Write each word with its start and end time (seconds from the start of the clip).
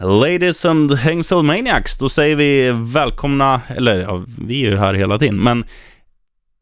Ladies 0.00 0.64
and 0.64 0.92
Hängselmaniacs, 0.92 1.98
då 1.98 2.08
säger 2.08 2.36
vi 2.36 2.72
välkomna, 2.72 3.60
eller 3.68 4.00
ja, 4.00 4.24
vi 4.38 4.66
är 4.66 4.70
ju 4.70 4.76
här 4.76 4.94
hela 4.94 5.18
tiden, 5.18 5.42
men 5.42 5.64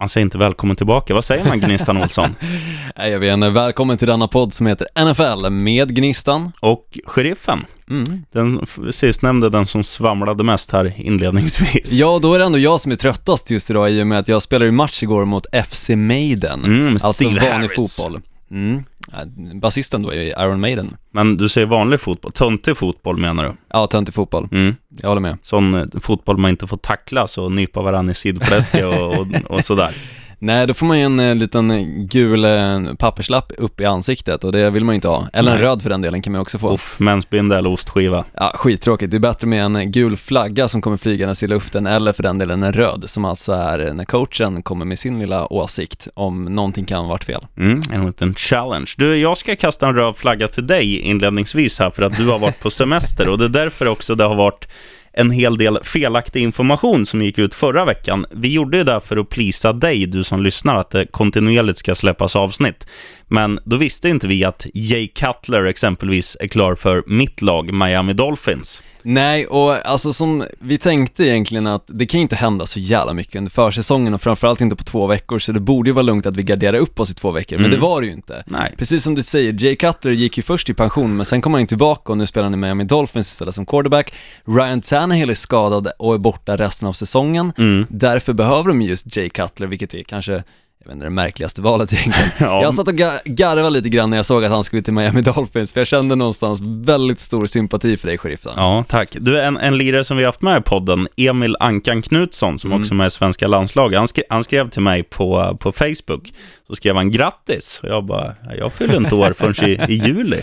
man 0.00 0.08
säger 0.08 0.22
inte 0.24 0.38
välkommen 0.38 0.76
tillbaka. 0.76 1.14
Vad 1.14 1.24
säger 1.24 1.44
man 1.44 1.60
Gnistan 1.60 1.96
Olsson? 2.02 2.36
Nej, 2.96 3.12
jag 3.12 3.20
vet 3.20 3.34
inte. 3.34 3.50
Välkommen 3.50 3.98
till 3.98 4.08
denna 4.08 4.28
podd 4.28 4.52
som 4.52 4.66
heter 4.66 4.88
NFL 5.12 5.50
med 5.50 5.96
Gnistan. 5.96 6.52
Och 6.60 6.98
Sheriffen. 7.04 7.64
Mm. 7.90 8.22
Den 8.32 8.66
sistnämnde, 8.90 9.50
den 9.50 9.66
som 9.66 9.84
svamlade 9.84 10.44
mest 10.44 10.72
här 10.72 10.94
inledningsvis. 10.96 11.92
Ja, 11.92 12.18
då 12.22 12.34
är 12.34 12.38
det 12.38 12.44
ändå 12.44 12.58
jag 12.58 12.80
som 12.80 12.92
är 12.92 12.96
tröttast 12.96 13.50
just 13.50 13.70
idag 13.70 13.90
i 13.90 14.02
och 14.02 14.06
med 14.06 14.18
att 14.18 14.28
jag 14.28 14.42
spelade 14.42 14.72
match 14.72 15.02
igår 15.02 15.24
mot 15.24 15.46
FC 15.66 15.88
Maiden. 15.88 16.64
Mm, 16.64 16.92
alltså 16.92 17.12
Steve 17.12 17.30
vanlig 17.30 17.50
Harris. 17.50 17.96
fotboll. 17.96 18.20
Mm. 18.50 18.84
Basisten 19.60 20.02
då 20.02 20.12
är 20.12 20.44
Iron 20.44 20.60
Maiden. 20.60 20.96
Men 21.10 21.36
du 21.36 21.48
säger 21.48 21.66
vanlig 21.66 22.00
fotboll, 22.00 22.32
töntig 22.32 22.76
fotboll 22.76 23.16
menar 23.16 23.44
du? 23.44 23.52
Ja, 23.68 23.86
töntig 23.86 24.14
fotboll. 24.14 24.48
Mm. 24.52 24.76
Jag 25.00 25.08
håller 25.08 25.20
med. 25.20 25.38
Sån 25.42 25.74
eh, 25.74 25.86
fotboll 26.00 26.36
man 26.36 26.50
inte 26.50 26.66
får 26.66 26.76
tacklas 26.76 27.38
och 27.38 27.52
nypa 27.52 27.82
varandra 27.82 28.10
i 28.10 28.14
sidfläsket 28.14 28.84
och, 28.84 29.18
och, 29.20 29.26
och 29.46 29.64
sådär. 29.64 29.94
Nej, 30.38 30.66
då 30.66 30.74
får 30.74 30.86
man 30.86 30.98
ju 30.98 31.04
en 31.04 31.20
eh, 31.20 31.34
liten 31.34 31.92
gul 32.06 32.44
eh, 32.44 32.94
papperslapp 32.98 33.52
upp 33.58 33.80
i 33.80 33.84
ansiktet 33.84 34.44
och 34.44 34.52
det 34.52 34.70
vill 34.70 34.84
man 34.84 34.92
ju 34.92 34.94
inte 34.94 35.08
ha. 35.08 35.28
Eller 35.32 35.52
en 35.52 35.56
Nej. 35.56 35.66
röd 35.66 35.82
för 35.82 35.90
den 35.90 36.00
delen 36.00 36.22
kan 36.22 36.32
man 36.32 36.38
ju 36.38 36.42
också 36.42 36.58
få. 36.58 36.74
Uff, 36.74 37.00
eller 37.00 37.66
ostskiva. 37.66 38.24
Ja, 38.34 38.52
skittråkigt. 38.54 39.10
Det 39.10 39.16
är 39.16 39.18
bättre 39.18 39.46
med 39.46 39.64
en 39.64 39.92
gul 39.92 40.16
flagga 40.16 40.68
som 40.68 40.80
kommer 40.80 40.96
flygandes 40.96 41.42
i 41.42 41.48
luften 41.48 41.86
eller 41.86 42.12
för 42.12 42.22
den 42.22 42.38
delen 42.38 42.62
en 42.62 42.72
röd 42.72 43.04
som 43.06 43.24
alltså 43.24 43.52
är 43.52 43.92
när 43.92 44.04
coachen 44.04 44.62
kommer 44.62 44.84
med 44.84 44.98
sin 44.98 45.18
lilla 45.18 45.52
åsikt 45.52 46.08
om 46.14 46.44
någonting 46.44 46.84
kan 46.84 47.00
ha 47.00 47.08
varit 47.08 47.24
fel. 47.24 47.46
Mm, 47.56 47.82
en 47.92 48.06
liten 48.06 48.34
challenge. 48.34 48.94
Du, 48.96 49.16
jag 49.16 49.38
ska 49.38 49.56
kasta 49.56 49.88
en 49.88 49.94
röd 49.94 50.16
flagga 50.16 50.48
till 50.48 50.66
dig 50.66 50.98
inledningsvis 50.98 51.78
här 51.78 51.90
för 51.90 52.02
att 52.02 52.16
du 52.16 52.26
har 52.26 52.38
varit 52.38 52.60
på 52.60 52.70
semester 52.70 53.28
och 53.28 53.38
det 53.38 53.44
är 53.44 53.48
därför 53.48 53.88
också 53.88 54.14
det 54.14 54.24
har 54.24 54.36
varit 54.36 54.68
en 55.16 55.30
hel 55.30 55.58
del 55.58 55.78
felaktig 55.82 56.42
information 56.42 57.06
som 57.06 57.22
gick 57.22 57.38
ut 57.38 57.54
förra 57.54 57.84
veckan. 57.84 58.26
Vi 58.30 58.52
gjorde 58.52 58.78
ju 58.78 58.84
det 58.84 59.00
för 59.00 59.16
att 59.16 59.28
plisa 59.28 59.72
dig, 59.72 60.06
du 60.06 60.24
som 60.24 60.42
lyssnar, 60.42 60.76
att 60.76 60.90
det 60.90 61.06
kontinuerligt 61.06 61.78
ska 61.78 61.94
släppas 61.94 62.36
avsnitt. 62.36 62.86
Men 63.28 63.58
då 63.64 63.76
visste 63.76 64.08
inte 64.08 64.26
vi 64.26 64.44
att 64.44 64.66
Jay 64.74 65.08
Cutler 65.08 65.64
exempelvis 65.64 66.36
är 66.40 66.46
klar 66.46 66.74
för 66.74 67.02
mitt 67.06 67.42
lag, 67.42 67.72
Miami 67.74 68.12
Dolphins. 68.12 68.82
Nej, 69.02 69.46
och 69.46 69.86
alltså 69.86 70.12
som 70.12 70.44
vi 70.60 70.78
tänkte 70.78 71.24
egentligen 71.24 71.66
att 71.66 71.84
det 71.86 72.06
kan 72.06 72.20
ju 72.20 72.22
inte 72.22 72.36
hända 72.36 72.66
så 72.66 72.78
jävla 72.80 73.12
mycket 73.12 73.34
under 73.36 73.50
försäsongen 73.50 74.14
och 74.14 74.22
framförallt 74.22 74.60
inte 74.60 74.76
på 74.76 74.84
två 74.84 75.06
veckor 75.06 75.38
så 75.38 75.52
det 75.52 75.60
borde 75.60 75.90
ju 75.90 75.94
vara 75.94 76.02
lugnt 76.02 76.26
att 76.26 76.36
vi 76.36 76.42
garderar 76.42 76.78
upp 76.78 77.00
oss 77.00 77.10
i 77.10 77.14
två 77.14 77.30
veckor, 77.30 77.56
men 77.56 77.64
Mm. 77.66 77.70
det 77.80 77.86
var 77.86 78.00
det 78.00 78.06
ju 78.06 78.12
inte. 78.12 78.42
Nej. 78.46 78.74
Precis 78.78 79.02
som 79.02 79.14
du 79.14 79.22
säger, 79.22 79.64
Jay 79.64 79.76
Cutler 79.76 80.12
gick 80.12 80.36
ju 80.36 80.42
först 80.42 80.70
i 80.70 80.74
pension 80.74 81.16
men 81.16 81.26
sen 81.26 81.40
kom 81.40 81.52
han 81.54 81.60
ju 81.62 81.66
tillbaka 81.66 82.12
och 82.12 82.18
nu 82.18 82.26
spelar 82.26 82.44
han 82.44 82.54
i 82.54 82.56
Miami 82.56 82.84
Dolphins 82.84 83.28
istället 83.32 83.54
som 83.54 83.66
quarterback. 83.66 84.12
Ryan 84.46 84.80
Tannehill 84.80 85.30
är 85.30 85.34
skadad 85.34 85.88
och 85.98 86.14
är 86.14 86.18
borta 86.18 86.56
resten 86.56 86.88
av 86.88 86.92
säsongen. 86.92 87.52
Mm. 87.58 87.86
Därför 87.90 88.32
behöver 88.32 88.68
de 88.68 88.82
just 88.82 89.16
Jay 89.16 89.28
Cutler, 89.28 89.66
vilket 89.66 89.94
är 89.94 90.02
kanske 90.02 90.42
jag 90.86 90.88
vet 90.88 90.94
inte, 90.94 91.06
det 91.06 91.10
märkligaste 91.10 91.60
valet 91.62 91.92
egentligen. 91.92 92.30
Ja. 92.40 92.62
Jag 92.62 92.74
satt 92.74 92.88
och 92.88 92.94
ga- 92.94 93.20
garvade 93.24 93.70
lite 93.70 93.88
grann 93.88 94.10
när 94.10 94.16
jag 94.16 94.26
såg 94.26 94.44
att 94.44 94.50
han 94.50 94.64
skulle 94.64 94.82
till 94.82 94.92
Miami 94.92 95.22
Dolphins, 95.22 95.72
för 95.72 95.80
jag 95.80 95.86
kände 95.86 96.14
någonstans 96.16 96.60
väldigt 96.62 97.20
stor 97.20 97.46
sympati 97.46 97.96
för 97.96 98.08
dig, 98.08 98.18
sheriffen. 98.18 98.52
Ja, 98.56 98.84
tack. 98.88 99.08
Du, 99.20 99.40
en, 99.40 99.56
en 99.56 99.78
lirare 99.78 100.04
som 100.04 100.16
vi 100.16 100.22
har 100.22 100.28
haft 100.28 100.42
med 100.42 100.58
i 100.58 100.62
podden, 100.62 101.08
Emil 101.16 101.56
Ankan 101.60 102.02
Knutsson, 102.02 102.58
som 102.58 102.70
Mm. 102.72 102.82
också 102.82 102.94
är 102.94 102.96
med 102.96 103.06
i 103.06 103.10
svenska 103.10 103.46
landslaget, 103.48 103.98
han, 103.98 104.08
skrev, 104.08 104.24
han 104.30 104.44
skrev 104.44 104.70
till 104.70 104.82
mig 104.82 105.02
på, 105.02 105.56
på 105.60 105.72
Facebook, 105.72 106.32
så 106.66 106.74
skrev 106.74 106.96
han 106.96 107.10
grattis, 107.10 107.80
och 107.82 107.88
jag 107.88 108.04
bara, 108.04 108.34
"Ja, 108.48 108.54
jag 108.54 108.72
fyller 108.72 108.96
inte 108.96 109.14
år 109.14 109.34
förrän 109.38 109.70
i, 109.70 109.80
i 109.88 109.94
juli. 110.06 110.40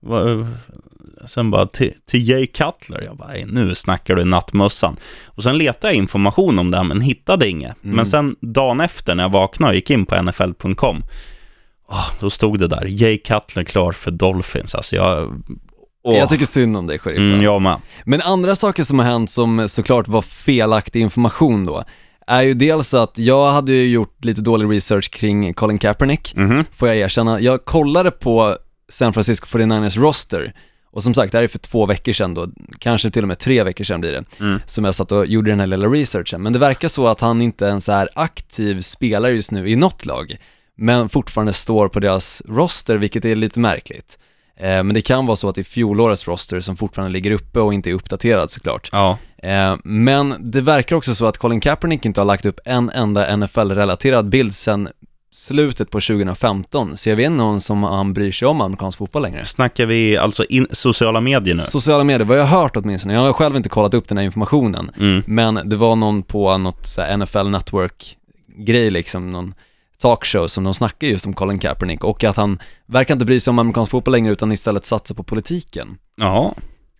Va- 0.00 0.46
Sen 1.26 1.50
bara, 1.50 1.66
till, 1.66 1.92
till 2.10 2.28
Jay 2.28 2.46
Cutler, 2.46 3.02
jag 3.02 3.16
bara, 3.16 3.28
"Nej, 3.28 3.44
nu 3.48 3.74
snackar 3.74 4.14
du 4.14 4.24
nattmössan. 4.24 4.96
Och 5.24 5.42
sen 5.42 5.58
letade 5.58 5.86
jag 5.92 5.94
information 5.96 6.58
om 6.58 6.70
det 6.70 6.76
här, 6.76 6.84
men 6.84 7.00
hittade 7.00 7.48
inget. 7.48 7.84
Mm. 7.84 7.96
Men 7.96 8.06
sen 8.06 8.36
dagen 8.40 8.80
efter, 8.80 9.14
när 9.14 9.24
jag 9.24 9.30
vaknade 9.30 9.70
och 9.70 9.74
gick 9.74 9.90
in 9.90 10.06
på 10.06 10.22
nfl.com, 10.22 11.02
då 12.20 12.30
stod 12.30 12.58
det 12.58 12.68
där, 12.68 12.84
Jay 12.88 13.18
Cutler 13.18 13.64
klar 13.64 13.92
för 13.92 14.10
Dolphins. 14.10 14.74
Alltså 14.74 14.96
jag... 14.96 15.42
åh. 16.04 16.16
Jag 16.18 16.28
tycker 16.28 16.46
synd 16.46 16.76
om 16.76 16.86
dig, 16.86 16.98
sheriffen. 16.98 17.28
Mm, 17.32 17.42
jag 17.42 17.62
med. 17.62 17.80
Men 18.04 18.20
andra 18.22 18.56
saker 18.56 18.84
som 18.84 18.98
har 18.98 19.06
hänt 19.06 19.30
som 19.30 19.68
såklart 19.68 20.08
var 20.08 20.22
felaktig 20.22 21.00
information 21.00 21.64
då, 21.64 21.84
är 22.26 22.42
ju 22.42 22.54
dels 22.54 22.94
att 22.94 23.18
jag 23.18 23.52
hade 23.52 23.72
ju 23.72 23.88
gjort 23.88 24.24
lite 24.24 24.40
dålig 24.40 24.76
research 24.76 25.10
kring 25.10 25.54
Colin 25.54 25.78
Kaepernick, 25.78 26.32
Mhm. 26.36 26.64
får 26.76 26.88
jag 26.88 26.96
erkänna. 26.96 27.40
Jag 27.40 27.64
kollade 27.64 28.10
på 28.10 28.56
San 28.88 29.12
Francisco 29.12 29.46
49ers 29.46 29.96
roster, 29.96 30.52
och 30.96 31.02
som 31.02 31.14
sagt, 31.14 31.32
det 31.32 31.38
här 31.38 31.42
är 31.44 31.48
för 31.48 31.58
två 31.58 31.86
veckor 31.86 32.12
sedan 32.12 32.34
då, 32.34 32.48
kanske 32.78 33.10
till 33.10 33.22
och 33.22 33.28
med 33.28 33.38
tre 33.38 33.62
veckor 33.62 33.84
sedan 33.84 34.00
blir 34.00 34.12
det, 34.12 34.24
Mm. 34.40 34.60
som 34.66 34.84
jag 34.84 34.94
satt 34.94 35.12
och 35.12 35.26
gjorde 35.26 35.50
den 35.50 35.60
här 35.60 35.66
lilla 35.66 35.86
researchen. 35.86 36.42
Men 36.42 36.52
det 36.52 36.58
verkar 36.58 36.88
så 36.88 37.08
att 37.08 37.20
han 37.20 37.42
inte 37.42 37.64
ens 37.64 37.88
är 37.88 38.08
aktiv 38.14 38.80
spelare 38.80 39.32
just 39.34 39.50
nu 39.52 39.68
i 39.70 39.76
något 39.76 40.06
lag, 40.06 40.36
men 40.76 41.08
fortfarande 41.08 41.52
står 41.52 41.88
på 41.88 42.00
deras 42.00 42.42
roster, 42.48 42.96
vilket 42.96 43.24
är 43.24 43.36
lite 43.36 43.58
märkligt. 43.58 44.18
Eh, 44.56 44.66
men 44.66 44.94
det 44.94 45.00
kan 45.00 45.26
vara 45.26 45.36
så 45.36 45.48
att 45.48 45.54
det 45.54 45.60
är 45.60 45.64
fjolårets 45.64 46.28
roster 46.28 46.60
som 46.60 46.76
fortfarande 46.76 47.12
ligger 47.12 47.30
uppe 47.30 47.60
och 47.60 47.74
inte 47.74 47.90
är 47.90 47.94
uppdaterad 47.94 48.50
såklart. 48.50 48.88
Ja. 48.92 49.18
Eh, 49.42 49.76
men 49.84 50.34
det 50.50 50.60
verkar 50.60 50.96
också 50.96 51.14
så 51.14 51.26
att 51.26 51.38
Colin 51.38 51.60
Kaepernick 51.60 52.04
inte 52.04 52.20
har 52.20 52.26
lagt 52.26 52.46
upp 52.46 52.60
en 52.64 52.90
enda 52.90 53.36
NFL-relaterad 53.36 54.28
bild 54.28 54.54
sedan 54.54 54.88
slutet 55.36 55.90
på 55.90 56.00
2015, 56.00 56.96
så 56.96 57.08
jag 57.08 57.16
vet 57.16 57.26
inte 57.26 57.36
någon 57.36 57.60
som 57.60 57.82
han 57.82 58.12
bryr 58.12 58.32
sig 58.32 58.48
om 58.48 58.60
amerikansk 58.60 58.98
fotboll 58.98 59.22
längre. 59.22 59.44
Snackar 59.44 59.86
vi 59.86 60.16
alltså 60.16 60.44
in, 60.44 60.66
sociala 60.70 61.20
medier 61.20 61.54
nu? 61.54 61.60
Sociala 61.60 62.04
medier, 62.04 62.24
vad 62.26 62.38
jag 62.38 62.44
har 62.44 62.60
hört 62.62 62.76
åtminstone, 62.76 63.14
jag 63.14 63.20
har 63.20 63.32
själv 63.32 63.56
inte 63.56 63.68
kollat 63.68 63.94
upp 63.94 64.08
den 64.08 64.18
här 64.18 64.24
informationen, 64.24 64.90
Mm. 64.98 65.22
men 65.26 65.60
det 65.68 65.76
var 65.76 65.96
någon 65.96 66.22
på 66.22 66.58
något 66.58 66.86
så 66.86 67.16
NFL 67.16 67.48
Network-grej 67.48 68.90
liksom, 68.90 69.32
någon 69.32 69.54
talkshow 70.02 70.46
som 70.46 70.64
de 70.64 70.74
snackar 70.74 71.06
just 71.06 71.26
om 71.26 71.34
Colin 71.34 71.58
Kaepernick 71.58 72.04
och 72.04 72.24
att 72.24 72.36
han 72.36 72.58
verkar 72.86 73.14
inte 73.14 73.24
bry 73.24 73.40
sig 73.40 73.50
om 73.50 73.58
amerikansk 73.58 73.90
fotboll 73.90 74.12
längre 74.12 74.32
utan 74.32 74.52
istället 74.52 74.86
satsa 74.86 75.14
på 75.14 75.22
politiken. 75.22 75.98
Ja, 76.16 76.54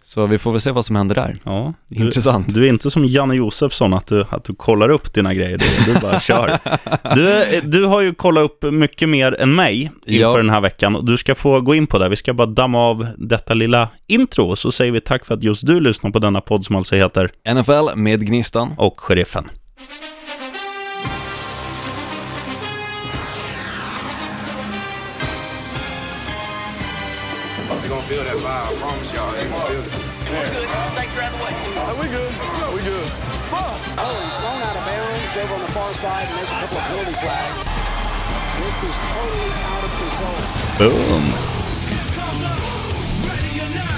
Så 0.08 0.26
vi 0.26 0.38
får 0.38 0.52
väl 0.52 0.60
se 0.60 0.70
vad 0.70 0.84
som 0.84 0.96
händer 0.96 1.14
där. 1.14 1.38
ja. 1.44 1.74
Du, 1.88 2.04
Intressant. 2.04 2.54
du 2.54 2.64
är 2.64 2.68
inte 2.68 2.90
som 2.90 3.04
Janne 3.04 3.34
Josefsson, 3.34 3.94
att 3.94 4.06
du, 4.06 4.24
att 4.30 4.44
du 4.44 4.54
kollar 4.54 4.88
upp 4.88 5.12
dina 5.14 5.34
grejer, 5.34 5.58
du, 5.58 5.92
du 5.94 6.00
bara 6.00 6.20
kör. 6.20 6.58
Du, 7.14 7.60
du 7.60 7.84
har 7.84 8.00
ju 8.00 8.14
kollat 8.14 8.44
upp 8.44 8.64
mycket 8.72 9.08
mer 9.08 9.40
än 9.40 9.54
mig 9.54 9.90
inför 10.06 10.20
Ja. 10.22 10.36
den 10.36 10.50
här 10.50 10.60
veckan 10.60 10.96
och 10.96 11.04
du 11.04 11.16
ska 11.18 11.34
få 11.34 11.60
gå 11.60 11.74
in 11.74 11.86
på 11.86 11.98
det. 11.98 12.08
Vi 12.08 12.16
ska 12.16 12.34
bara 12.34 12.46
damma 12.46 12.78
av 12.80 13.06
detta 13.18 13.54
lilla 13.54 13.88
intro 14.06 14.44
och 14.50 14.58
så 14.58 14.72
säger 14.72 14.92
vi 14.92 15.00
tack 15.00 15.24
för 15.26 15.34
att 15.34 15.42
just 15.42 15.66
du 15.66 15.80
lyssnar 15.80 16.10
på 16.10 16.18
denna 16.18 16.40
podd 16.40 16.64
som 16.64 16.76
alltså 16.76 16.96
heter 16.96 17.30
NFL 17.54 17.96
med 17.98 18.26
Gnistan. 18.26 18.74
Och 18.78 19.00
Sheriffen. 19.00 19.44
They're 28.08 29.95
y'all. 30.36 30.52
They're 30.54 30.66
gonna 30.66 30.92
feel 30.92 30.92
it. 30.92 30.94
Snakes 30.96 31.16
are 31.88 31.96
we 32.02 32.06
good. 32.16 32.32
we 32.76 32.80
good. 32.90 33.08
Oh, 33.98 34.14
he's 34.22 34.36
thrown 34.40 34.60
out 34.68 34.76
of 34.80 34.84
bounds 34.90 35.32
over 35.42 35.54
on 35.54 35.60
the 35.66 35.72
far 35.76 35.92
side, 35.94 36.26
and 36.28 36.36
there's 36.38 36.52
a 36.56 36.58
couple 36.62 36.78
of 36.80 36.84
penalty 36.90 37.16
flags. 37.24 37.58
This 38.60 38.76
is 38.88 38.96
totally 39.14 39.50
out 39.72 39.84
of 39.88 39.92
control. 40.00 40.38
Boom. 40.78 41.24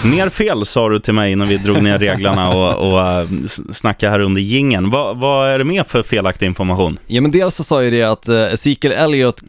Mer 0.04 0.28
fel 0.28 0.66
sa 0.66 0.88
du 0.88 0.98
till 1.00 1.14
mig 1.14 1.36
när 1.36 1.46
vi 1.46 1.56
drog 1.58 1.82
ner 1.82 1.98
reglerna 1.98 2.48
och, 2.48 2.92
och 2.92 3.26
s- 3.44 3.78
snackade 3.78 4.12
här 4.12 4.20
under 4.20 4.40
gingen. 4.40 4.90
Vad, 4.90 5.16
vad 5.16 5.48
är 5.50 5.58
det 5.58 5.64
mer 5.64 5.84
för 5.84 6.02
felaktig 6.02 6.46
information? 6.46 6.98
Ja 7.06 7.20
men 7.20 7.30
dels 7.30 7.54
så 7.54 7.64
sa 7.64 7.82
ju 7.82 7.90
det 7.90 8.02
att 8.02 8.28
eh, 8.28 8.36
Ezekiel 8.52 8.92
Elliott 8.92 9.42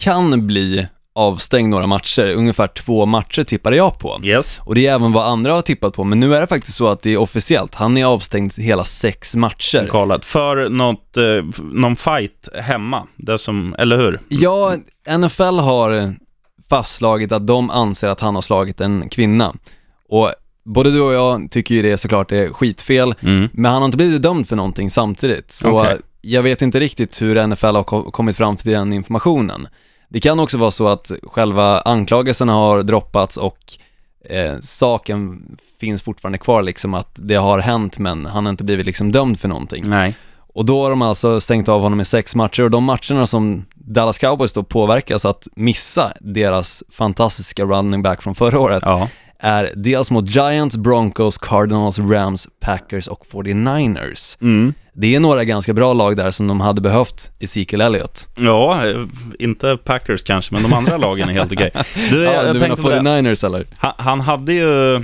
kan 0.00 0.46
bli 0.46 0.86
avstängd 1.16 1.70
några 1.70 1.86
matcher, 1.86 2.32
ungefär 2.32 2.66
två 2.66 3.06
matcher 3.06 3.44
tippade 3.44 3.76
jag 3.76 3.98
på. 3.98 4.20
Yes. 4.24 4.60
Och 4.64 4.74
det 4.74 4.86
är 4.86 4.94
även 4.94 5.12
vad 5.12 5.26
andra 5.26 5.52
har 5.52 5.62
tippat 5.62 5.94
på, 5.94 6.04
men 6.04 6.20
nu 6.20 6.34
är 6.34 6.40
det 6.40 6.46
faktiskt 6.46 6.76
så 6.76 6.88
att 6.88 7.02
det 7.02 7.10
är 7.12 7.16
officiellt, 7.16 7.74
han 7.74 7.96
är 7.96 8.04
avstängd 8.04 8.52
hela 8.58 8.84
sex 8.84 9.34
matcher. 9.34 9.88
Kallat. 9.90 10.24
För 10.24 10.68
något, 10.68 11.16
eh, 11.16 11.62
någon 11.72 11.96
fight 11.96 12.48
hemma. 12.54 13.06
Det 13.16 13.38
som, 13.38 13.74
eller 13.78 13.96
hur? 13.98 14.20
Ja, 14.28 14.76
NFL 15.18 15.42
har 15.58 16.14
fastslagit 16.70 17.32
att 17.32 17.46
de 17.46 17.70
anser 17.70 18.08
att 18.08 18.20
han 18.20 18.34
har 18.34 18.42
slagit 18.42 18.80
en 18.80 19.08
kvinna. 19.08 19.54
Och 20.08 20.32
både 20.64 20.90
du 20.90 21.00
och 21.00 21.12
jag 21.14 21.50
tycker 21.50 21.74
ju 21.74 21.82
det 21.82 21.98
såklart 21.98 22.32
är 22.32 22.48
skitfel, 22.52 23.14
Mm. 23.22 23.48
men 23.52 23.72
han 23.72 23.82
har 23.82 23.86
inte 23.86 23.96
blivit 23.96 24.22
dömd 24.22 24.48
för 24.48 24.56
någonting 24.56 24.90
samtidigt. 24.90 25.52
Så 25.52 25.80
Okej. 25.80 25.98
jag 26.20 26.42
vet 26.42 26.62
inte 26.62 26.80
riktigt 26.80 27.22
hur 27.22 27.46
NFL 27.46 27.66
har 27.76 27.82
ko- 27.82 28.10
kommit 28.10 28.36
fram 28.36 28.56
till 28.56 28.70
den 28.72 28.92
informationen. 28.92 29.68
Det 30.14 30.20
kan 30.20 30.40
också 30.40 30.58
vara 30.58 30.70
så 30.70 30.88
att 30.88 31.10
själva 31.22 31.80
anklagelserna 31.80 32.52
har 32.52 32.82
droppats 32.82 33.36
och 33.36 33.58
eh, 34.30 34.54
saken 34.60 35.42
finns 35.80 36.02
fortfarande 36.02 36.38
kvar 36.38 36.62
liksom 36.62 36.94
att 36.94 37.10
det 37.14 37.34
har 37.34 37.58
hänt 37.58 37.98
men 37.98 38.26
han 38.26 38.46
har 38.46 38.50
inte 38.50 38.64
blivit 38.64 38.86
liksom 38.86 39.12
dömd 39.12 39.40
för 39.40 39.48
någonting. 39.48 39.88
Nej. 39.88 40.16
Och 40.36 40.64
då 40.64 40.82
har 40.82 40.90
de 40.90 41.02
alltså 41.02 41.40
stängt 41.40 41.68
av 41.68 41.80
honom 41.80 42.00
i 42.00 42.04
sex 42.04 42.34
matcher 42.34 42.62
och 42.62 42.70
de 42.70 42.84
matcherna 42.84 43.26
som 43.26 43.64
Dallas 43.74 44.18
Cowboys 44.18 44.52
då 44.52 44.62
påverkas 44.62 45.24
att 45.24 45.48
missa 45.56 46.12
deras 46.20 46.82
fantastiska 46.92 47.64
running 47.64 48.02
back 48.02 48.22
från 48.22 48.34
förra 48.34 48.60
året 48.60 48.82
Ja. 48.86 49.08
är 49.38 49.72
dels 49.76 50.10
mot 50.10 50.28
Giants, 50.28 50.76
Broncos, 50.76 51.38
Cardinals, 51.38 51.98
Rams, 51.98 52.48
Packers 52.60 53.06
och 53.08 53.26
49ers. 53.30 54.36
Mm. 54.40 54.74
Det 54.96 55.14
är 55.14 55.20
några 55.20 55.44
ganska 55.44 55.72
bra 55.74 55.92
lag 55.92 56.16
där 56.16 56.30
som 56.30 56.46
de 56.46 56.60
hade 56.60 56.80
behövt 56.80 57.30
Ezekiel 57.40 57.80
Elliott. 57.80 58.28
Ja, 58.36 58.80
inte 59.38 59.76
Packers 59.84 60.22
kanske, 60.24 60.54
men 60.54 60.62
de 60.62 60.72
andra 60.72 60.96
lagen 60.96 61.28
är 61.28 61.32
helt 61.32 61.52
okej. 61.52 61.70
Du, 62.10 62.22
Ja, 62.22 62.32
jag 62.32 62.42
du 62.46 62.52
menar 62.60 62.60
tänkte 62.66 62.82
på 62.82 62.90
det. 62.90 62.96
49ers 63.00 63.46
eller? 63.46 63.66
Han, 63.76 63.92
han 63.98 64.20
hade 64.20 64.52
ju, 64.52 65.02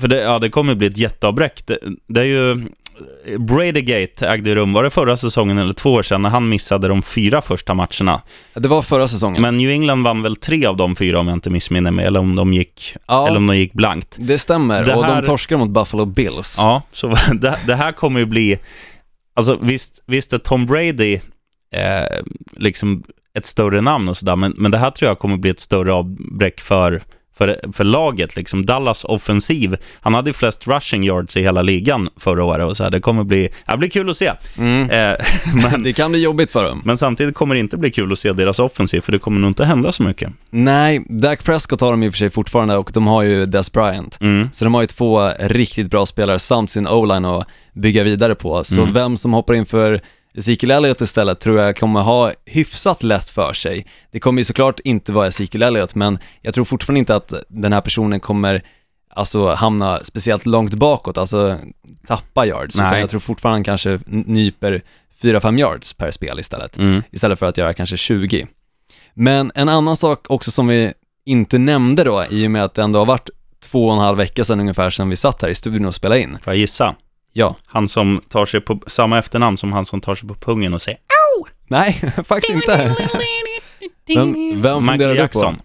för 0.00 0.08
det, 0.08 0.20
ja, 0.20 0.38
det 0.38 0.50
kommer 0.50 0.74
bli 0.74 0.86
ett 0.86 0.96
jätteavbräck. 0.98 1.66
Det, 1.66 1.78
det 2.06 2.20
är 2.20 2.24
ju, 2.24 2.66
Bradygate 3.38 4.28
ägde 4.28 4.54
rum, 4.54 4.72
var 4.72 4.84
det 4.84 4.90
förra 4.90 5.16
säsongen 5.16 5.58
eller 5.58 5.72
två 5.72 5.92
år 5.92 6.02
sedan, 6.02 6.22
när 6.22 6.30
han 6.30 6.48
missade 6.48 6.88
de 6.88 7.02
fyra 7.02 7.42
första 7.42 7.74
matcherna. 7.74 8.20
Det 8.54 8.68
var 8.68 8.82
förra 8.82 9.08
säsongen. 9.08 9.42
Men 9.42 9.56
New 9.56 9.70
England 9.70 10.02
vann 10.02 10.22
väl 10.22 10.36
tre 10.36 10.66
av 10.66 10.76
de 10.76 10.96
fyra 10.96 11.18
om 11.20 11.28
jag 11.28 11.36
inte 11.36 11.50
missminner 11.50 11.90
mig, 11.90 12.06
eller 12.06 12.20
om 12.20 12.36
de 12.36 12.52
gick, 12.52 12.94
Ja. 13.06 13.26
eller 13.28 13.36
om 13.36 13.46
de 13.46 13.56
gick 13.56 13.72
blankt. 13.72 14.14
Det 14.18 14.38
stämmer, 14.38 14.84
Det 14.84 14.94
och 14.94 15.04
här- 15.04 15.20
de 15.20 15.26
torskar 15.26 15.56
mot 15.56 15.68
Buffalo 15.70 16.04
Bills. 16.04 16.54
Ja, 16.58 16.82
så 16.92 17.06
det, 17.34 17.58
det 17.66 17.74
här 17.74 17.92
kommer 17.92 18.20
ju 18.20 18.26
bli, 18.26 18.58
alltså 19.34 19.58
visst, 19.62 20.04
visst 20.06 20.32
är 20.32 20.38
Tom 20.38 20.66
Brady 20.66 21.20
eh, 21.72 22.22
liksom 22.52 23.04
ett 23.34 23.44
större 23.44 23.80
namn 23.80 24.08
och 24.08 24.16
sådär, 24.16 24.36
men, 24.36 24.54
men 24.56 24.70
det 24.70 24.78
här 24.78 24.90
tror 24.90 25.08
jag 25.08 25.18
kommer 25.18 25.36
bli 25.36 25.50
ett 25.50 25.60
större 25.60 25.92
avbräck 25.92 26.60
för, 26.60 27.02
för, 27.40 27.72
för 27.72 27.84
laget. 27.84 28.36
Liksom 28.36 28.66
Dallas 28.66 29.04
offensiv, 29.04 29.76
han 30.00 30.14
hade 30.14 30.32
flest 30.32 30.66
rushing 30.68 31.04
yards 31.04 31.36
i 31.36 31.42
hela 31.42 31.62
ligan 31.62 32.08
förra 32.16 32.44
året 32.44 32.66
och 32.66 32.76
så 32.76 32.82
här, 32.82 32.90
det 32.90 33.00
kommer 33.00 33.24
bli, 33.24 33.48
det 33.66 33.76
blir 33.76 33.88
kul 33.90 34.10
att 34.10 34.16
se. 34.16 34.32
Mm. 34.58 34.90
Eh, 34.90 35.16
men, 35.54 35.82
Det 35.82 35.92
kan 35.92 36.10
bli 36.10 36.20
jobbigt 36.22 36.50
för 36.50 36.64
dem. 36.64 36.82
men 36.84 36.96
samtidigt 36.96 37.34
kommer 37.34 37.54
det 37.54 37.60
inte 37.60 37.76
bli 37.76 37.90
kul 37.90 38.12
att 38.12 38.18
se 38.18 38.32
deras 38.32 38.58
offensiv, 38.58 39.00
för 39.00 39.12
det 39.12 39.18
kommer 39.18 39.40
nog 39.40 39.50
inte 39.50 39.64
hända 39.64 39.92
så 39.92 40.02
mycket. 40.02 40.32
Nej, 40.50 41.04
Dak 41.08 41.44
Prescott 41.44 41.80
har 41.80 41.90
de 41.90 42.02
i 42.02 42.08
och 42.08 42.12
för 42.12 42.18
sig 42.18 42.30
fortfarande 42.30 42.76
och 42.76 42.90
de 42.94 43.06
har 43.06 43.22
ju 43.22 43.46
Des 43.46 43.72
Bryant. 43.72 44.18
Mm. 44.20 44.48
Så 44.52 44.64
de 44.64 44.74
har 44.74 44.80
ju 44.80 44.86
två 44.86 45.28
riktigt 45.40 45.90
bra 45.90 46.06
spelare 46.06 46.38
samt 46.38 46.70
sin 46.70 46.86
o-line 46.88 47.24
att 47.24 47.46
bygga 47.72 48.02
vidare 48.04 48.34
på. 48.34 48.64
Så 48.64 48.80
Mm. 48.82 48.94
vem 48.94 49.16
som 49.16 49.32
hoppar 49.32 49.54
in 49.54 49.66
för 49.66 50.00
Ezekiel 50.34 50.70
Elliott 50.70 51.00
istället 51.00 51.40
tror 51.40 51.58
jag 51.58 51.76
kommer 51.76 52.00
ha 52.00 52.32
hyfsat 52.46 53.02
lätt 53.02 53.30
för 53.30 53.52
sig. 53.52 53.86
Det 54.10 54.20
kommer 54.20 54.40
ju 54.40 54.44
såklart 54.44 54.80
inte 54.80 55.12
vara 55.12 55.26
Ezekiel 55.26 55.62
Elliott, 55.62 55.94
men 55.94 56.18
jag 56.42 56.54
tror 56.54 56.64
fortfarande 56.64 56.98
inte 56.98 57.16
att 57.16 57.32
den 57.48 57.72
här 57.72 57.80
personen 57.80 58.20
kommer 58.20 58.62
alltså 59.14 59.54
hamna 59.54 60.00
speciellt 60.04 60.46
långt 60.46 60.74
bakåt, 60.74 61.18
alltså 61.18 61.58
tappa 62.06 62.46
yards. 62.46 62.74
Utan 62.74 62.90
Nej. 62.90 63.00
jag 63.00 63.10
tror 63.10 63.20
fortfarande 63.20 63.56
han 63.56 63.64
kanske 63.64 63.98
nyper 64.06 64.82
4-5 65.22 65.58
yards 65.58 65.92
per 65.92 66.10
spel 66.10 66.40
istället 66.40 66.76
Mm. 66.78 67.02
istället 67.10 67.38
för 67.38 67.46
att 67.46 67.58
göra 67.58 67.74
kanske 67.74 67.96
20. 67.96 68.46
Men 69.14 69.52
en 69.54 69.68
annan 69.68 69.96
sak 69.96 70.26
också 70.28 70.50
som 70.50 70.66
vi 70.66 70.92
inte 71.24 71.58
nämnde 71.58 72.04
då, 72.04 72.24
i 72.30 72.46
och 72.46 72.50
med 72.50 72.64
att 72.64 72.74
det 72.74 72.82
ändå 72.82 72.98
har 72.98 73.06
varit 73.06 73.30
två 73.64 73.86
och 73.86 73.92
en 73.94 73.98
halv 74.00 74.18
vecka 74.18 74.44
sedan 74.44 74.60
ungefär 74.60 74.90
sedan 74.90 75.08
vi 75.08 75.16
satt 75.16 75.42
här 75.42 75.48
i 75.48 75.54
studion 75.54 75.86
och 75.86 75.94
spelade 75.94 76.20
in. 76.20 76.38
Får 76.42 76.52
jag 76.52 76.58
gissa? 76.58 76.94
Ja. 77.32 77.56
Han 77.66 77.88
som 77.88 78.20
tar 78.28 78.46
sig 78.46 78.60
på 78.60 78.80
samma 78.86 79.18
efternamn 79.18 79.56
som 79.56 79.72
han 79.72 79.84
som 79.84 80.00
tar 80.00 80.14
sig 80.14 80.28
på 80.28 80.34
pungen 80.34 80.74
och 80.74 80.82
säger 80.82 80.98
Nej, 81.70 82.12
faktiskt 82.24 82.52
inte. 82.52 82.96
Vem, 84.06 84.62
vem 84.62 84.86
funderar 84.86 85.14
du 85.14 85.20
Jackson. 85.20 85.56
på? 85.56 85.62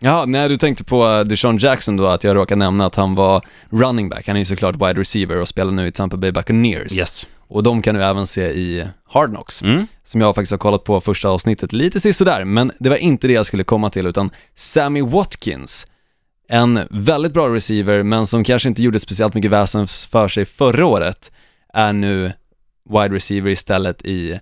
Ja, 0.00 0.24
nej 0.26 0.48
du 0.48 0.56
tänkte 0.56 0.84
på 0.84 1.06
uh, 1.06 1.24
Deshaun 1.24 1.58
Jackson 1.58 1.96
då, 1.96 2.06
att 2.06 2.24
jag 2.24 2.36
råkade 2.36 2.58
nämna 2.58 2.86
att 2.86 2.94
han 2.94 3.14
var 3.14 3.44
running 3.70 4.08
back. 4.08 4.26
Han 4.26 4.36
är 4.36 4.40
ju 4.40 4.44
såklart 4.44 4.74
wide 4.74 5.00
receiver 5.00 5.40
och 5.40 5.48
spelar 5.48 5.72
nu 5.72 5.86
i 5.86 5.92
Tampa 5.92 6.16
Bay 6.16 6.32
Buccaneers. 6.32 6.92
Yes. 6.92 7.26
Och 7.48 7.62
de 7.62 7.82
kan 7.82 7.94
du 7.94 8.02
även 8.02 8.26
se 8.26 8.44
i 8.44 8.86
Hard 9.08 9.30
Knocks. 9.30 9.62
Mm. 9.62 9.86
som 10.04 10.20
jag 10.20 10.34
faktiskt 10.34 10.50
har 10.50 10.58
kollat 10.58 10.84
på 10.84 11.00
första 11.00 11.28
avsnittet 11.28 11.72
lite 11.72 12.00
sisådär, 12.00 12.44
men 12.44 12.72
det 12.78 12.88
var 12.88 12.96
inte 12.96 13.26
det 13.26 13.32
jag 13.32 13.46
skulle 13.46 13.64
komma 13.64 13.90
till, 13.90 14.06
utan 14.06 14.30
Sammy 14.54 15.02
Watkins, 15.02 15.86
en 16.52 16.88
väldigt 16.90 17.32
bra 17.32 17.54
receiver, 17.54 18.02
men 18.02 18.26
som 18.26 18.44
kanske 18.44 18.68
inte 18.68 18.82
gjorde 18.82 18.98
speciellt 18.98 19.34
mycket 19.34 19.50
väsen 19.50 19.88
för 19.88 20.28
sig 20.28 20.44
förra 20.44 20.86
året, 20.86 21.32
är 21.74 21.92
nu 21.92 22.32
wide 22.90 23.14
receiver 23.14 23.50
istället 23.50 24.02
i 24.02 24.40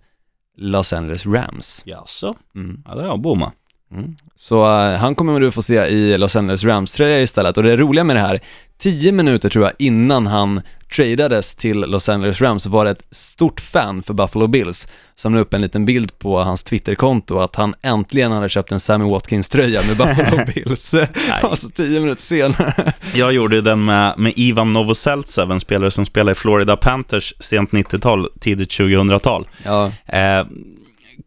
Los 0.57 0.93
Angeles 0.93 1.27
Rams. 1.27 1.83
Jaså? 1.85 2.35
Mm. 2.55 2.83
Ja, 2.85 2.95
det 2.95 3.01
har 3.01 3.09
jag 3.09 3.21
bommat. 3.21 3.55
Mm. 3.93 4.15
Så 4.35 4.65
eh, 4.65 4.97
han 4.99 5.15
kommer 5.15 5.41
du 5.41 5.51
få 5.51 5.63
se 5.63 5.75
i 5.87 6.19
Los 6.19 6.37
Angeles 6.37 6.65
Rams-tröja 6.65 7.21
istället, 7.23 7.57
och 7.57 7.63
det 7.63 7.77
roliga 7.77 8.05
med 8.05 8.17
det 8.17 8.21
här, 8.21 8.41
10 8.79 9.13
minuter 9.13 9.49
tror 9.49 9.65
jag 9.65 9.73
innan 9.79 10.27
han 10.27 10.61
tradades 10.95 11.55
till 11.55 11.81
Los 11.81 12.09
Angeles 12.09 12.41
Rams 12.41 12.63
så 12.63 12.71
var 12.71 12.85
det 12.85 12.91
ett 12.91 13.03
stort 13.11 13.61
fan 13.61 14.03
för 14.03 14.15
Buffalo 14.15 14.47
Bills 14.47 14.89
som 15.15 15.35
la 15.35 15.41
upp 15.41 15.55
en 15.55 15.61
liten 15.63 15.85
bild 15.85 16.19
på 16.19 16.39
hans 16.43 16.63
Twitterkonto 16.63 17.39
att 17.39 17.57
han 17.57 17.75
äntligen 17.83 18.33
hade 18.33 18.49
köpt 18.49 18.73
en 18.73 18.81
Sammy 18.81 19.05
Watkins-tröja 19.11 19.81
med 19.87 19.97
Buffalo 19.97 20.45
Bills. 20.55 20.95
alltså 21.43 21.69
10 21.71 22.01
minuter 22.01 22.23
senare. 22.23 22.93
Jag 23.15 23.33
gjorde 23.33 23.61
den 23.61 23.85
med, 23.85 24.15
med 24.19 24.33
Ivan 24.37 24.73
Novoseltsev, 24.73 25.51
en 25.51 25.61
spelare 25.61 25.91
som 25.91 26.07
spelade 26.07 26.33
i 26.33 26.35
Florida 26.35 26.77
Panthers 26.77 27.35
sent 27.41 27.71
90-tal, 27.71 28.29
tidigt 28.41 28.71
2000-tal. 28.71 29.49
Ja, 29.65 29.93
Eh, 30.07 30.45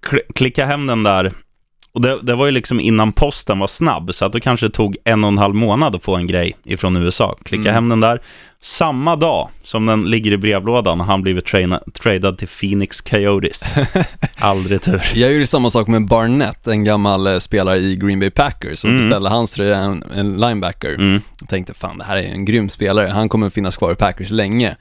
kl- 0.05 0.33
klicka 0.35 0.65
hem 0.65 0.87
den 0.87 1.03
där. 1.03 1.31
Och 1.93 2.01
det, 2.01 2.19
det 2.21 2.35
var 2.35 2.45
ju 2.45 2.51
liksom 2.51 2.79
innan 2.79 3.11
posten 3.11 3.59
var 3.59 3.67
snabb, 3.67 4.13
så 4.13 4.25
att 4.25 4.33
det 4.33 4.39
kanske 4.39 4.69
tog 4.69 4.97
en 5.03 5.23
och 5.23 5.27
en 5.27 5.37
halv 5.37 5.55
månad 5.55 5.95
att 5.95 6.03
få 6.03 6.15
en 6.15 6.27
grej 6.27 6.55
ifrån 6.63 6.95
USA. 6.97 7.35
Klicka 7.45 7.61
Mm. 7.69 7.73
hem 7.73 7.89
den 7.89 7.99
där. 7.99 8.19
Samma 8.61 9.15
dag 9.15 9.49
som 9.63 9.85
den 9.85 10.01
ligger 10.09 10.31
i 10.31 10.37
brevlådan 10.37 10.99
har 10.99 11.07
han 11.07 11.21
blivit 11.21 11.45
traina, 11.45 11.81
tradad 11.93 12.37
till 12.37 12.47
Phoenix 12.47 13.01
Coyotes. 13.01 13.63
Aldrig 14.37 14.81
tur. 14.81 15.01
jag 15.15 15.33
gjorde 15.33 15.47
samma 15.47 15.69
sak 15.69 15.87
med 15.87 16.07
Barnett, 16.07 16.67
en 16.67 16.83
gammal 16.83 17.27
eh, 17.27 17.39
spelare 17.39 17.77
i 17.79 17.95
Green 17.95 18.19
Bay 18.19 18.29
Packers 18.29 18.83
och 18.83 18.89
Mm. 18.89 19.01
beställde 19.01 19.29
hans 19.29 19.51
tröja, 19.53 19.77
en, 19.77 20.03
en 20.15 20.37
linebacker. 20.37 20.93
Mm. 20.93 21.21
Jag 21.39 21.49
tänkte 21.49 21.73
fan 21.73 21.97
det 21.97 22.03
här 22.03 22.17
är 22.17 22.21
ju 22.21 22.27
en 22.27 22.45
grym 22.45 22.69
spelare, 22.69 23.07
han 23.07 23.29
kommer 23.29 23.49
finnas 23.49 23.77
kvar 23.77 23.91
i 23.91 23.95
Packers 23.95 24.29
länge. 24.29 24.75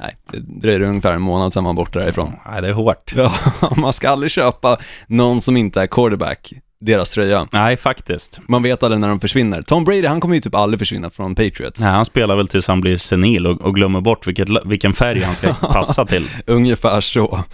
Nej, 0.00 0.16
det 0.32 0.38
dröjde 0.60 0.86
ungefär 0.86 1.12
en 1.12 1.22
månad 1.22 1.52
sedan 1.52 1.64
man 1.64 1.74
borta 1.74 1.98
därifrån. 1.98 2.32
Nej, 2.50 2.62
det 2.62 2.68
är 2.68 2.72
hårt. 2.72 3.12
Ja, 3.16 3.34
man 3.76 3.92
ska 3.92 4.10
aldrig 4.10 4.30
köpa 4.30 4.78
någon 5.06 5.40
som 5.40 5.56
inte 5.56 5.82
är 5.82 5.86
quarterback, 5.86 6.52
deras 6.80 7.10
tröja. 7.10 7.48
Nej, 7.52 7.76
faktiskt. 7.76 8.40
Man 8.48 8.62
vet 8.62 8.82
aldrig 8.82 9.00
när 9.00 9.08
de 9.08 9.20
försvinner. 9.20 9.62
Tom 9.62 9.84
Brady, 9.84 10.06
han 10.06 10.20
kommer 10.20 10.34
ju 10.34 10.40
typ 10.40 10.54
aldrig 10.54 10.78
försvinna 10.78 11.10
från 11.10 11.34
Patriots. 11.34 11.80
Nej, 11.80 11.90
han 11.90 12.04
spelar 12.04 12.36
väl 12.36 12.48
tills 12.48 12.68
han 12.68 12.80
blir 12.80 12.96
senil 12.96 13.46
och, 13.46 13.60
och 13.60 13.74
glömmer 13.74 14.00
bort 14.00 14.26
vilket, 14.26 14.48
vilken 14.64 14.94
färg 14.94 15.22
han 15.22 15.36
ska 15.36 15.52
passa 15.60 16.06
till. 16.06 16.30
Ungefär 16.46 17.00
så. 17.00 17.44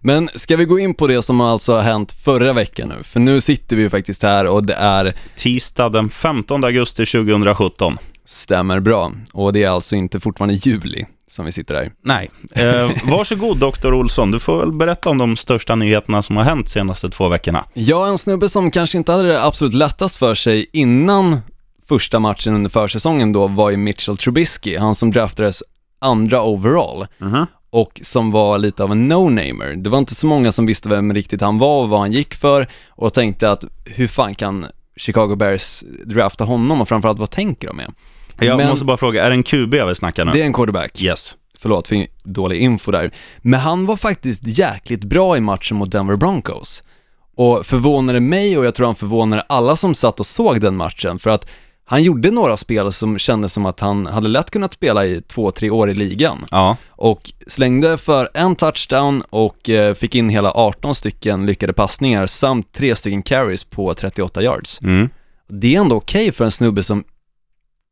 Men 0.00 0.30
ska 0.34 0.56
vi 0.56 0.64
gå 0.64 0.78
in 0.78 0.94
på 0.94 1.06
det 1.06 1.22
som 1.22 1.40
alltså 1.40 1.74
har 1.74 1.82
hänt 1.82 2.12
förra 2.12 2.52
veckan 2.52 2.88
nu? 2.88 3.02
För 3.02 3.20
nu 3.20 3.40
sitter 3.40 3.76
vi 3.76 3.82
ju 3.82 3.90
faktiskt 3.90 4.22
här 4.22 4.46
och 4.46 4.64
det 4.64 4.74
är, 4.74 5.14
Tisdag 5.36 5.88
den 5.88 6.10
15 6.10 6.64
augusti 6.64 7.06
2017. 7.06 7.98
stämmer 8.24 8.80
bra, 8.80 9.12
och 9.32 9.52
det 9.52 9.64
är 9.64 9.68
alltså 9.68 9.96
inte 9.96 10.20
fortfarande 10.20 10.54
juli 10.54 11.06
som 11.30 11.44
vi 11.44 11.52
sitter 11.52 11.74
här. 11.74 11.92
Nej. 12.02 12.30
Eh, 12.52 12.90
varsågod 13.04 13.58
doktor 13.58 13.94
Olsson, 13.94 14.30
du 14.30 14.40
får 14.40 14.58
väl 14.58 14.72
berätta 14.72 15.10
om 15.10 15.18
de 15.18 15.36
största 15.36 15.74
nyheterna 15.74 16.22
som 16.22 16.36
har 16.36 16.44
hänt 16.44 16.68
senaste 16.68 17.10
två 17.10 17.28
veckorna. 17.28 17.64
Ja, 17.74 18.06
en 18.06 18.18
snubbe 18.18 18.48
som 18.48 18.70
kanske 18.70 18.98
inte 18.98 19.12
hade 19.12 19.28
det 19.28 19.44
absolut 19.44 19.74
lättast 19.74 20.16
för 20.16 20.34
sig 20.34 20.66
innan 20.72 21.40
första 21.88 22.18
matchen 22.18 22.54
under 22.54 22.70
försäsongen 22.70 23.32
då 23.32 23.46
var 23.46 23.70
ju 23.70 23.76
Mitchell 23.76 24.16
Trubisky, 24.16 24.78
han 24.78 24.94
som 24.94 25.10
draftades 25.10 25.62
andra 25.98 26.42
overall 26.42 27.06
och 27.70 28.00
som 28.02 28.30
var 28.30 28.58
lite 28.58 28.84
av 28.84 28.92
en 28.92 29.12
no-namer. 29.12 29.76
Det 29.76 29.90
var 29.90 29.98
inte 29.98 30.14
så 30.14 30.26
många 30.26 30.52
som 30.52 30.66
visste 30.66 30.88
vem 30.88 31.14
riktigt 31.14 31.40
han 31.40 31.58
var 31.58 31.82
och 31.82 31.88
vad 31.88 32.00
han 32.00 32.12
gick 32.12 32.34
för 32.34 32.68
och 32.88 33.14
tänkte 33.14 33.50
att 33.50 33.64
hur 33.84 34.06
fan 34.06 34.34
kan 34.34 34.66
Chicago 34.96 35.36
Bears 35.36 35.84
drafta 36.04 36.44
honom 36.44 36.80
och 36.80 36.88
framförallt 36.88 37.18
vad 37.18 37.30
tänker 37.30 37.68
de 37.68 37.76
med? 37.76 37.92
Jag 38.38 38.56
Men- 38.56 38.68
måste 38.68 38.84
bara 38.84 38.96
fråga, 38.96 39.24
är 39.24 39.30
det 39.30 39.36
en 39.36 39.42
QB 39.42 39.74
vi 39.88 39.94
snackar 39.94 40.24
nu? 40.24 40.32
Det 40.32 40.40
är 40.40 40.44
en 40.46 40.52
quarterback. 40.52 41.02
Yes. 41.02 41.36
Förlåt 41.58 41.88
för 41.88 42.06
dålig 42.22 42.60
info 42.60 42.90
där. 42.90 43.10
Men 43.38 43.60
han 43.60 43.86
var 43.86 43.96
faktiskt 43.96 44.42
jäkligt 44.44 45.04
bra 45.04 45.36
i 45.36 45.40
matchen 45.40 45.76
mot 45.76 45.90
Denver 45.90 46.16
Broncos. 46.16 46.82
Och 47.36 47.66
förvånade 47.66 48.20
mig 48.20 48.58
och 48.58 48.64
jag 48.64 48.74
tror 48.74 48.86
han 48.86 48.94
förvånade 48.94 49.42
alla 49.48 49.76
som 49.76 49.94
satt 49.94 50.20
och 50.20 50.26
såg 50.26 50.60
den 50.60 50.76
matchen 50.76 51.18
för 51.18 51.30
att 51.30 51.46
han 51.86 52.02
gjorde 52.02 52.30
några 52.30 52.56
spel 52.56 52.92
som 52.92 53.18
kändes 53.18 53.52
som 53.52 53.66
att 53.66 53.80
han 53.80 54.06
hade 54.06 54.28
lätt 54.28 54.50
kunnat 54.50 54.72
spela 54.72 55.06
i 55.06 55.22
två, 55.22 55.50
tre 55.50 55.70
år 55.70 55.90
i 55.90 55.94
ligan. 55.94 56.46
Ja. 56.50 56.76
Och 56.88 57.32
slängde 57.46 57.98
för 57.98 58.28
en 58.34 58.56
touchdown 58.56 59.22
och 59.30 59.70
eh, 59.70 59.94
fick 59.94 60.14
in 60.14 60.28
hela 60.28 60.50
18 60.52 60.94
stycken 60.94 61.46
lyckade 61.46 61.72
passningar 61.72 62.26
samt 62.26 62.72
tre 62.72 62.96
stycken 62.96 63.22
carries 63.22 63.64
på 63.64 63.94
38 63.94 64.42
yards. 64.42 64.80
Mm. 64.80 65.08
Det 65.48 65.74
är 65.76 65.80
ändå 65.80 65.96
okej 65.96 66.32
för 66.32 66.44
en 66.44 66.50
snubbe 66.50 66.82
som 66.82 67.04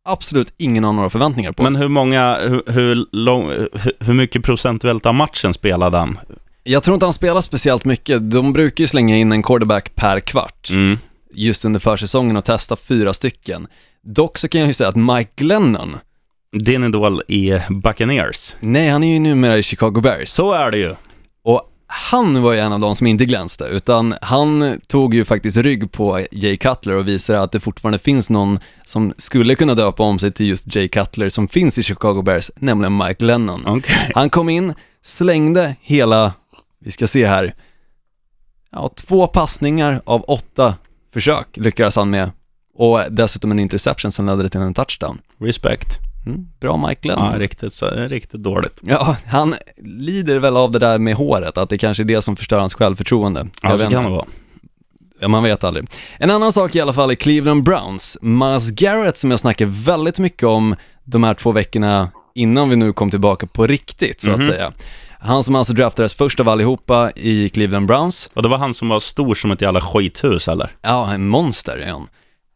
absolut 0.04 0.54
ingen 0.56 0.84
har 0.84 0.92
några 0.92 1.10
förväntningar 1.10 1.52
på. 1.52 1.62
Men 1.62 1.76
hur 1.76 1.88
många, 1.88 2.38
hur, 2.38 2.62
hur, 2.72 3.06
lång, 3.12 3.48
hur, 3.50 3.68
hur 4.00 4.14
mycket 4.14 4.44
procentuellt 4.44 5.06
av 5.06 5.14
matchen 5.14 5.54
spelade 5.54 5.96
han? 5.98 6.18
Jag 6.64 6.82
tror 6.82 6.94
inte 6.94 7.06
han 7.06 7.12
spelar 7.12 7.40
speciellt 7.40 7.84
mycket. 7.84 8.30
De 8.30 8.52
brukar 8.52 8.84
ju 8.84 8.88
slänga 8.88 9.16
in 9.16 9.32
en 9.32 9.42
quarterback 9.42 9.94
per 9.94 10.20
kvart 10.20 10.70
Mm. 10.70 10.98
just 11.34 11.64
under 11.64 11.80
försäsongen 11.80 12.36
och 12.36 12.44
testa 12.44 12.76
fyra 12.76 13.14
stycken. 13.14 13.66
Dock 14.02 14.38
så 14.38 14.48
kan 14.48 14.60
jag 14.60 14.68
ju 14.68 14.74
säga 14.74 14.88
att 14.88 14.96
Mike 14.96 15.30
Glennon, 15.36 15.96
Din 16.62 16.84
idol 16.84 17.22
i 17.28 17.52
Buccaneers. 17.70 18.54
nej 18.60 18.88
han 18.90 19.02
är 19.02 19.12
ju 19.12 19.18
numera 19.18 19.58
i 19.58 19.62
Chicago 19.62 20.00
Bears 20.00 20.28
Så 20.28 20.52
är 20.52 20.70
det 20.70 20.78
ju. 20.78 20.94
Han 21.94 22.42
var 22.42 22.52
ju 22.52 22.58
en 22.58 22.72
av 22.72 22.80
de 22.80 22.96
som 22.96 23.06
inte 23.06 23.24
glänste, 23.24 23.64
utan 23.64 24.14
han 24.22 24.80
tog 24.86 25.14
ju 25.14 25.24
faktiskt 25.24 25.56
rygg 25.56 25.92
på 25.92 26.26
Jay 26.32 26.56
Cutler 26.56 26.96
och 26.96 27.08
visade 27.08 27.42
att 27.42 27.52
det 27.52 27.60
fortfarande 27.60 27.98
finns 27.98 28.30
någon 28.30 28.58
som 28.84 29.14
skulle 29.16 29.54
kunna 29.54 29.74
döpa 29.74 30.02
om 30.02 30.18
sig 30.18 30.32
till 30.32 30.46
just 30.46 30.74
Jay 30.74 30.88
Cutler 30.88 31.28
som 31.28 31.48
finns 31.48 31.78
i 31.78 31.82
Chicago 31.82 32.22
Bears, 32.22 32.50
nämligen 32.56 32.96
Mike 32.96 33.24
Lennon. 33.24 33.66
Okej. 33.66 34.10
Han 34.14 34.30
kom 34.30 34.48
in, 34.48 34.74
slängde 35.02 35.76
hela, 35.80 36.32
vi 36.78 36.90
ska 36.90 37.06
se 37.06 37.26
här, 37.26 37.54
ja, 38.70 38.90
två 38.94 39.26
passningar 39.26 40.02
av 40.04 40.24
åtta 40.28 40.74
försök 41.12 41.46
lyckades 41.56 41.96
han 41.96 42.10
med 42.10 42.30
och 42.74 43.00
dessutom 43.10 43.50
en 43.50 43.60
interception 43.60 44.12
som 44.12 44.26
ledde 44.26 44.48
till 44.48 44.60
en 44.60 44.74
touchdown. 44.74 45.18
Respect. 45.38 46.11
Mm, 46.26 46.46
bra 46.60 46.86
Mike 46.88 47.08
Lennon. 47.08 47.32
Ja, 47.32 47.38
riktigt, 47.38 47.82
riktigt 47.96 48.42
dåligt. 48.42 48.78
Ja, 48.82 49.16
han 49.26 49.54
lider 49.84 50.38
väl 50.38 50.56
av 50.56 50.70
det 50.70 50.78
där 50.78 50.98
med 50.98 51.14
håret, 51.14 51.58
att 51.58 51.68
det 51.68 51.78
kanske 51.78 52.02
är 52.02 52.04
det 52.04 52.22
som 52.22 52.36
förstör 52.36 52.58
hans 52.60 52.74
självförtroende. 52.74 53.46
Ja, 53.62 53.68
Jag 53.70 53.78
så 53.78 53.86
kan 53.90 54.04
det 54.04 54.10
vara. 54.10 54.24
Ja, 55.20 55.28
man 55.28 55.42
vet 55.42 55.64
aldrig. 55.64 55.86
En 56.18 56.30
annan 56.30 56.52
sak 56.52 56.76
i 56.76 56.80
alla 56.80 56.92
fall 56.92 57.10
är 57.10 57.14
Cleveland 57.14 57.62
Browns. 57.62 58.18
Miles 58.22 58.70
Garrett 58.70 59.18
som 59.18 59.30
jag 59.30 59.40
snackar 59.40 59.66
väldigt 59.66 60.18
mycket 60.18 60.42
om 60.48 60.76
de 61.04 61.24
här 61.24 61.34
två 61.34 61.52
veckorna 61.52 62.08
innan 62.34 62.68
vi 62.70 62.76
nu 62.76 62.92
kom 62.92 63.10
tillbaka 63.10 63.46
på 63.46 63.66
riktigt, 63.66 64.20
så 64.20 64.30
Mhm. 64.30 64.40
att 64.40 64.46
säga. 64.46 64.72
Han 65.20 65.44
som 65.44 65.54
alltså 65.56 65.72
draftades 65.72 66.14
först 66.14 66.40
av 66.40 66.48
allihopa 66.48 67.10
i 67.16 67.48
Cleveland 67.48 67.86
Browns. 67.86 68.30
Och 68.34 68.42
det 68.42 68.48
var 68.48 68.58
han 68.58 68.74
som 68.74 68.88
var 68.88 69.00
stor 69.00 69.34
som 69.34 69.50
ett 69.50 69.60
jävla 69.60 69.80
skithus, 69.80 70.48
eller? 70.48 70.70
Ja, 70.82 71.12
en 71.14 71.28
monster 71.28 71.76
är 71.78 71.90
han. 71.90 72.08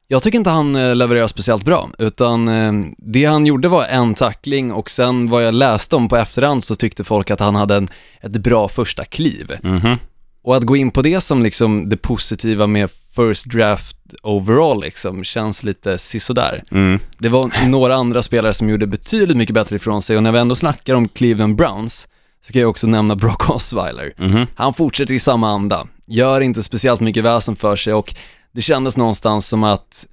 Jag 0.09 0.23
tycker 0.23 0.39
inte 0.39 0.51
han 0.51 0.77
eh, 0.77 0.97
levererar 0.97 1.27
speciellt 1.27 1.65
bra, 1.65 1.91
utan 1.99 2.49
eh, 2.49 2.73
det 2.99 3.25
han 3.25 3.47
gjorde 3.47 3.69
var 3.69 3.85
en 3.85 4.15
tackling 4.15 4.73
och 4.73 4.91
sen 4.91 5.31
vad 5.31 5.45
jag 5.45 5.55
läste 5.55 5.97
om 5.97 6.09
på 6.09 6.17
efterhand 6.17 6.65
så 6.65 6.75
tyckte 6.75 7.05
folk 7.05 7.31
att 7.31 7.41
han 7.41 7.55
hade 7.55 7.77
en, 7.77 7.89
ett 8.21 8.33
bra 8.33 8.69
första 8.69 9.05
kliv. 9.05 9.53
Mhm. 9.63 9.97
Och 10.43 10.57
att 10.57 10.63
gå 10.63 10.77
in 10.77 10.91
på 10.91 11.03
det 11.03 11.21
som 11.21 11.43
liksom 11.43 11.89
det 11.89 11.97
positiva 11.97 12.67
med 12.67 12.91
first 13.17 13.45
draft 13.45 13.97
overall 14.23 14.81
liksom 14.81 15.25
känns 15.25 15.63
lite 15.63 15.99
sisådär. 15.99 16.65
Mm. 16.71 17.01
Det 17.19 17.29
var 17.29 17.69
några 17.69 17.95
andra 17.95 18.23
spelare 18.23 18.55
som 18.55 18.69
gjorde 18.69 18.87
betydligt 18.87 19.37
mycket 19.37 19.55
bättre 19.55 19.77
ifrån 19.77 20.03
sig 20.03 20.17
och 20.17 20.23
när 20.23 20.33
vi 20.33 20.39
ändå 20.39 20.55
snackar 20.55 20.95
om 20.95 21.09
Cleveland 21.09 21.57
Browns 21.57 22.09
så 22.47 22.53
kan 22.53 22.61
jag 22.61 22.71
också 22.71 22.87
nämna 22.87 23.17
Brock 23.17 23.51
Osweiler. 23.51 24.13
Mhm. 24.17 24.47
Han 24.55 24.75
fortsätter 24.75 25.15
i 25.15 25.19
samma 25.19 25.49
anda, 25.51 25.87
gör 26.07 26.41
inte 26.41 26.63
speciellt 26.63 27.01
mycket 27.01 27.25
väsen 27.25 27.57
för 27.57 27.77
sig 27.77 27.95
och 27.95 28.15
det 28.57 28.63
kändes 28.63 28.97
någonstans 28.97 29.49
som 29.49 29.65
att 29.65 30.07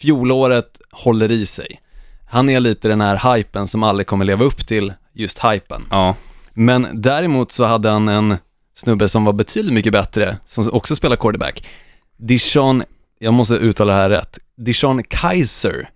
fjolåret 0.00 0.80
håller 0.90 1.30
i 1.30 1.46
sig. 1.46 1.80
Han 2.28 2.48
är 2.48 2.60
lite 2.60 2.88
den 2.88 3.00
här 3.00 3.36
hypen 3.36 3.68
som 3.68 3.82
aldrig 3.82 4.06
kommer 4.06 4.24
leva 4.24 4.44
upp 4.44 4.66
till 4.66 4.92
just 5.12 5.44
hypen. 5.44 5.86
Ja. 5.90 6.14
Men 6.52 6.88
däremot 6.92 7.52
så 7.52 7.64
hade 7.64 7.90
han 7.90 8.08
en 8.08 8.36
snubbe 8.76 9.08
som 9.08 9.24
var 9.24 9.32
betydligt 9.32 9.74
mycket 9.74 9.92
bättre, 9.92 10.36
som 10.44 10.70
också 10.72 10.96
spelar 10.96 11.16
quarterback. 11.16 11.66
Dishon, 12.16 12.82
jag 13.18 13.34
måste 13.34 13.54
uttala 13.54 13.92
det 13.92 13.98
här 13.98 14.10
rätt, 14.10 14.38
Dishon 14.56 15.02
Kaiser. 15.04 15.90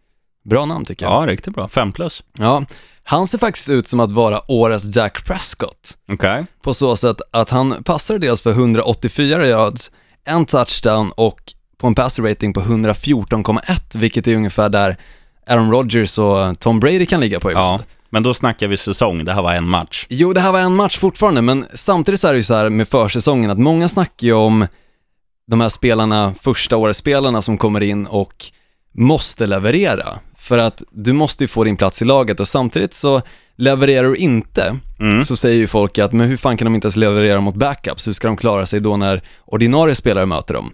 Bra 0.44 0.64
namn 0.66 0.84
tycker 0.84 1.06
jag. 1.06 1.22
ja, 1.22 1.26
riktigt 1.32 1.54
bra. 1.54 1.68
Fem 1.68 1.92
plus. 1.92 2.22
Ja, 2.38 2.64
han 3.02 3.26
ser 3.26 3.38
faktiskt 3.38 3.68
ut 3.68 3.88
som 3.88 4.00
att 4.00 4.10
vara 4.10 4.50
årets 4.50 4.84
Dak 4.84 5.24
Prescott. 5.24 5.96
Okej. 6.08 6.46
På 6.62 6.74
så 6.74 6.96
sätt 6.96 7.20
att 7.30 7.50
han 7.50 7.84
passade 7.84 8.18
dels 8.18 8.40
för 8.40 8.50
184 8.50 9.46
yards, 9.46 9.90
en 10.24 10.46
touchdown 10.46 11.12
och 11.16 11.54
på 11.80 11.86
en 11.86 11.94
passer 11.94 12.22
rating 12.22 12.52
på 12.52 12.60
114,1, 12.60 13.98
vilket 13.98 14.26
är 14.26 14.36
ungefär 14.36 14.68
där 14.68 14.96
Aaron 15.46 15.70
Rodgers 15.70 16.18
och 16.18 16.60
Tom 16.60 16.80
Brady 16.80 17.06
kan 17.06 17.20
ligga 17.20 17.40
på 17.40 17.50
ibland. 17.50 17.80
Ja. 17.80 17.84
Men 18.10 18.22
då 18.22 18.34
snackar 18.34 18.68
vi 18.68 18.76
säsong. 18.76 19.24
Det 19.24 19.32
här 19.32 19.42
var 19.42 19.52
en 19.54 19.68
match. 19.68 20.06
Jo, 20.08 20.32
det 20.32 20.40
här 20.40 20.52
var 20.52 20.60
en 20.60 20.74
match 20.76 20.98
fortfarande, 20.98 21.42
men 21.42 21.66
samtidigt 21.74 22.20
så 22.20 22.28
är 22.28 22.32
det 22.32 22.36
ju 22.36 22.42
så 22.42 22.54
här 22.54 22.68
med 22.70 22.88
försäsongen 22.88 23.50
att 23.50 23.58
många 23.58 23.88
snackar 23.88 24.26
ju 24.26 24.32
om 24.32 24.66
de 25.46 25.60
här 25.60 25.68
spelarna, 25.68 26.34
första 26.42 26.76
årets 26.76 26.98
spelarna 26.98 27.42
som 27.42 27.58
kommer 27.58 27.80
in 27.80 28.06
och 28.06 28.44
måste 28.94 29.46
leverera. 29.46 30.18
För 30.38 30.58
att 30.58 30.82
du 30.90 31.12
måste 31.12 31.44
ju 31.44 31.48
få 31.48 31.64
din 31.64 31.76
plats 31.76 32.02
i 32.02 32.04
laget 32.04 32.40
och 32.40 32.48
samtidigt 32.48 32.94
så 32.94 33.22
levererar 33.56 34.08
du 34.08 34.16
inte, 34.16 34.76
Mm. 35.00 35.24
så 35.24 35.36
säger 35.36 35.56
ju 35.56 35.66
folk 35.66 35.98
att 35.98 36.12
men 36.12 36.28
hur 36.28 36.36
fan 36.36 36.56
kan 36.56 36.64
de 36.64 36.74
inte 36.74 36.86
ens 36.86 36.96
leverera 36.96 37.40
mot 37.40 37.54
backups? 37.54 38.08
Hur 38.08 38.12
ska 38.12 38.28
de 38.28 38.36
klara 38.36 38.66
sig 38.66 38.80
då 38.80 38.96
när 38.96 39.22
ordinarie 39.44 39.94
spelare 39.94 40.26
möter 40.26 40.54
dem? 40.54 40.72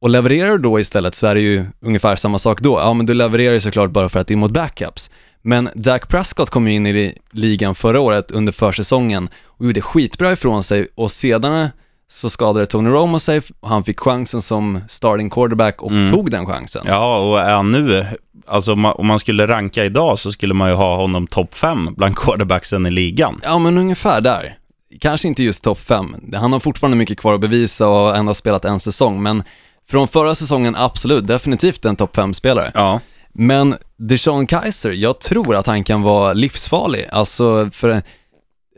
Och 0.00 0.10
levererar 0.10 0.50
du 0.50 0.58
då 0.58 0.80
istället 0.80 1.14
så 1.14 1.26
är 1.26 1.34
det 1.34 1.40
ju 1.40 1.66
ungefär 1.80 2.16
samma 2.16 2.38
sak 2.38 2.60
då. 2.60 2.78
Ja, 2.80 2.94
men 2.94 3.06
du 3.06 3.14
levererar 3.14 3.54
ju 3.54 3.60
såklart 3.60 3.90
bara 3.90 4.08
för 4.08 4.20
att 4.20 4.26
det 4.26 4.34
är 4.34 4.36
mot 4.36 4.50
backups. 4.50 5.10
Men 5.42 5.68
Dak 5.74 6.08
Prescott 6.08 6.50
kom 6.50 6.68
ju 6.68 6.74
in 6.74 6.86
i 6.86 6.92
li- 6.92 7.18
ligan 7.32 7.74
förra 7.74 8.00
året 8.00 8.30
under 8.30 8.52
försäsongen 8.52 9.28
och 9.44 9.66
gjorde 9.66 9.80
skitbra 9.80 10.32
ifrån 10.32 10.62
sig 10.62 10.88
och 10.94 11.10
sedan 11.12 11.68
så 12.08 12.30
skadade 12.30 12.66
Tony 12.66 12.90
Romo 12.90 13.18
sig 13.18 13.40
och 13.60 13.68
han 13.68 13.84
fick 13.84 14.00
chansen 14.00 14.42
som 14.42 14.80
starting 14.88 15.30
quarterback 15.30 15.82
och 15.82 15.90
Mm. 15.90 16.12
tog 16.12 16.30
den 16.30 16.46
chansen. 16.46 16.82
Ja, 16.86 17.18
och 17.18 17.40
är 17.40 17.54
han 17.54 17.70
nu, 17.72 18.06
alltså 18.46 18.72
om 18.72 18.80
man- 19.06 19.18
skulle 19.20 19.46
ranka 19.46 19.84
idag 19.84 20.18
så 20.18 20.32
skulle 20.32 20.54
man 20.54 20.68
ju 20.68 20.74
ha 20.74 20.96
honom 20.96 21.26
topp 21.26 21.54
fem 21.54 21.94
bland 21.96 22.16
quarterbacksen 22.16 22.86
i 22.86 22.90
ligan. 22.90 23.40
Ja, 23.42 23.58
men 23.58 23.78
ungefär 23.78 24.20
där. 24.20 24.58
Kanske 25.00 25.28
inte 25.28 25.42
just 25.42 25.64
topp 25.64 25.80
5. 25.80 26.16
Han 26.34 26.52
har 26.52 26.60
fortfarande 26.60 26.96
mycket 26.96 27.18
kvar 27.18 27.34
att 27.34 27.40
bevisa 27.40 27.88
och 27.88 28.16
ändå 28.16 28.34
spelat 28.34 28.64
en 28.64 28.80
säsong, 28.80 29.22
men 29.22 29.42
från 29.90 30.08
förra 30.08 30.34
säsongen 30.34 30.76
absolut, 30.76 31.26
definitivt 31.26 31.84
en 31.84 31.96
topp 31.96 32.16
5-spelare. 32.16 32.70
Ja. 32.74 33.00
Men 33.32 33.76
Deshaun 33.96 34.46
Kaiser, 34.46 34.90
jag 34.90 35.20
tror 35.20 35.54
att 35.56 35.66
han 35.66 35.84
kan 35.84 36.02
vara 36.02 36.32
livsfarlig, 36.32 37.08
alltså 37.12 37.68
för 37.72 37.88
en 37.88 38.02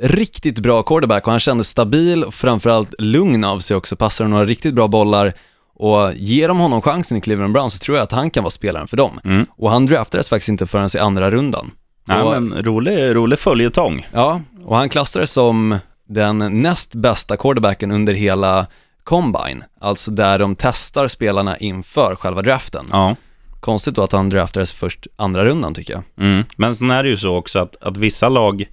riktigt 0.00 0.59
bra 0.59 0.83
quarterback 0.83 1.27
och 1.27 1.31
han 1.31 1.41
kändes 1.41 1.69
stabil 1.69 2.25
och 2.25 2.35
framförallt 2.35 2.95
lugn 2.99 3.45
av 3.45 3.61
sig 3.61 3.77
också, 3.77 3.97
passar 3.97 4.25
några 4.25 4.45
riktigt 4.45 4.75
bra 4.75 4.88
bollar 4.88 5.33
och 5.75 6.15
ger 6.15 6.49
de 6.49 6.59
honom 6.59 6.83
chansen 6.83 7.17
i 7.19 7.21
Cleveland 7.21 7.53
Browns 7.53 7.73
så 7.75 7.79
tror 7.79 7.97
jag 7.97 8.05
att 8.05 8.12
han 8.12 8.31
kan 8.31 8.43
vara 8.45 8.50
spelaren 8.50 8.88
för 8.88 8.97
dem. 8.97 9.21
Mm. 9.25 9.47
Och 9.57 9.71
han 9.71 9.87
draftades 9.87 10.29
faktiskt 10.29 10.49
inte 10.49 10.67
förrän 10.67 10.88
i 10.95 10.99
andra 10.99 11.31
rundan. 11.31 11.71
Nej, 12.05 12.23
Och- 12.23 12.31
men 12.43 12.62
rolig, 12.62 13.15
rolig 13.15 13.38
följetong. 13.38 14.07
Ja, 14.12 14.41
och 14.65 14.77
han 14.77 14.88
klassades 14.88 15.33
som 15.33 15.79
den 16.09 16.62
näst 16.62 16.95
bästa 16.95 17.37
quarterbacken 17.37 17.91
under 17.91 18.12
hela 18.15 18.67
Combine, 19.09 19.65
alltså 19.81 20.11
där 20.11 20.38
de 20.38 20.57
testar 20.57 21.09
spelarna 21.09 21.57
inför 21.59 22.15
själva 22.15 22.43
draften. 22.43 22.87
Ja. 22.93 23.17
Konstigt 23.61 23.95
då 23.95 24.03
att 24.03 24.12
han 24.12 24.29
draftades 24.31 24.73
först 24.73 25.07
andra 25.17 25.45
rundan 25.45 25.75
tycker 25.75 25.93
jag. 25.93 26.03
Mm. 26.27 26.45
Men 26.57 26.77
sen 26.77 26.91
är 26.91 27.03
det 27.03 27.09
ju 27.09 27.17
så 27.17 27.37
också 27.37 27.59
att, 27.59 27.77
att 27.83 27.97
vissa 27.97 28.29
lag, 28.29 28.61
eh, 28.61 28.67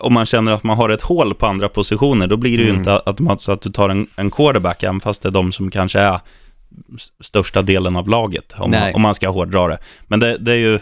om 0.00 0.14
man 0.14 0.26
känner 0.26 0.52
att 0.52 0.62
man 0.64 0.76
har 0.76 0.88
ett 0.88 1.02
hål 1.02 1.34
på 1.34 1.46
andra 1.46 1.68
positioner, 1.68 2.26
då 2.26 2.36
blir 2.36 2.56
det 2.58 2.62
ju 2.62 2.68
Mm. 2.68 2.78
inte 2.78 3.02
automatiskt 3.06 3.48
att 3.48 3.60
du 3.60 3.70
tar 3.70 3.88
en, 3.88 4.06
en 4.16 4.30
quarterback, 4.30 4.82
även 4.82 5.00
fast 5.00 5.22
det 5.22 5.28
är 5.28 5.30
de 5.30 5.52
som 5.52 5.70
kanske 5.70 5.98
är 5.98 6.20
största 7.20 7.62
delen 7.62 7.96
av 7.96 8.08
laget, 8.08 8.54
om, 8.58 8.70
man, 8.70 8.94
om 8.94 9.02
man 9.02 9.14
ska 9.14 9.28
hårdra 9.28 9.68
det. 9.68 9.78
Men 10.06 10.20
det, 10.20 10.38
det 10.38 10.52
är 10.52 10.56
ju, 10.56 10.80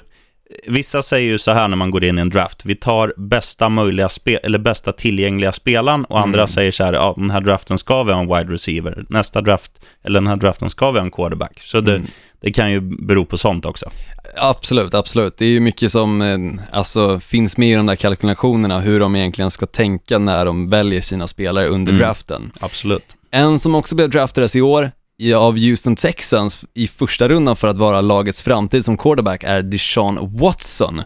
vissa 0.66 1.02
säger 1.02 1.26
ju 1.28 1.38
så 1.38 1.52
här 1.52 1.68
när 1.68 1.76
man 1.76 1.90
går 1.90 2.04
in 2.04 2.18
i 2.18 2.20
en 2.20 2.30
draft, 2.30 2.64
vi 2.64 2.74
tar 2.74 3.14
bästa 3.16 3.68
möjliga 3.68 4.08
spe, 4.08 4.36
eller 4.36 4.58
bästa 4.58 4.92
tillgängliga 4.92 5.52
spelaren 5.52 6.04
och 6.04 6.20
andra 6.20 6.40
Mm. 6.40 6.48
säger 6.48 6.72
så 6.72 6.84
här, 6.84 6.92
ja 6.92 7.14
den 7.16 7.30
här 7.30 7.40
draften 7.40 7.78
ska 7.78 8.02
vi 8.02 8.12
ha 8.12 8.20
en 8.20 8.26
wide 8.26 8.52
receiver, 8.54 9.04
nästa 9.08 9.40
draft, 9.40 9.72
eller 10.02 10.20
den 10.20 10.26
här 10.26 10.36
draften 10.36 10.70
ska 10.70 10.90
vi 10.90 10.98
ha 10.98 11.04
en 11.04 11.10
quarterback. 11.10 11.60
Så 11.60 11.80
det, 11.80 11.94
Mm. 11.94 12.06
det 12.40 12.52
kan 12.52 12.70
ju 12.72 12.80
bero 12.80 13.24
på 13.24 13.38
sånt 13.38 13.66
också. 13.66 13.90
Absolut, 14.36 14.94
absolut. 14.94 15.36
Det 15.38 15.44
är 15.44 15.48
ju 15.50 15.60
mycket 15.60 15.92
som 15.92 16.22
eh, 16.22 16.38
alltså, 16.78 17.20
finns 17.20 17.56
med 17.56 17.68
i 17.68 17.74
de 17.74 17.86
där 17.86 17.96
kalkylationerna, 17.96 18.80
hur 18.80 19.00
de 19.00 19.16
egentligen 19.16 19.50
ska 19.50 19.66
tänka 19.66 20.18
när 20.18 20.44
de 20.44 20.70
väljer 20.70 21.00
sina 21.00 21.26
spelare 21.26 21.66
under 21.66 21.92
Mm. 21.92 22.00
draften. 22.02 22.52
Absolut. 22.60 23.16
En 23.30 23.58
som 23.58 23.74
också 23.74 23.94
blev 23.94 24.10
draftades 24.10 24.56
i 24.56 24.60
år 24.60 24.90
av 25.36 25.58
Houston 25.58 25.96
Texans 25.96 26.60
i 26.74 26.88
första 26.88 27.28
rundan 27.28 27.56
för 27.56 27.68
att 27.68 27.78
vara 27.78 28.00
lagets 28.00 28.42
framtid 28.42 28.84
som 28.84 28.96
quarterback 28.96 29.44
är 29.44 29.62
Deshaun 29.62 30.36
Watson. 30.38 31.02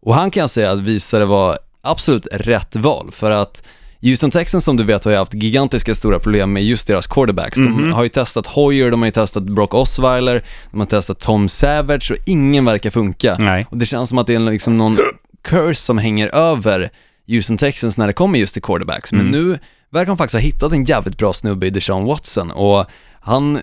Och 0.00 0.14
han 0.14 0.30
kan 0.30 0.40
jag 0.40 0.50
säga 0.50 0.70
att 0.70 0.78
visade 0.78 1.24
var 1.24 1.58
absolut 1.82 2.26
rätt 2.32 2.76
val 2.76 3.10
för 3.12 3.30
att 3.30 3.62
Houston 4.02 4.30
Texans 4.30 4.64
som 4.64 4.76
du 4.76 4.84
vet 4.84 5.04
har 5.04 5.10
ju 5.12 5.18
haft 5.18 5.34
gigantiska 5.34 5.94
stora 5.94 6.18
problem 6.18 6.52
med 6.52 6.64
just 6.64 6.86
deras 6.86 7.06
quarterbacks. 7.06 7.56
De 7.56 7.62
Mhm. 7.64 7.92
har 7.92 8.02
ju 8.02 8.08
testat 8.08 8.46
Hoyer, 8.46 8.90
de 8.90 9.00
har 9.00 9.06
ju 9.06 9.10
testat 9.12 9.42
Brock 9.42 9.74
Osweiler, 9.74 10.44
de 10.70 10.80
har 10.80 10.86
testat 10.86 11.20
Tom 11.20 11.48
Savage 11.48 12.10
och 12.10 12.16
ingen 12.26 12.64
verkar 12.64 12.90
funka. 12.90 13.36
Nej. 13.38 13.66
Och 13.70 13.76
det 13.76 13.86
känns 13.86 14.08
som 14.08 14.18
att 14.18 14.26
det 14.26 14.34
är 14.34 14.38
liksom 14.38 14.78
någon 14.78 14.98
curse 15.44 15.82
som 15.82 15.98
hänger 15.98 16.34
över 16.34 16.90
Houston 17.28 17.56
Texans 17.56 17.98
när 17.98 18.06
det 18.06 18.12
kommer 18.12 18.38
just 18.38 18.52
till 18.52 18.62
quarterbacks. 18.62 19.12
Men 19.12 19.20
Mm. 19.20 19.32
nu 19.32 19.58
verkar 19.90 20.06
de 20.06 20.16
faktiskt 20.16 20.34
ha 20.34 20.40
hittat 20.40 20.72
en 20.72 20.84
jävligt 20.84 21.18
bra 21.18 21.32
snubbe 21.32 21.66
i 21.66 21.70
Deshaun 21.70 22.04
Watson 22.04 22.50
och 22.50 22.86
han, 23.20 23.60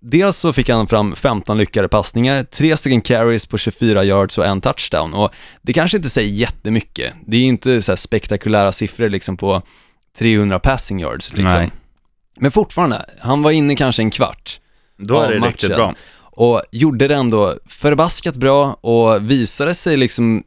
dels 0.00 0.36
så 0.36 0.52
fick 0.52 0.68
han 0.68 0.86
fram 0.86 1.16
15 1.16 1.58
lyckade 1.58 1.88
passningar, 1.88 2.42
tre 2.44 2.76
stycken 2.76 3.00
carries 3.00 3.46
på 3.46 3.58
24 3.58 4.04
yards 4.04 4.38
och 4.38 4.46
en 4.46 4.60
touchdown 4.60 5.14
och 5.14 5.30
det 5.62 5.72
kanske 5.72 5.96
inte 5.96 6.10
säger 6.10 6.30
jättemycket. 6.30 7.14
Det 7.26 7.36
är 7.36 7.42
inte 7.42 7.82
så 7.82 7.96
spektakulära 7.96 8.72
siffror 8.72 9.08
liksom 9.08 9.36
på 9.36 9.62
300 10.18 10.58
passing 10.58 11.00
yards 11.00 11.32
liksom. 11.32 11.58
Nej. 11.60 11.70
Men 12.40 12.50
fortfarande, 12.52 13.04
han 13.20 13.42
var 13.42 13.50
inne 13.50 13.76
kanske 13.76 14.02
en 14.02 14.10
kvart 14.10 14.60
Då 14.98 15.20
är 15.20 15.32
det 15.32 15.38
matchen. 15.40 15.52
riktigt 15.52 15.74
bra. 15.76 15.94
Och 16.36 16.62
gjorde 16.72 17.08
det 17.08 17.14
ändå 17.14 17.54
förbaskat 17.66 18.36
bra 18.36 18.72
och 18.72 19.30
visade 19.30 19.74
sig 19.74 19.96
liksom, 19.96 20.44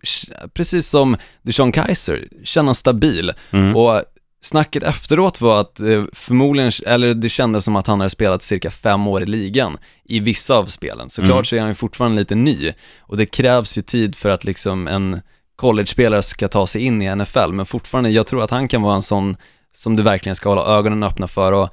precis 0.53 0.87
som 0.87 1.17
Deshaun 1.41 1.71
Kaiser, 1.71 2.27
känna 2.43 2.73
stabil. 2.73 3.31
Mm. 3.51 3.75
Och 3.75 4.03
snacket 4.41 4.83
efteråt 4.83 5.41
var 5.41 5.61
att 5.61 5.79
eh, 5.79 6.03
förmodligen, 6.13 6.71
eller 6.85 7.13
det 7.13 7.29
kändes 7.29 7.65
som 7.65 7.75
att 7.75 7.87
han 7.87 7.99
hade 7.99 8.09
spelat 8.09 8.43
cirka 8.43 8.71
fem 8.71 9.07
år 9.07 9.23
i 9.23 9.25
ligan 9.25 9.77
i 10.05 10.19
vissa 10.19 10.55
av 10.55 10.65
spelen. 10.65 11.09
Såklart 11.09 11.31
Mm. 11.31 11.45
så 11.45 11.55
är 11.55 11.59
han 11.59 11.69
ju 11.69 11.75
fortfarande 11.75 12.19
lite 12.21 12.35
ny 12.35 12.73
och 12.99 13.17
det 13.17 13.25
krävs 13.25 13.77
ju 13.77 13.81
tid 13.81 14.15
för 14.15 14.29
att 14.29 14.43
liksom 14.43 14.87
en 14.87 15.21
college-spelare 15.55 16.21
ska 16.21 16.47
ta 16.47 16.67
sig 16.67 16.81
in 16.81 17.01
i 17.01 17.15
NFL, 17.15 17.51
men 17.51 17.65
fortfarande, 17.65 18.09
jag 18.09 18.27
tror 18.27 18.43
att 18.43 18.51
han 18.51 18.67
kan 18.67 18.81
vara 18.81 18.95
en 18.95 19.01
sån 19.01 19.37
som 19.73 19.95
du 19.95 20.03
verkligen 20.03 20.35
ska 20.35 20.49
hålla 20.49 20.65
ögonen 20.65 21.03
öppna 21.03 21.27
för 21.27 21.51
och 21.51 21.69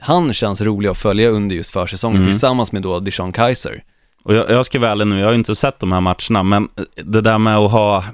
han 0.00 0.34
känns 0.34 0.60
rolig 0.60 0.88
att 0.88 0.98
följa 0.98 1.28
under 1.28 1.56
just 1.56 1.70
försäsongen 1.70 2.16
Mm. 2.16 2.30
tillsammans 2.30 2.72
med 2.72 2.82
då 2.82 3.00
Deshaun 3.00 3.32
Kaiser. 3.32 3.82
Och 4.24 4.34
jag, 4.34 4.50
jag 4.50 4.66
ska 4.66 4.78
vara 4.80 4.90
ärlig 4.90 5.06
nu, 5.06 5.18
jag 5.18 5.26
har 5.26 5.32
ju 5.32 5.38
inte 5.38 5.54
sett 5.54 5.80
de 5.80 5.92
här 5.92 6.00
matcherna, 6.00 6.42
men 6.42 6.68
det 7.04 7.20
där 7.20 7.38
med 7.38 7.56
att 7.56 7.70
ha, 7.70 8.04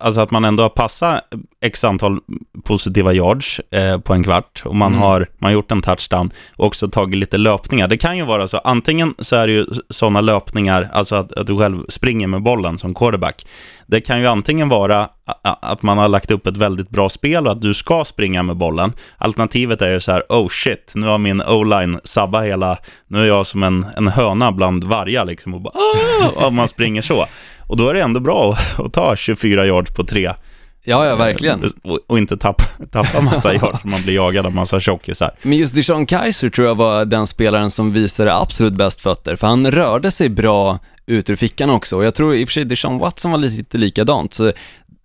alltså 0.00 0.20
att 0.20 0.30
man 0.30 0.44
ändå 0.44 0.62
har 0.62 0.68
passat 0.70 1.20
x 1.60 1.84
antal 1.84 2.18
positiva 2.64 3.12
yards 3.12 3.60
eh, 3.70 3.98
på 3.98 4.14
en 4.14 4.24
kvart 4.24 4.62
och 4.64 4.76
man 4.76 4.92
Mm. 4.92 5.02
har 5.02 5.18
man 5.38 5.48
har 5.48 5.52
gjort 5.52 5.72
en 5.72 5.82
touchdown 5.82 6.30
och 6.56 6.66
också 6.66 6.88
tagit 6.88 7.18
lite 7.18 7.38
löpningar. 7.38 7.88
Det 7.88 7.96
kan 7.96 8.16
ju 8.16 8.24
vara 8.24 8.48
så, 8.48 8.58
antingen 8.58 9.14
så 9.18 9.36
är 9.36 9.46
det 9.46 9.52
ju 9.52 9.66
sådana 9.90 10.20
löpningar, 10.20 10.90
alltså 10.92 11.14
att, 11.16 11.32
att 11.32 11.46
du 11.46 11.58
själv 11.58 11.84
springer 11.88 12.26
med 12.26 12.42
bollen 12.42 12.78
som 12.78 12.94
quarterback. 12.94 13.46
Det 13.86 14.00
kan 14.00 14.20
ju 14.20 14.26
antingen 14.26 14.68
vara 14.68 15.08
att 15.42 15.82
man 15.82 15.98
har 15.98 16.08
lagt 16.08 16.30
upp 16.30 16.46
ett 16.46 16.56
väldigt 16.56 16.88
bra 16.90 17.08
spel 17.08 17.46
och 17.46 17.52
att 17.52 17.60
du 17.62 17.74
ska 17.74 18.04
springa 18.04 18.42
med 18.42 18.56
bollen. 18.56 18.92
Alternativet 19.18 19.82
är 19.82 19.88
ju 19.88 20.00
så 20.00 20.12
här, 20.12 20.22
oh 20.28 20.48
shit, 20.48 20.92
nu 20.94 21.06
har 21.06 21.18
min 21.18 21.42
o-line 21.42 22.00
sabbat 22.04 22.44
hela, 22.44 22.78
nu 23.08 23.22
är 23.22 23.26
jag 23.26 23.46
som 23.46 23.62
en, 23.62 23.86
en 23.96 24.08
höna 24.08 24.52
bland 24.52 24.84
vargar 24.84 25.24
liksom 25.24 25.54
och 25.54 25.60
bara, 25.60 25.72
"Ah!" 25.74 26.46
och 26.46 26.52
man 26.52 26.68
springer 26.68 27.02
så. 27.02 27.26
Och 27.66 27.76
då 27.76 27.88
är 27.88 27.94
det 27.94 28.02
ändå 28.02 28.20
bra 28.20 28.52
att, 28.52 28.80
att 28.86 28.92
ta 28.92 29.16
24 29.16 29.66
yards 29.66 29.90
på 29.90 30.04
tre. 30.04 30.32
Ja, 30.88 31.06
ja, 31.06 31.16
verkligen. 31.16 31.72
Och, 31.82 31.98
och 32.06 32.18
inte 32.18 32.36
tappa, 32.36 32.64
tappa 32.90 33.20
massa 33.20 33.54
yards, 33.54 33.84
man 33.84 34.02
blir 34.02 34.14
jagad 34.14 34.46
av 34.46 34.54
massa 34.54 34.80
tjockisar. 34.80 35.30
Men 35.42 35.58
just 35.58 35.74
Deshaun 35.74 36.06
Kaiser 36.06 36.50
tror 36.50 36.66
jag 36.66 36.74
var 36.74 37.04
den 37.04 37.26
spelaren 37.26 37.70
som 37.70 37.92
visade 37.92 38.34
absolut 38.34 38.74
bäst 38.74 39.00
fötter, 39.00 39.36
för 39.36 39.46
han 39.46 39.70
rörde 39.70 40.10
sig 40.10 40.28
bra 40.28 40.78
ut 41.06 41.30
ur 41.30 41.36
fickan 41.36 41.70
också, 41.70 41.96
och 41.96 42.04
jag 42.04 42.14
tror 42.14 42.34
i 42.34 42.44
och 42.44 42.48
för 42.48 42.52
sig 42.52 42.64
Deshaun 42.64 42.98
Watson 42.98 43.30
var 43.30 43.38
lite 43.38 43.78
likadant, 43.78 44.34
så 44.34 44.52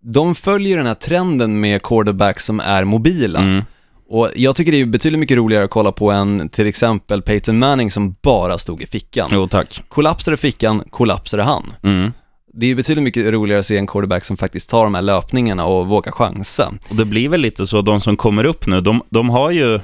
de 0.01 0.36
följer 0.36 0.77
den 0.77 0.86
här 0.86 0.94
trenden 0.94 1.60
med 1.60 1.84
quarterbacks 1.84 2.46
som 2.46 2.60
är 2.60 2.84
mobila. 2.84 3.39
Mm. 3.39 3.63
Och 4.10 4.30
jag 4.36 4.56
tycker 4.56 4.72
det 4.72 4.82
är 4.82 4.86
betydligt 4.86 5.20
mycket 5.20 5.38
roligare 5.38 5.63
att 5.63 5.70
kolla 5.70 5.91
på 5.91 6.12
än 6.12 6.50
till 6.50 6.68
exempel 6.68 7.22
Peyton 7.22 7.60
Manning 7.60 7.91
som 7.91 8.15
bara 8.22 8.58
stod 8.58 8.82
i 8.82 8.88
fickan. 8.88 9.30
Jo, 9.32 9.48
tack. 9.48 9.84
Kollapsade 9.88 10.38
fickan, 10.38 10.84
kollapsade 10.89 11.44
han. 11.44 11.74
Mm. 11.84 12.13
Det 12.53 12.65
är 12.65 12.75
betydligt 12.75 13.03
mycket 13.03 13.34
roligare 13.34 13.60
att 13.60 13.65
se 13.65 13.77
en 13.77 13.88
quarterback 13.88 14.25
som 14.25 14.38
faktiskt 14.38 14.70
tar 14.70 14.84
de 14.84 14.96
här 14.96 15.01
löpningarna 15.01 15.65
och 15.65 15.88
vågar 15.88 16.12
chansa. 16.12 16.74
Och 16.89 16.96
det 16.96 17.05
blir 17.05 17.29
väl 17.29 17.41
lite 17.41 17.65
så, 17.65 17.81
de 17.81 18.00
som 18.00 18.17
kommer 18.17 18.43
upp 18.43 18.67
nu, 18.67 18.81
de, 18.81 19.03
de 19.10 19.29
har 19.29 19.51
ju 19.51 19.79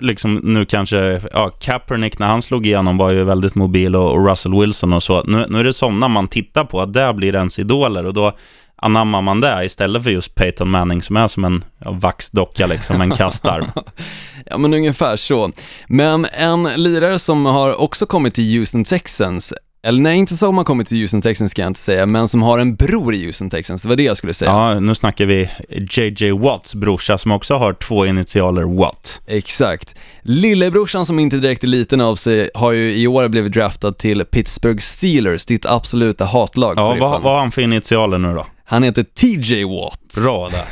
liksom 0.00 0.34
nu 0.34 0.66
kanske, 0.66 1.20
ja, 1.32 1.50
Kaepernick 1.60 2.18
när 2.18 2.26
han 2.26 2.42
slog 2.42 2.66
igenom 2.66 2.96
var 2.96 3.12
ju 3.12 3.24
väldigt 3.24 3.54
mobil 3.54 3.96
och, 3.96 4.12
och 4.12 4.28
Russell 4.28 4.60
Wilson 4.60 4.92
och 4.92 5.02
så. 5.02 5.22
Nu, 5.22 5.46
nu 5.50 5.60
är 5.60 5.64
det 5.64 5.72
sådana 5.72 6.08
man 6.08 6.28
tittar 6.28 6.64
på, 6.64 6.80
att 6.80 6.92
där 6.92 7.12
blir 7.12 7.34
ens 7.34 7.58
idoler 7.58 8.06
och 8.06 8.14
då 8.14 8.32
anammar 8.76 9.22
man 9.22 9.40
det 9.40 9.64
istället 9.64 10.02
för 10.02 10.10
just 10.10 10.34
Peyton 10.34 10.70
Manning 10.70 11.02
som 11.02 11.16
är 11.16 11.28
som 11.28 11.44
en 11.44 11.64
ja, 11.78 11.90
vaxdocka 11.90 12.66
liksom, 12.66 13.00
en 13.00 13.10
kastarm. 13.10 13.66
Ja 14.46 14.58
men 14.58 14.74
ungefär 14.74 15.16
så. 15.16 15.52
Men 15.86 16.26
en 16.32 16.62
lirare 16.62 17.18
som 17.18 17.46
har 17.46 17.80
också 17.80 18.06
kommit 18.06 18.34
till 18.34 18.58
Houston 18.58 18.84
Texans, 18.84 19.52
eller 19.84 20.00
nej 20.00 20.18
inte 20.18 20.36
som 20.36 20.58
har 20.58 20.64
kommit 20.64 20.88
till 20.88 20.98
Houston 20.98 21.22
Texans 21.22 21.50
ska 21.50 21.62
jag 21.62 21.66
inte 21.70 21.80
säga, 21.80 22.06
men 22.06 22.28
som 22.28 22.42
har 22.42 22.58
en 22.58 22.74
bror 22.74 23.14
i 23.14 23.24
Houston 23.24 23.50
Texans, 23.50 23.82
det 23.82 23.88
var 23.88 23.96
det 23.96 24.02
jag 24.02 24.16
skulle 24.16 24.34
säga. 24.34 24.50
Ja, 24.50 24.80
nu 24.80 24.94
snackar 24.94 25.26
vi 25.26 25.50
JJ 25.90 26.30
Watts 26.30 26.74
brorsa 26.74 27.18
som 27.18 27.32
också 27.32 27.54
har 27.54 27.72
två 27.72 28.06
initialer 28.06 28.62
Watt. 28.62 29.20
Exakt. 29.26 29.94
Lillebrorsan 30.22 31.06
som 31.06 31.18
inte 31.18 31.36
direkt 31.36 31.62
är 31.64 31.68
liten 31.68 32.00
av 32.00 32.16
sig 32.16 32.50
har 32.54 32.72
ju 32.72 32.96
i 32.96 33.06
år 33.06 33.28
blivit 33.28 33.52
draftad 33.52 33.92
till 33.92 34.24
Pittsburgh 34.24 34.80
Steelers, 34.80 35.46
ditt 35.46 35.66
absoluta 35.66 36.24
hatlag. 36.24 36.74
Ja, 36.76 36.96
vad, 37.00 37.22
vad 37.22 37.32
har 37.32 37.38
han 37.38 37.52
för 37.52 37.62
initialer 37.62 38.18
nu 38.18 38.34
då? 38.34 38.46
Han 38.66 38.82
heter 38.82 39.02
TJ 39.02 39.64
Watt. 39.64 40.14
Bra 40.22 40.48
där. 40.48 40.64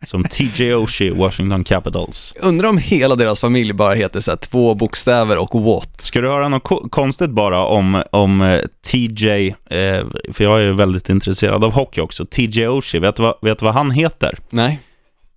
Som 0.06 0.24
TJ 0.24 0.74
Oshie, 0.74 1.10
Washington 1.14 1.64
Capitals. 1.64 2.32
Undrar 2.40 2.68
om 2.68 2.78
hela 2.78 3.16
deras 3.16 3.40
familj 3.40 3.72
bara 3.72 3.94
heter 3.94 4.20
så 4.20 4.30
här, 4.30 4.36
två 4.36 4.74
bokstäver 4.74 5.38
och 5.38 5.62
Watt. 5.62 6.00
Ska 6.00 6.20
du 6.20 6.28
höra 6.28 6.48
något 6.48 6.62
ko- 6.62 6.88
konstigt 6.90 7.30
bara 7.30 7.64
om, 7.64 8.02
om 8.12 8.42
eh, 8.42 8.60
TJ, 8.90 9.48
eh, 9.48 10.06
för 10.32 10.44
jag 10.44 10.58
är 10.58 10.62
ju 10.62 10.72
väldigt 10.72 11.08
intresserad 11.08 11.64
av 11.64 11.72
hockey 11.72 12.00
också, 12.00 12.24
TJ 12.26 12.68
Oshie, 12.68 13.00
vet 13.00 13.16
du 13.16 13.22
vad, 13.22 13.34
vet 13.42 13.58
du 13.58 13.64
vad 13.64 13.74
han 13.74 13.90
heter? 13.90 14.38
Nej. 14.50 14.80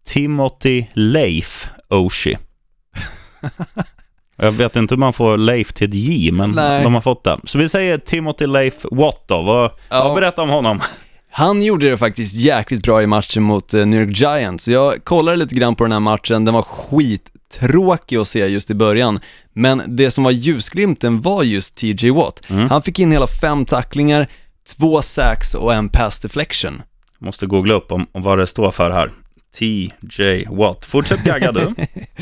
Timothy 0.07 0.85
Leif 0.93 1.67
Oshie. 1.89 2.37
Jag 4.37 4.51
vet 4.51 4.75
inte 4.75 4.95
hur 4.95 4.99
man 4.99 5.13
får 5.13 5.37
Leif 5.37 5.73
till 5.73 5.87
ett 5.87 5.93
J, 5.95 6.31
men 6.31 6.51
Nej. 6.51 6.83
de 6.83 6.93
har 6.93 7.01
fått 7.01 7.23
det. 7.23 7.37
Så 7.43 7.57
vi 7.57 7.69
säger 7.69 7.97
Timothy 7.97 8.47
Leif 8.47 8.73
Watt 8.91 9.23
då. 9.27 9.41
Vad, 9.41 9.71
Ja. 9.89 10.03
vad 10.03 10.15
berättar 10.15 10.43
om 10.43 10.49
honom? 10.49 10.79
Han 11.37 11.63
gjorde 11.63 11.89
det 11.89 11.97
faktiskt 11.97 12.35
jäkligt 12.35 12.83
bra 12.83 13.03
i 13.03 13.07
matchen 13.07 13.43
mot 13.43 13.73
eh, 13.73 13.85
New 13.85 14.01
York 14.01 14.19
Giants. 14.19 14.67
Jag 14.67 15.03
kollade 15.03 15.37
lite 15.37 15.55
grann 15.55 15.75
på 15.75 15.83
den 15.83 15.91
här 15.91 15.99
matchen, 15.99 16.45
den 16.45 16.53
var 16.53 16.61
skittråkig 16.61 18.17
att 18.17 18.27
se 18.27 18.45
just 18.45 18.71
i 18.71 18.73
början. 18.73 19.19
Men 19.53 19.83
det 19.87 20.11
som 20.11 20.23
var 20.23 20.31
ljusglimten 20.31 21.21
var 21.21 21.43
just 21.43 21.75
TJ 21.75 22.09
Watt. 22.09 22.41
Mm. 22.49 22.69
Han 22.69 22.81
fick 22.81 22.99
in 22.99 23.11
hela 23.11 23.27
fem 23.27 23.65
tacklingar, 23.65 24.27
två 24.67 25.01
sacks 25.01 25.53
och 25.53 25.73
en 25.73 25.89
pass 25.89 26.19
deflection. 26.19 26.81
Måste 27.19 27.45
googla 27.45 27.73
upp 27.73 27.91
om, 27.91 28.07
om 28.11 28.21
vad 28.21 28.37
det 28.37 28.47
står 28.47 28.71
för 28.71 28.91
här. 28.91 29.11
TJ 29.57 30.45
Watt. 30.49 30.85
Fortsätt 30.85 31.23
gagga 31.23 31.51
du. 31.51 31.75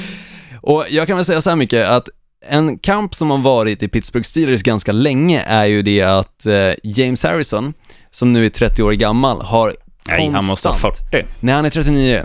Och 0.62 0.86
jag 0.89 1.08
kan 1.08 1.15
väl 1.15 1.26
säga 1.26 1.41
så 1.41 1.49
här 1.49 1.58
mycket 1.58 1.88
att 1.88 2.10
en 2.47 2.78
kamp 2.78 3.15
som 3.15 3.32
har 3.32 3.38
varit 3.38 3.84
i 3.84 3.88
Pittsburgh 3.88 4.26
Steelers 4.26 4.63
ganska 4.63 4.91
länge 4.91 5.41
är 5.41 5.65
ju 5.65 5.82
det 5.82 6.02
att 6.02 6.45
eh, 6.45 6.71
James 6.84 7.23
Harrison, 7.23 7.73
som 8.13 8.34
nu 8.34 8.45
är 8.45 8.49
30 8.49 8.84
år 8.84 8.91
gammal, 8.91 9.41
har 9.41 9.76
Nej, 10.08 10.30
han 10.34 10.45
måste 10.45 10.67
ha 10.67 10.76
konstant- 10.76 11.10
40. 11.12 11.26
Nej, 11.39 11.56
han 11.56 11.65
är 11.65 11.69
39. 11.69 12.23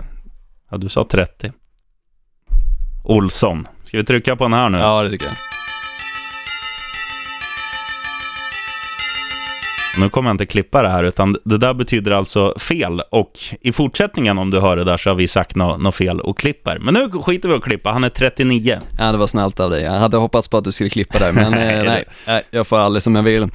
Ja, 0.71 0.77
du 0.77 0.89
sa 0.89 1.07
30. 1.11 1.51
Olsson. 3.03 3.67
Ska 3.85 3.97
vi 3.97 4.03
trycka 4.03 4.35
på 4.35 4.43
den 4.43 4.53
här 4.53 4.69
nu? 4.69 4.77
Ja, 4.77 5.03
det 5.03 5.09
tycker 5.09 5.25
jag. 5.25 5.35
Nu 9.97 10.09
kommer 10.09 10.29
jag 10.29 10.33
inte 10.33 10.45
klippa 10.45 10.81
det 10.81 10.89
här, 10.89 11.03
utan 11.03 11.37
det 11.45 11.57
där 11.57 11.73
betyder 11.73 12.11
alltså 12.11 12.59
fel. 12.59 13.01
Och 13.11 13.31
i 13.61 13.71
fortsättningen, 13.71 14.37
om 14.37 14.51
du 14.51 14.59
hör 14.59 14.77
det 14.77 14.83
där, 14.83 14.97
så 14.97 15.09
har 15.09 15.15
vi 15.15 15.27
sagt 15.27 15.55
något 15.55 15.81
nå 15.81 15.91
fel 15.91 16.21
och 16.21 16.37
klipper. 16.37 16.79
Men 16.79 16.93
nu 16.93 17.09
skiter 17.21 17.49
vi 17.49 17.55
att 17.55 17.63
klippa. 17.63 17.91
Han 17.91 18.03
är 18.03 18.09
39. 18.09 18.79
Ja, 18.97 19.11
det 19.11 19.17
var 19.17 19.27
snällt 19.27 19.59
av 19.59 19.69
dig. 19.69 19.83
Jag 19.83 19.91
hade 19.91 20.17
hoppats 20.17 20.47
på 20.47 20.57
att 20.57 20.63
du 20.63 20.71
skulle 20.71 20.89
klippa 20.89 21.19
där, 21.19 21.31
men 21.33 21.53
eh, 21.53 21.83
nej, 21.83 22.03
nej, 22.27 22.43
jag 22.51 22.67
får 22.67 22.77
aldrig 22.79 23.03
som 23.03 23.15
jag 23.15 23.23
vill. 23.23 23.47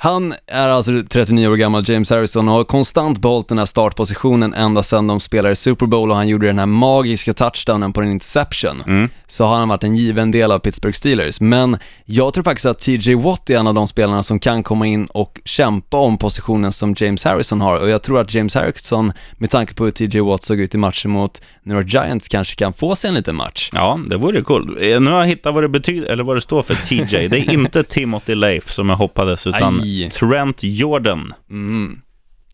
Han 0.00 0.34
är 0.46 0.68
alltså 0.68 0.92
39 1.10 1.48
år 1.48 1.56
gammal, 1.56 1.84
James 1.90 2.10
Harrison, 2.10 2.48
och 2.48 2.54
har 2.54 2.64
konstant 2.64 3.18
behållit 3.18 3.48
den 3.48 3.58
här 3.58 3.66
startpositionen 3.66 4.54
ända 4.54 4.82
sedan 4.82 5.06
de 5.06 5.20
spelade 5.20 5.56
Super 5.56 5.86
Bowl 5.86 6.10
och 6.10 6.16
han 6.16 6.28
gjorde 6.28 6.46
den 6.46 6.58
här 6.58 6.66
magiska 6.66 7.34
touchdownen 7.34 7.92
på 7.92 8.00
en 8.00 8.10
interception. 8.10 8.82
Mm. 8.86 9.08
Så 9.26 9.44
har 9.44 9.56
han 9.56 9.68
varit 9.68 9.84
en 9.84 9.96
given 9.96 10.30
del 10.30 10.52
av 10.52 10.58
Pittsburgh 10.58 10.96
Steelers. 10.96 11.40
Men 11.40 11.78
jag 12.04 12.34
tror 12.34 12.44
faktiskt 12.44 12.66
att 12.66 12.78
TJ 12.78 13.14
Watt 13.14 13.50
är 13.50 13.58
en 13.58 13.66
av 13.66 13.74
de 13.74 13.86
spelarna 13.88 14.22
som 14.22 14.38
kan 14.38 14.62
komma 14.62 14.86
in 14.86 15.06
och 15.06 15.40
kämpa 15.44 15.96
om 15.96 16.18
positionen 16.18 16.72
som 16.72 16.94
James 16.98 17.24
Harrison 17.24 17.60
har. 17.60 17.78
Och 17.78 17.88
jag 17.88 18.02
tror 18.02 18.20
att 18.20 18.34
James 18.34 18.54
Harrison, 18.54 19.12
med 19.32 19.50
tanke 19.50 19.74
på 19.74 19.84
hur 19.84 19.90
TJ 19.90 20.20
Watt 20.20 20.42
såg 20.42 20.60
ut 20.60 20.74
i 20.74 20.78
matchen 20.78 21.10
mot 21.10 21.42
New 21.62 21.76
York 21.76 21.92
Giants, 21.92 22.28
kanske 22.28 22.56
kan 22.56 22.72
få 22.72 22.96
sig 22.96 23.08
en 23.08 23.14
liten 23.14 23.36
match. 23.36 23.70
Ja, 23.72 24.00
det 24.06 24.16
vore 24.16 24.42
cool. 24.42 24.78
Eh, 24.80 25.00
Nu 25.00 25.10
har 25.10 25.18
jag 25.20 25.26
hittat 25.26 25.54
vad 25.54 25.64
det 25.64 25.68
betyder, 25.68 26.06
eller 26.06 26.24
vad 26.24 26.36
det 26.36 26.40
står 26.40 26.62
för 26.62 26.74
TJ. 26.74 27.28
Det 27.28 27.38
är 27.38 27.52
inte 27.52 27.84
Timothy 27.84 28.34
Leif 28.34 28.70
som 28.70 28.88
jag 28.88 28.96
hoppades, 28.96 29.46
utan 29.46 29.80
Aj. 29.80 29.87
Trent 30.12 30.58
Jordan. 30.62 31.34
Mm. 31.50 32.00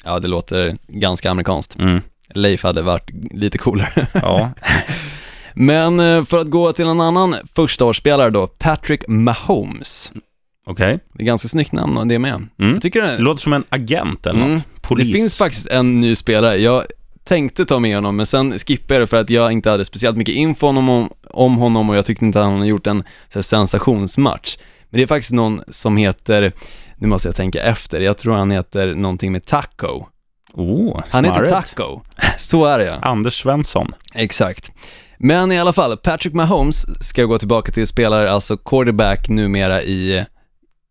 Ja, 0.04 0.18
det 0.18 0.28
låter 0.28 0.76
ganska 0.88 1.30
amerikanskt. 1.30 1.78
Mm. 1.78 2.00
Leif 2.34 2.62
hade 2.62 2.82
varit 2.82 3.10
lite 3.30 3.58
coolare. 3.58 4.06
Ja. 4.12 4.50
Men 5.54 6.00
eh, 6.00 6.24
för 6.24 6.38
att 6.38 6.50
gå 6.50 6.72
till 6.72 6.86
en 6.86 7.00
annan 7.00 7.34
förstaårsspelare 7.54 8.30
då, 8.30 8.46
Patrick 8.46 9.08
Mahomes. 9.08 10.12
Okej. 10.66 10.98
Det 11.12 11.22
är 11.22 11.26
ganska 11.26 11.48
snyggt 11.48 11.72
namn 11.72 11.98
och 11.98 12.06
det 12.06 12.18
med. 12.18 12.34
Mm. 12.34 12.72
Jag 12.72 12.82
tycker 12.82 13.02
det, 13.02 13.16
Det 13.16 13.22
låter 13.22 13.42
som 13.42 13.52
en 13.52 13.64
agent 13.68 14.26
eller 14.26 14.40
Mm. 14.40 14.52
något. 14.54 14.64
Polis. 14.82 15.06
det 15.06 15.12
finns 15.18 15.38
faktiskt 15.38 15.66
en 15.66 16.00
ny 16.00 16.14
spelare. 16.14 16.56
Jag 16.56 16.84
tänkte 17.24 17.64
ta 17.64 17.78
med 17.78 17.94
honom, 17.94 18.16
men 18.16 18.26
sen 18.26 18.58
skippade 18.58 18.94
jag 18.94 19.02
det 19.02 19.06
för 19.06 19.16
att 19.16 19.30
jag 19.30 19.52
inte 19.52 19.70
hade 19.70 19.84
speciellt 19.84 20.16
mycket 20.16 20.34
info 20.34 20.66
om, 20.66 20.88
om, 20.88 21.08
om 21.30 21.56
honom 21.56 21.90
och 21.90 21.96
jag 21.96 22.04
tyckte 22.06 22.24
inte 22.24 22.38
att 22.38 22.44
han 22.44 22.54
hade 22.54 22.66
gjort 22.66 22.86
en 22.86 23.02
så 23.32 23.38
här, 23.38 23.42
sensationsmatch. 23.42 24.56
Men 24.90 24.98
det 24.98 25.02
är 25.02 25.06
faktiskt 25.06 25.32
någon 25.32 25.60
som 25.68 25.96
heter, 25.96 26.52
nu 26.96 27.08
måste 27.08 27.28
jag 27.28 27.36
tänka 27.36 27.62
efter, 27.62 28.00
jag 28.00 28.18
tror 28.18 28.34
han 28.34 28.50
heter 28.50 28.94
någonting 28.94 29.32
med 29.32 29.44
Taco. 29.44 30.06
Oh, 30.52 31.02
Han 31.10 31.24
heter. 31.24 31.46
Taco. 31.46 32.00
Så 32.38 32.64
är 32.64 32.78
det 32.78 32.84
ja. 32.84 32.94
Anders 33.02 33.42
Svensson. 33.42 33.94
Exakt. 34.14 34.72
Men 35.18 35.52
i 35.52 35.58
alla 35.58 35.72
fall, 35.72 35.96
Patrick 35.96 36.34
Mahomes 36.34 37.04
ska 37.06 37.24
gå 37.24 37.38
tillbaka 37.38 37.72
till 37.72 37.86
spelare, 37.86 38.30
alltså 38.30 38.56
quarterback 38.56 39.28
numera 39.28 39.82
i 39.82 40.24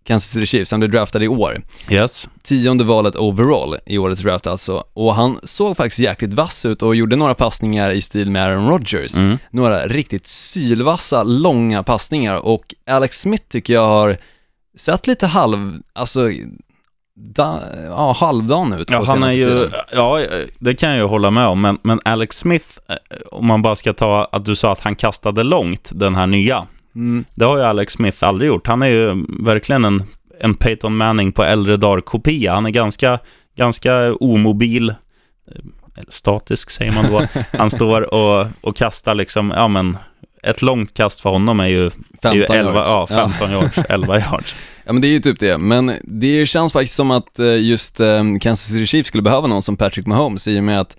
Kansas 0.06 0.32
City 0.32 0.46
Chiefs, 0.46 0.72
han 0.72 0.80
blev 0.80 0.92
draftad 0.92 1.24
i 1.24 1.28
år. 1.28 1.62
Yes. 1.90 2.30
Tionde 2.44 2.84
valet 2.84 3.16
overall 3.16 3.78
i 3.86 3.98
årets 3.98 4.22
draft 4.22 4.48
alltså. 4.48 4.84
Och 4.94 5.16
han 5.16 5.40
såg 5.44 5.78
faktiskt 5.78 6.00
jäkligt 6.00 6.34
vass 6.34 6.66
ut 6.66 6.82
och 6.82 6.96
gjorde 6.96 7.16
några 7.16 7.36
passningar 7.36 7.92
i 7.92 8.02
stil 8.02 8.32
med 8.32 8.44
Aaron 8.44 8.70
Rodgers. 8.70 9.16
Mm. 9.16 9.38
Några 9.52 9.88
riktigt 9.88 10.28
sylvassa, 10.28 11.24
långa 11.24 11.84
passningar 11.84 12.36
och 12.36 12.76
Alex 12.88 13.22
Smith 13.22 13.44
tycker 13.50 13.74
jag 13.74 13.86
har 13.86 14.18
sett 14.78 15.08
lite 15.08 15.28
halv, 15.28 15.82
alltså, 15.94 16.30
da, 17.16 17.62
ja, 17.86 18.16
halvdan 18.20 18.74
ut 18.74 18.88
på 18.88 18.94
Ja, 18.94 19.04
han 19.08 19.24
är 19.24 19.34
ju, 19.34 19.46
tiden. 19.46 19.72
ja, 19.92 20.20
det 20.60 20.76
kan 20.76 20.90
jag 20.90 20.98
ju 20.98 21.06
hålla 21.06 21.32
med 21.32 21.48
om, 21.48 21.62
men, 21.62 21.78
men 21.82 22.00
Alex 22.06 22.38
Smith, 22.38 22.68
eh, 22.90 22.96
om 23.32 23.48
man 23.48 23.62
bara 23.62 23.76
ska 23.76 23.94
ta 23.94 24.30
att 24.32 24.46
du 24.46 24.56
sa 24.56 24.72
att 24.72 24.80
han 24.80 24.96
kastade 24.96 25.44
långt, 25.44 25.92
den 25.94 26.16
här 26.16 26.28
nya. 26.28 26.68
Mm. 26.96 27.26
Det 27.36 27.46
har 27.46 27.58
ju 27.58 27.64
Alex 27.64 27.94
Smith 27.94 28.24
aldrig 28.24 28.48
gjort. 28.48 28.68
Han 28.68 28.82
är 28.82 28.88
ju 28.88 29.26
verkligen 29.40 29.86
en, 29.86 30.04
en 30.40 30.56
Peyton 30.56 30.98
Manning 30.98 31.32
på 31.32 31.44
äldre 31.44 31.78
dagar 31.78 32.02
kopia. 32.02 32.54
Han 32.54 32.66
är 32.66 32.70
ganska, 32.70 33.20
ganska 33.56 34.14
omobil, 34.14 34.90
eh, 34.90 34.96
statisk 36.10 36.70
säger 36.70 36.92
man 36.92 37.12
då. 37.12 37.22
Han 37.58 37.70
står 37.70 38.14
och, 38.14 38.48
och 38.62 38.76
kastar 38.76 39.16
liksom, 39.16 39.54
ja 39.56 39.68
men, 39.68 39.98
ett 40.44 40.62
långt 40.62 40.94
kast 40.94 41.22
för 41.22 41.30
honom 41.30 41.60
är 41.60 41.68
ju, 41.68 41.86
är 42.22 42.34
ju 42.34 42.42
15 42.46 42.56
11, 42.58 42.74
yards. 42.74 42.90
ja, 42.90 43.08
15 43.08 43.52
yards, 43.52 43.78
11 43.90 44.20
yards. 44.20 44.56
Ja 44.86 44.94
men 44.94 45.02
det 45.02 45.08
är 45.08 45.12
ju 45.12 45.20
typ 45.20 45.40
det, 45.40 45.58
men 45.58 45.92
det 46.04 46.46
känns 46.46 46.74
faktiskt 46.74 46.96
som 46.96 47.12
att 47.12 47.40
eh, 47.40 47.58
just 47.60 48.00
eh, 48.00 48.24
Kansas 48.42 48.68
City 48.68 48.88
Chiefs 48.88 49.08
skulle 49.08 49.22
behöva 49.24 49.48
någon 49.48 49.62
som 49.62 49.78
Patrick 49.78 50.06
Mahomes 50.06 50.48
i 50.48 50.60
och 50.60 50.64
med 50.64 50.80
att 50.80 50.98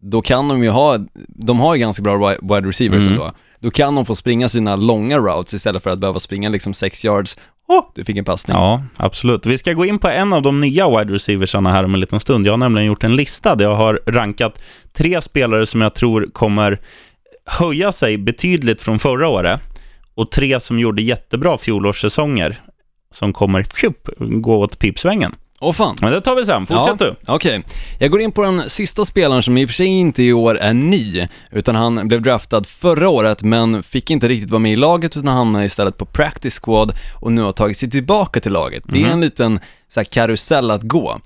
då 0.00 0.22
kan 0.22 0.48
de 0.48 0.62
ju 0.64 0.70
ha, 0.70 0.98
de 1.28 1.60
har 1.60 1.74
ju 1.74 1.80
ganska 1.80 2.02
bra 2.02 2.16
wi- 2.16 2.54
wide 2.54 2.68
receivers 2.68 3.02
Mm. 3.06 3.12
ändå. 3.12 3.32
Då 3.60 3.70
kan 3.70 3.94
de 3.94 4.06
få 4.06 4.16
springa 4.16 4.48
sina 4.48 4.76
långa 4.76 5.18
routes 5.18 5.54
istället 5.54 5.82
för 5.82 5.90
att 5.90 5.98
behöva 5.98 6.20
springa 6.20 6.48
liksom 6.48 6.74
6 6.74 7.04
yards, 7.04 7.36
åh, 7.68 7.84
du 7.94 8.04
fick 8.04 8.16
en 8.16 8.24
passning. 8.24 8.56
Ja, 8.56 8.82
absolut. 8.96 9.46
Vi 9.46 9.58
ska 9.58 9.72
gå 9.72 9.84
in 9.84 9.98
på 9.98 10.08
en 10.08 10.32
av 10.32 10.42
de 10.42 10.60
nya 10.60 10.88
wide 10.98 11.12
receiversarna 11.14 11.72
här 11.72 11.84
om 11.84 11.94
en 11.94 12.00
liten 12.00 12.20
stund. 12.20 12.46
Jag 12.46 12.52
har 12.52 12.56
nämligen 12.58 12.86
gjort 12.86 13.04
en 13.04 13.16
lista 13.16 13.54
där 13.54 13.64
jag 13.64 13.74
har 13.74 14.00
rankat 14.06 14.62
tre 14.92 15.22
spelare 15.22 15.66
som 15.66 15.80
jag 15.80 15.94
tror 15.94 16.28
kommer 16.32 16.80
höja 17.46 17.92
sig 17.92 18.18
betydligt 18.18 18.80
från 18.80 18.98
förra 18.98 19.28
året 19.28 19.60
och 20.14 20.30
tre 20.30 20.60
som 20.60 20.78
gjorde 20.78 21.02
jättebra 21.02 21.58
fjolårssäsonger 21.58 22.60
som 23.12 23.32
kommer 23.32 23.62
tjup, 23.62 24.08
gå 24.18 24.58
åt 24.58 24.78
pipsvängen. 24.78 25.34
Åh 25.60 25.72
fan. 25.72 25.96
Men 26.00 26.12
det 26.12 26.20
tar 26.20 26.36
vi 26.36 26.44
sen. 26.44 26.66
Fortsätt 26.66 26.96
ja, 27.00 27.06
du. 27.06 27.14
Okej, 27.32 27.62
jag 27.98 28.10
går 28.10 28.20
in 28.20 28.32
på 28.32 28.42
den 28.42 28.70
sista 28.70 29.04
spelaren 29.04 29.42
som 29.42 29.58
i 29.58 29.64
och 29.64 29.68
för 29.68 29.74
sig 29.74 29.86
inte 29.86 30.22
i 30.22 30.32
år 30.32 30.58
är 30.58 30.74
ny, 30.74 31.28
utan 31.50 31.74
han 31.74 32.08
blev 32.08 32.22
draftad 32.22 32.64
förra 32.64 33.08
året 33.08 33.42
men 33.42 33.82
fick 33.82 34.10
inte 34.10 34.28
riktigt 34.28 34.50
vara 34.50 34.58
med 34.58 34.72
i 34.72 34.76
laget 34.76 35.16
utan 35.16 35.28
hamnade 35.28 35.64
istället 35.64 35.98
på 35.98 36.06
practice 36.06 36.60
squad 36.60 36.94
och 37.14 37.32
nu 37.32 37.42
har 37.42 37.52
tagit 37.52 37.78
sig 37.78 37.90
tillbaka 37.90 38.40
till 38.40 38.52
laget. 38.52 38.82
Det 38.86 38.98
är 38.98 39.02
Mhm. 39.04 39.12
en 39.12 39.20
liten 39.20 39.60
så 39.88 40.00
här, 40.00 40.04
karusell 40.04 40.70
att 40.70 40.82
gå. 40.82 41.20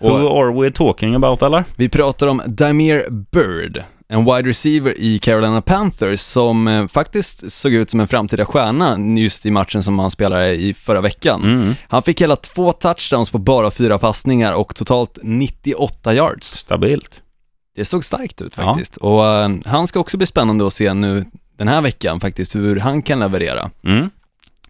Who 0.00 0.38
are 0.40 0.62
we 0.62 0.70
talking 0.70 1.14
about, 1.14 1.42
eller? 1.42 1.64
Vi 1.76 1.88
pratar 1.88 2.26
om 2.26 2.42
Damir 2.46 3.06
Bird, 3.10 3.82
en 4.10 4.24
wide 4.24 4.48
receiver 4.48 4.94
i 4.98 5.18
Carolina 5.18 5.62
Panthers 5.62 6.20
som 6.20 6.68
eh, 6.68 6.86
faktiskt 6.88 7.52
såg 7.52 7.72
ut 7.72 7.90
som 7.90 8.00
en 8.00 8.08
framtida 8.08 8.44
stjärna 8.44 8.98
just 9.18 9.46
i 9.46 9.50
matchen 9.50 9.82
som 9.82 9.98
han 9.98 10.10
spelade 10.10 10.54
i 10.54 10.74
förra 10.74 11.00
veckan. 11.00 11.42
Mm. 11.44 11.74
Han 11.88 12.02
fick 12.02 12.20
hela 12.20 12.36
två 12.36 12.72
touchdowns 12.72 13.30
på 13.30 13.38
bara 13.38 13.70
fyra 13.70 13.98
passningar 13.98 14.52
och 14.52 14.74
totalt 14.74 15.18
98 15.22 16.14
yards. 16.14 16.46
Stabilt. 16.58 17.22
Det 17.76 17.84
såg 17.84 18.04
starkt 18.04 18.40
ut 18.42 18.52
Ja. 18.56 18.62
faktiskt. 18.64 18.96
Och 18.96 19.26
eh, 19.26 19.50
han 19.64 19.86
ska 19.86 20.00
också 20.00 20.16
bli 20.16 20.26
spännande 20.26 20.66
att 20.66 20.72
se 20.72 20.94
nu 20.94 21.24
den 21.58 21.68
här 21.68 21.80
veckan 21.82 22.20
faktiskt 22.20 22.54
hur 22.54 22.76
han 22.76 23.02
kan 23.02 23.18
leverera. 23.20 23.70
Mm. 23.84 24.10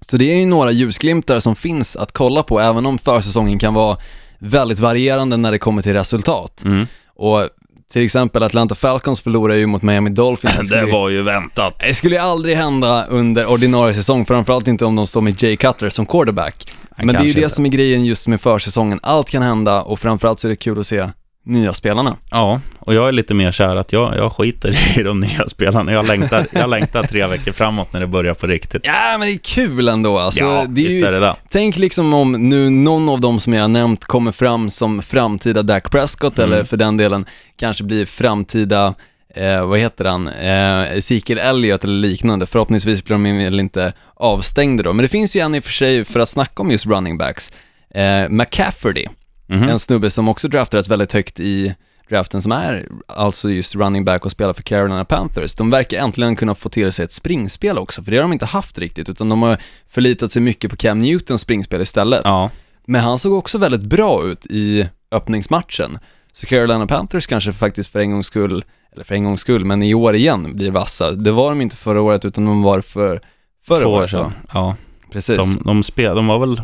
Så 0.00 0.16
det 0.16 0.32
är 0.32 0.36
ju 0.38 0.46
några 0.46 0.70
ljusglimtar 0.70 1.40
som 1.40 1.56
finns 1.56 1.96
att 1.96 2.12
kolla 2.12 2.42
på 2.42 2.60
även 2.60 2.86
om 2.86 2.98
försäsongen 2.98 3.58
kan 3.58 3.74
vara 3.74 3.96
väldigt 4.38 4.78
varierande 4.78 5.36
när 5.36 5.52
det 5.52 5.58
kommer 5.58 5.82
till 5.82 5.92
resultat. 5.92 6.62
Mm. 6.64 6.86
Och 7.14 7.48
till 7.92 8.02
exempel 8.04 8.42
Atlanta 8.42 8.74
Falcons 8.74 9.20
förlorar 9.20 9.54
ju 9.54 9.66
mot 9.66 9.82
Miami 9.82 10.10
Dolphins. 10.10 10.68
Det 10.70 10.80
Det 10.80 10.92
var 10.92 11.08
ju 11.08 11.22
väntat. 11.22 11.74
det 11.86 11.94
skulle 11.94 12.14
ju 12.16 12.22
aldrig 12.22 12.56
hända 12.56 13.04
under 13.04 13.46
ordinarie 13.46 13.94
säsong, 13.94 14.26
framförallt 14.26 14.68
inte 14.68 14.84
om 14.84 14.96
de 14.96 15.06
står 15.06 15.20
med 15.20 15.42
Jay 15.42 15.56
Cutler 15.56 15.90
som 15.90 16.06
quarterback. 16.06 16.72
Men 16.96 17.06
det 17.06 17.14
är 17.14 17.22
ju 17.24 17.32
det 17.32 17.40
inte. 17.42 17.54
som 17.54 17.66
är 17.66 17.70
grejen 17.70 18.04
just 18.04 18.28
med 18.28 18.40
försäsongen, 18.40 19.00
allt 19.02 19.30
kan 19.30 19.42
hända 19.42 19.82
och 19.82 20.00
framförallt 20.00 20.40
så 20.40 20.48
är 20.48 20.50
det 20.50 20.56
kul 20.56 20.78
att 20.80 20.86
se 20.86 21.08
nya 21.48 21.74
spelarna. 21.74 22.16
Ja, 22.30 22.60
och 22.78 22.94
jag 22.94 23.08
är 23.08 23.12
lite 23.12 23.34
mer 23.34 23.52
kär 23.52 23.76
att 23.76 23.92
jag, 23.92 24.16
jag 24.16 24.32
skiter 24.32 24.98
i 25.00 25.02
de 25.02 25.20
nya 25.20 25.48
spelarna. 25.48 25.92
Jag 25.92 26.06
längtar, 26.06 26.46
jag 26.52 26.70
längtar 26.70 27.02
tre 27.02 27.26
veckor 27.26 27.52
framåt 27.52 27.92
när 27.92 28.00
det 28.00 28.06
börjar 28.06 28.34
på 28.34 28.46
riktigt. 28.46 28.82
Ja 28.84 29.16
men 29.18 29.28
det 29.28 29.34
är 29.34 29.38
kul 29.38 29.88
ändå 29.88 30.18
alltså. 30.18 30.44
ja, 30.44 30.64
det 30.68 30.80
är 30.80 30.84
visst 30.84 30.96
ju, 30.96 31.04
är 31.04 31.12
det 31.12 31.20
det. 31.20 31.36
Tänk 31.50 31.78
liksom 31.78 32.14
om 32.14 32.32
nu 32.32 32.70
någon 32.70 33.08
av 33.08 33.20
dem 33.20 33.40
som 33.40 33.52
jag 33.52 33.60
har 33.62 33.68
nämnt 33.68 34.04
kommer 34.04 34.32
fram 34.32 34.70
som 34.70 35.02
framtida 35.02 35.62
Dak 35.62 35.90
Prescott 35.90 36.38
Mm. 36.38 36.52
eller 36.52 36.64
för 36.64 36.76
den 36.76 36.96
delen 36.96 37.26
kanske 37.56 37.84
blir 37.84 38.06
framtida, 38.06 38.94
eh, 39.34 39.66
vad 39.66 39.78
heter 39.78 40.04
han, 40.04 40.28
eh, 40.28 40.96
Ezekiel 40.96 41.38
Elliott 41.38 41.84
eller 41.84 41.94
liknande. 42.08 42.46
Förhoppningsvis 42.46 43.04
blir 43.04 43.14
de 43.14 43.38
väl 43.44 43.60
inte 43.60 43.92
avstängda 44.14 44.82
då. 44.82 44.92
Men 44.92 45.02
det 45.02 45.08
finns 45.08 45.36
ju 45.36 45.40
en 45.40 45.54
i 45.54 45.58
och 45.60 45.64
för 45.64 45.72
sig 45.72 46.04
för 46.04 46.20
att 46.20 46.28
snacka 46.28 46.62
om 46.62 46.70
just 46.70 46.86
running 46.86 47.18
backs, 47.18 47.52
eh, 47.94 48.28
McCafferty. 48.28 49.06
Mhm. 49.48 49.62
En 49.68 49.78
snubbe 49.78 50.10
som 50.10 50.28
också 50.28 50.48
draftades 50.48 50.88
väldigt 50.88 51.12
högt 51.12 51.40
i 51.40 51.74
draften 52.08 52.42
som 52.42 52.52
är 52.52 52.88
alltså 53.06 53.50
just 53.50 53.74
running 53.74 54.04
back 54.04 54.24
och 54.24 54.32
spelar 54.32 54.52
för 54.52 54.62
Carolina 54.62 55.04
Panthers. 55.04 55.54
De 55.54 55.70
verkar 55.70 55.98
äntligen 55.98 56.36
kunna 56.36 56.54
få 56.54 56.68
till 56.68 56.92
sig 56.92 57.04
ett 57.04 57.12
springspel 57.12 57.78
också, 57.78 58.02
för 58.02 58.10
det 58.10 58.16
har 58.16 58.22
de 58.22 58.32
inte 58.32 58.46
haft 58.46 58.78
riktigt, 58.78 59.08
utan 59.08 59.28
de 59.28 59.42
har 59.42 59.56
förlitat 59.88 60.32
sig 60.32 60.42
mycket 60.42 60.70
på 60.70 60.76
Cam 60.76 60.98
Newtons 60.98 61.40
springspel 61.40 61.80
istället. 61.80 62.20
Ja, 62.24 62.50
Men 62.86 63.00
han 63.00 63.18
såg 63.18 63.32
också 63.32 63.58
väldigt 63.58 63.82
bra 63.82 64.24
ut 64.26 64.46
i 64.46 64.88
öppningsmatchen. 65.10 65.98
Så 66.32 66.46
Carolina 66.46 66.86
Panthers 66.86 67.26
kanske 67.26 67.52
faktiskt 67.52 67.92
för 67.92 67.98
en 67.98 68.10
gångs 68.10 68.26
skull, 68.26 68.64
eller 68.92 69.04
för 69.04 69.14
en 69.14 69.24
gångs 69.24 69.40
skull, 69.40 69.64
men 69.64 69.82
i 69.82 69.94
år 69.94 70.14
igen 70.14 70.56
blir 70.56 70.70
vassa. 70.70 71.10
Det 71.10 71.30
var 71.30 71.48
de 71.50 71.60
inte 71.60 71.76
förra 71.76 72.00
året, 72.00 72.24
utan 72.24 72.44
de 72.44 72.62
var 72.62 72.80
för 72.80 73.20
förra 73.66 73.80
två 73.82 73.88
år 73.90 73.98
året. 73.98 74.10
sedan. 74.10 74.32
Ja, 74.54 74.76
Precis. 75.12 75.36
de, 75.36 75.62
de, 75.64 75.82
spel, 75.82 76.16
de 76.16 76.26
var 76.26 76.38
väl... 76.38 76.62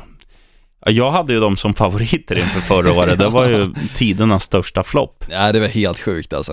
Ja, 0.84 0.90
Jag 0.92 1.10
hade 1.10 1.32
ju 1.32 1.40
dem 1.40 1.56
som 1.56 1.74
favoriter 1.74 2.38
inför 2.38 2.60
förra 2.60 2.92
året. 2.92 3.18
Det 3.18 3.28
var 3.28 3.46
ju 3.48 3.74
tidernas 3.94 4.44
största 4.44 4.82
flopp. 4.82 5.24
Ja, 5.30 5.52
det 5.52 5.60
var 5.60 5.68
helt 5.68 6.00
sjukt 6.00 6.32
alltså. 6.32 6.52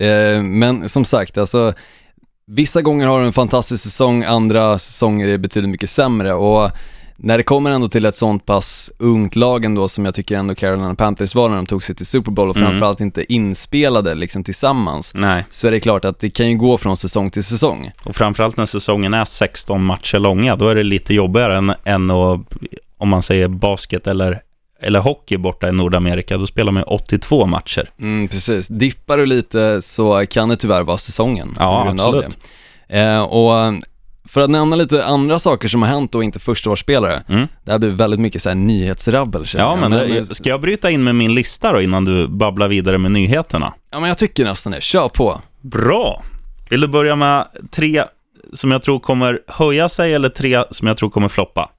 Eh, 0.00 0.42
Men 0.42 0.88
som 0.88 1.04
sagt, 1.04 1.38
alltså 1.38 1.72
vissa 2.46 2.82
gånger 2.82 3.06
har 3.06 3.18
de 3.18 3.26
en 3.26 3.32
fantastisk 3.32 3.82
säsong, 3.84 4.24
andra 4.24 4.78
säsonger 4.78 5.28
är 5.28 5.38
betydligt 5.38 5.70
mycket 5.70 5.90
sämre 5.90 6.34
och 6.34 6.70
när 7.20 7.36
det 7.38 7.42
kommer 7.44 7.70
ändå 7.70 7.88
till 7.88 8.04
ett 8.06 8.16
sånt 8.16 8.46
pass 8.46 8.92
ungt 8.98 9.36
lag 9.36 9.64
ändå 9.64 9.88
som 9.88 10.04
jag 10.04 10.14
tycker 10.14 10.36
ändå 10.36 10.54
Carolina 10.54 10.94
Panthers 10.94 11.34
var 11.34 11.48
när 11.48 11.56
de 11.56 11.66
tog 11.66 11.82
sig 11.82 11.94
till 11.96 12.06
Super 12.06 12.30
Bowl 12.30 12.50
och 12.50 12.56
Mm. 12.56 12.68
framförallt 12.70 13.00
inte 13.00 13.32
inspelade 13.32 14.14
liksom 14.14 14.44
tillsammans, 14.44 15.12
Nej, 15.14 15.44
så 15.50 15.66
är 15.66 15.70
det 15.70 15.80
klart 15.80 16.04
att 16.04 16.20
det 16.20 16.30
kan 16.30 16.50
ju 16.50 16.56
gå 16.56 16.78
från 16.78 16.96
säsong 16.96 17.30
till 17.30 17.44
säsong. 17.44 17.90
och 18.04 18.16
framförallt 18.16 18.56
när 18.56 18.66
säsongen 18.66 19.14
är 19.14 19.24
16 19.24 19.84
matcher 19.84 20.18
långa, 20.18 20.56
då 20.56 20.68
är 20.68 20.74
det 20.74 20.82
lite 20.82 21.14
jobbigare 21.14 21.56
än, 21.58 21.74
än 21.84 22.10
att, 22.10 22.40
om 22.98 23.08
man 23.08 23.22
säger 23.22 23.48
basket 23.48 24.06
eller, 24.06 24.40
eller 24.80 25.00
hockey 25.00 25.36
borta 25.36 25.68
i 25.68 25.72
Nordamerika, 25.72 26.38
då 26.38 26.46
spelar 26.46 26.72
man 26.72 26.80
ju 26.80 26.84
82 26.84 27.46
matcher. 27.46 27.90
Mm, 28.00 28.28
precis. 28.28 28.68
Dippar 28.68 29.16
du 29.18 29.26
lite 29.26 29.82
så 29.82 30.26
kan 30.30 30.48
det 30.48 30.56
tyvärr 30.56 30.82
vara 30.82 30.98
säsongen. 30.98 31.54
Ja, 31.58 31.88
absolut. 31.90 32.38
Eh, 32.88 33.22
och 33.22 33.74
för 34.28 34.40
att 34.40 34.50
nämna 34.50 34.76
lite 34.76 35.04
andra 35.04 35.38
saker 35.38 35.68
som 35.68 35.82
har 35.82 35.88
hänt 35.88 36.14
och 36.14 36.24
inte 36.24 36.38
förstaårsspelare, 36.38 37.22
Mm. 37.28 37.46
det 37.64 37.70
här 37.72 37.78
blir 37.78 37.90
väldigt 37.90 38.20
mycket 38.20 38.42
så 38.42 38.48
här 38.48 38.56
nyhetsrabbel 38.56 39.44
Ja, 39.54 39.58
jag. 39.60 39.90
men 39.90 39.90
det, 39.90 40.34
ska 40.34 40.48
jag 40.48 40.60
bryta 40.60 40.90
in 40.90 41.04
med 41.04 41.14
min 41.14 41.34
lista 41.34 41.72
då 41.72 41.80
innan 41.80 42.04
du 42.04 42.28
babblar 42.28 42.68
vidare 42.68 42.98
med 42.98 43.10
nyheterna? 43.12 43.72
ja, 43.90 44.00
men 44.00 44.08
jag 44.08 44.18
tycker 44.18 44.44
nästan 44.44 44.72
det. 44.72 44.80
Kör 44.82 45.08
på. 45.08 45.40
Bra! 45.60 46.22
Vill 46.70 46.80
du 46.80 46.88
börja 46.88 47.16
med 47.16 47.46
tre 47.70 48.04
som 48.52 48.70
jag 48.70 48.82
tror 48.82 48.98
kommer 49.00 49.40
höja 49.46 49.88
sig 49.88 50.14
eller 50.14 50.28
tre 50.28 50.64
som 50.70 50.88
jag 50.88 50.96
tror 50.96 51.10
kommer 51.10 51.28
floppa? 51.28 51.70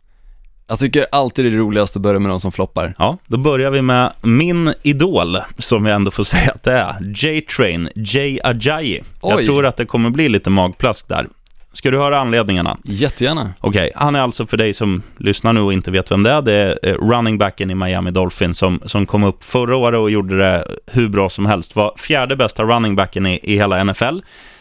Jag 0.70 0.80
tycker 0.80 1.06
alltid 1.12 1.46
det 1.46 1.50
är 1.52 1.58
roligast 1.58 1.96
att 1.96 2.02
börja 2.02 2.20
med 2.20 2.32
de 2.32 2.40
som 2.40 2.52
floppar. 2.52 2.94
Ja, 2.98 3.18
då 3.28 3.38
börjar 3.38 3.72
vi 3.72 3.82
med 3.82 4.14
min 4.22 4.74
idol, 4.84 5.38
som 5.58 5.86
jag 5.86 5.96
ändå 5.96 6.12
får 6.12 6.24
säga 6.34 6.52
att 6.52 6.64
det 6.64 6.72
är. 6.72 6.96
J-Train, 7.16 7.90
Jay 7.96 8.40
Ajayi. 8.44 9.04
Jag 9.22 9.38
Oj. 9.38 9.46
tror 9.46 9.66
att 9.66 9.78
det 9.78 9.86
kommer 9.86 10.10
bli 10.10 10.30
lite 10.30 10.50
magplask 10.50 11.08
där. 11.08 11.28
Ska 11.74 11.92
du 11.92 11.98
höra 11.98 12.20
anledningarna? 12.20 12.78
Jättegärna. 12.84 13.54
Okej, 13.60 13.92
han 13.96 14.16
är 14.16 14.22
alltså 14.22 14.46
för 14.46 14.58
dig 14.58 14.74
som 14.74 15.04
lyssnar 15.18 15.54
nu 15.54 15.62
och 15.62 15.74
inte 15.74 15.92
vet 15.92 16.12
vem 16.12 16.24
det 16.24 16.32
är, 16.32 16.42
det 16.42 16.54
är 16.54 16.80
eh, 16.84 16.94
running 16.94 17.38
backen 17.38 17.72
i 17.72 17.76
Miami 17.76 18.12
Dolphins 18.12 18.58
som, 18.58 18.82
som 18.86 19.06
kom 19.06 19.24
upp 19.24 19.44
förra 19.44 19.76
året 19.78 20.00
och 20.00 20.12
gjorde 20.12 20.38
det 20.38 20.68
hur 20.86 21.10
bra 21.10 21.30
som 21.30 21.46
helst. 21.46 21.76
Var 21.76 21.94
fjärde 21.98 22.36
bästa 22.36 22.64
running 22.64 22.96
backen 22.96 23.26
i, 23.26 23.40
i 23.44 23.56
hela 23.58 23.84
NFL. 23.84 24.20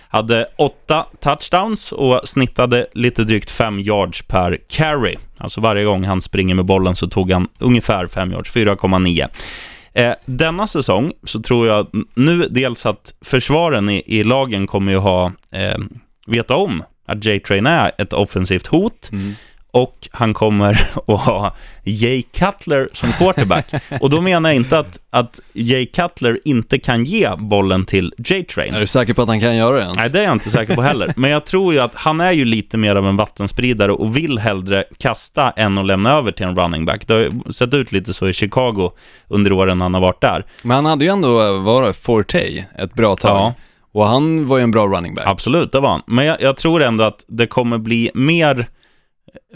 Hade 0.08 0.46
åtta 0.56 1.06
touchdowns 1.20 1.92
och 1.92 2.28
snittade 2.28 2.86
lite 2.92 3.24
drygt 3.24 3.50
fem 3.50 3.80
yards 3.80 4.22
per 4.22 4.58
carry. 4.68 5.16
Alltså 5.38 5.60
varje 5.60 5.84
gång 5.84 6.04
han 6.04 6.20
springer 6.20 6.54
med 6.54 6.64
bollen 6.64 6.96
så 6.96 7.08
tog 7.08 7.30
han 7.30 7.48
ungefär 7.58 8.06
fem 8.06 8.32
yards, 8.32 8.52
4,9. 8.52 9.28
Eh, 9.92 10.14
denna 10.24 10.66
säsong 10.66 11.12
så 11.24 11.42
tror 11.42 11.66
jag 11.66 11.86
nu 12.14 12.48
dels 12.50 12.86
att 12.86 13.14
försvaren 13.20 13.88
i, 13.88 14.02
i 14.06 14.24
lagen 14.24 14.66
kommer 14.66 14.92
ju 14.92 14.98
ha 14.98 15.32
eh, 15.52 15.78
veta 16.26 16.56
om 16.56 16.82
att 17.06 17.24
J-Train 17.24 17.66
är 17.66 17.92
ett 17.98 18.12
offensivt 18.12 18.66
hot. 18.66 19.08
Mm 19.12 19.34
och 19.78 20.08
han 20.12 20.34
kommer 20.34 20.88
att 21.06 21.20
ha 21.20 21.54
Jay 21.84 22.22
Cutler 22.22 22.88
som 22.92 23.12
quarterback. 23.12 23.72
och 24.00 24.10
då 24.10 24.20
menar 24.20 24.50
jag 24.50 24.56
inte 24.56 24.78
att, 24.78 24.98
att 25.10 25.40
Jay 25.52 25.86
Cutler 25.86 26.38
inte 26.44 26.78
kan 26.78 27.04
ge 27.04 27.30
bollen 27.38 27.84
till 27.84 28.14
J-Train. 28.18 28.74
Är 28.74 28.80
du 28.80 28.86
säker 28.86 29.14
på 29.14 29.22
att 29.22 29.28
han 29.28 29.40
kan 29.40 29.56
göra 29.56 29.76
det 29.76 29.82
ens? 29.82 29.98
Nej, 29.98 30.10
det 30.10 30.18
är 30.18 30.24
jag 30.24 30.32
inte 30.32 30.50
säker 30.50 30.74
på 30.74 30.82
heller. 30.82 31.12
Men 31.16 31.30
jag 31.30 31.46
tror 31.46 31.72
ju 31.72 31.80
att 31.80 31.94
han 31.94 32.20
är 32.20 32.32
ju 32.32 32.44
lite 32.44 32.76
mer 32.76 32.96
av 32.96 33.06
en 33.06 33.16
vattenspridare 33.16 33.92
och 33.92 34.16
vill 34.16 34.38
hellre 34.38 34.84
kasta 34.98 35.50
än 35.50 35.78
att 35.78 35.86
lämna 35.86 36.12
över 36.12 36.32
till 36.32 36.46
en 36.46 36.56
running 36.56 36.84
back. 36.84 37.06
Det 37.06 37.14
har 37.14 37.20
ju 37.20 37.32
sett 37.50 37.74
ut 37.74 37.92
lite 37.92 38.12
så 38.12 38.28
i 38.28 38.32
Chicago 38.32 38.90
under 39.28 39.52
åren 39.52 39.80
han 39.80 39.94
har 39.94 40.00
varit 40.00 40.20
där. 40.20 40.44
Men 40.62 40.74
han 40.74 40.86
hade 40.86 41.04
ju 41.04 41.10
ändå, 41.10 41.34
vad 41.34 41.62
var 41.62 41.82
det, 41.82 41.92
Forte 41.92 42.64
ett 42.78 42.94
bra 42.94 43.16
tag. 43.16 43.36
Ja. 43.36 43.54
Och 43.92 44.06
han 44.06 44.46
var 44.46 44.58
ju 44.58 44.62
en 44.62 44.70
bra 44.70 44.86
running 44.86 45.14
back. 45.14 45.26
Absolut, 45.26 45.72
det 45.72 45.80
var 45.80 45.90
han. 45.90 46.02
Men 46.06 46.26
jag, 46.26 46.40
jag 46.40 46.56
tror 46.56 46.82
ändå 46.82 47.04
att 47.04 47.24
det 47.28 47.46
kommer 47.46 47.78
bli 47.78 48.10
mer, 48.14 48.68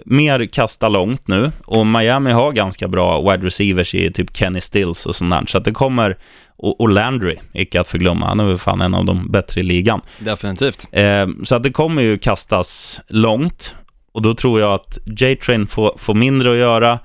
mer 0.04 0.46
kasta 0.46 0.88
långt 0.88 1.28
nu. 1.28 1.52
Och 1.64 1.86
Miami 1.86 2.30
har 2.30 2.52
ganska 2.52 2.88
bra 2.88 3.30
wide 3.30 3.46
receivers 3.46 3.94
i 3.94 4.12
typ 4.12 4.36
Kenny 4.36 4.60
Stills 4.60 5.06
och 5.06 5.16
sånt 5.16 5.30
där. 5.30 5.44
Så 5.46 5.58
att 5.58 5.64
det 5.64 5.72
kommer, 5.72 6.18
och, 6.56 6.80
och 6.80 6.88
Landry, 6.88 7.36
icke 7.52 7.80
att 7.80 7.88
förglömma. 7.88 8.26
Han 8.26 8.40
är 8.40 8.44
väl 8.44 8.58
fan 8.58 8.80
en 8.80 8.94
av 8.94 9.04
de 9.04 9.30
bättre 9.30 9.60
i 9.60 9.64
ligan. 9.64 10.00
Definitivt. 10.18 10.88
Eh, 10.92 11.26
så 11.44 11.54
att 11.54 11.62
det 11.62 11.70
kommer 11.70 12.02
ju 12.02 12.18
kastas 12.18 13.00
långt. 13.08 13.76
Och 14.12 14.22
då 14.22 14.34
tror 14.34 14.60
jag 14.60 14.74
att 14.74 14.98
J-Train 15.06 15.66
får, 15.66 15.94
får 15.98 16.14
mindre 16.14 16.52
att 16.52 16.58
göra. 16.58 16.98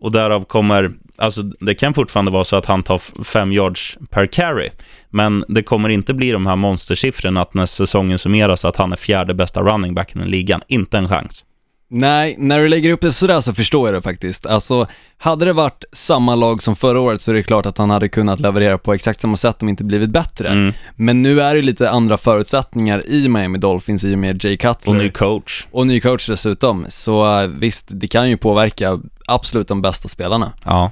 Och 0.00 0.12
därav 0.12 0.44
kommer, 0.44 0.90
alltså 1.16 1.42
det 1.42 1.74
kan 1.74 1.94
fortfarande 1.94 2.30
vara 2.30 2.44
så 2.44 2.56
att 2.56 2.66
han 2.66 2.82
tar 2.82 3.24
fem 3.24 3.52
yards 3.52 3.98
per 4.10 4.26
carry. 4.26 4.70
Men 5.10 5.44
det 5.48 5.62
kommer 5.62 5.88
inte 5.88 6.14
bli 6.14 6.30
de 6.30 6.46
här 6.46 6.56
monstersiffrorna 6.56 7.42
att 7.42 7.54
när 7.54 7.66
säsongen 7.66 8.18
summeras 8.18 8.64
att 8.64 8.76
han 8.76 8.92
är 8.92 8.96
fjärde 8.96 9.34
bästa 9.34 9.60
running 9.62 9.94
backen 9.94 10.22
i 10.22 10.26
ligan. 10.26 10.62
Inte 10.68 10.98
en 10.98 11.08
chans. 11.08 11.44
Nej, 11.90 12.34
när 12.38 12.60
du 12.60 12.68
lägger 12.68 12.90
upp 12.90 13.00
det 13.00 13.12
sådär 13.12 13.40
så 13.40 13.54
förstår 13.54 13.88
jag 13.88 13.94
det 13.94 14.02
faktiskt. 14.02 14.46
Alltså, 14.46 14.86
hade 15.18 15.44
det 15.44 15.52
varit 15.52 15.84
samma 15.92 16.34
lag 16.34 16.62
som 16.62 16.76
förra 16.76 17.00
året 17.00 17.20
så 17.20 17.30
är 17.30 17.34
det 17.34 17.42
klart 17.42 17.66
att 17.66 17.78
han 17.78 17.90
hade 17.90 18.08
kunnat 18.08 18.40
leverera 18.40 18.78
på 18.78 18.94
exakt 18.94 19.20
samma 19.20 19.36
sätt 19.36 19.62
om 19.62 19.68
inte 19.68 19.84
blivit 19.84 20.10
bättre. 20.10 20.48
Mm. 20.48 20.72
Men 20.96 21.22
nu 21.22 21.40
är 21.40 21.54
det 21.54 21.62
lite 21.62 21.90
andra 21.90 22.18
förutsättningar 22.18 23.06
i 23.06 23.28
Miami 23.28 23.58
Dolphins 23.58 24.04
i 24.04 24.14
och 24.14 24.18
med 24.18 24.44
Jay 24.44 24.56
Cutler. 24.56 24.94
Och 24.94 24.96
ny 24.96 25.10
coach. 25.10 25.66
Och 25.70 25.86
ny 25.86 26.00
coach 26.00 26.26
dessutom. 26.26 26.86
Så 26.88 27.40
eh, 27.40 27.48
visst, 27.48 27.86
det 27.90 28.08
kan 28.08 28.30
ju 28.30 28.36
påverka 28.36 29.00
absolut 29.26 29.68
de 29.68 29.82
bästa 29.82 30.08
spelarna. 30.08 30.52
Ja. 30.64 30.90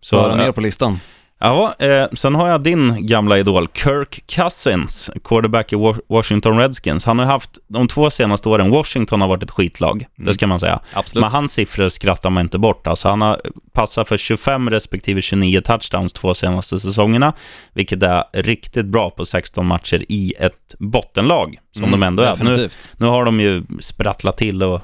Så 0.00 0.20
har 0.20 0.36
mer 0.36 0.52
på 0.52 0.60
listan. 0.60 1.00
Ja, 1.44 1.74
eh, 1.78 2.04
sen 2.12 2.34
har 2.34 2.48
jag 2.48 2.62
din 2.62 3.06
gamla 3.06 3.38
idol, 3.38 3.68
Kirk 3.74 4.24
Cousins, 4.26 5.10
quarterback 5.24 5.72
i 5.72 5.76
Wa- 5.76 6.00
Washington 6.08 6.58
Redskins. 6.58 7.04
Han 7.04 7.18
har 7.18 7.26
haft, 7.26 7.50
de 7.68 7.88
två 7.88 8.10
senaste 8.10 8.48
åren, 8.48 8.70
Washington 8.70 9.20
har 9.20 9.28
varit 9.28 9.42
ett 9.42 9.50
skitlag, 9.50 10.06
det 10.16 10.34
ska 10.34 10.46
man 10.46 10.60
säga. 10.60 10.80
Absolut. 10.92 11.20
Men 11.22 11.30
hans 11.30 11.52
siffror 11.52 11.88
skrattar 11.88 12.30
man 12.30 12.40
inte 12.40 12.58
bort. 12.58 12.86
Alltså, 12.86 13.08
han 13.08 13.22
har 13.22 13.40
passat 13.72 14.08
för 14.08 14.16
25 14.16 14.70
respektive 14.70 15.20
29 15.20 15.60
touchdowns 15.60 16.12
två 16.12 16.34
senaste 16.34 16.80
säsongerna, 16.80 17.32
vilket 17.72 18.02
är 18.02 18.24
riktigt 18.34 18.86
bra 18.86 19.10
på 19.10 19.24
16 19.24 19.66
matcher 19.66 20.04
i 20.08 20.34
ett 20.38 20.74
bottenlag, 20.78 21.56
som 21.76 21.90
de 21.90 22.02
ändå 22.02 22.22
är. 22.22 22.36
Nu, 22.44 22.54
Mm, 22.54 22.70
nu 22.96 23.06
har 23.06 23.24
de 23.24 23.40
ju 23.40 23.62
sprattlat 23.80 24.36
till 24.36 24.62
och 24.62 24.80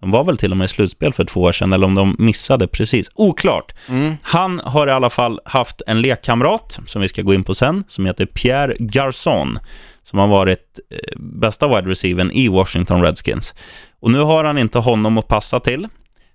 de 0.00 0.10
var 0.10 0.24
väl 0.24 0.38
till 0.38 0.50
och 0.50 0.56
med 0.56 0.64
i 0.64 0.68
slutspel 0.68 1.12
för 1.12 1.24
två 1.24 1.42
år 1.42 1.52
sedan, 1.52 1.72
eller 1.72 1.86
om 1.86 1.94
de 1.94 2.16
missade 2.18 2.68
precis. 2.68 3.10
Oklart. 3.14 3.74
Mm. 3.88 4.16
Han 4.22 4.60
har 4.64 4.86
i 4.86 4.90
alla 4.90 5.10
fall 5.10 5.40
haft 5.44 5.82
en 5.86 6.02
lekkamrat, 6.02 6.78
som 6.86 7.02
vi 7.02 7.08
ska 7.08 7.22
gå 7.22 7.34
in 7.34 7.44
på 7.44 7.54
sen, 7.54 7.84
som 7.88 8.06
heter 8.06 8.26
Pierre 8.26 8.76
Garçon, 8.78 9.58
som 10.02 10.18
har 10.18 10.28
varit 10.28 10.80
eh, 10.90 11.20
bästa 11.20 11.68
wide 11.68 11.90
receivern 11.90 12.30
i 12.30 12.48
Washington 12.48 13.02
Redskins. 13.02 13.54
Och 14.00 14.10
nu 14.10 14.18
har 14.18 14.44
han 14.44 14.58
inte 14.58 14.78
honom 14.78 15.18
att 15.18 15.28
passa 15.28 15.60
till. 15.60 15.88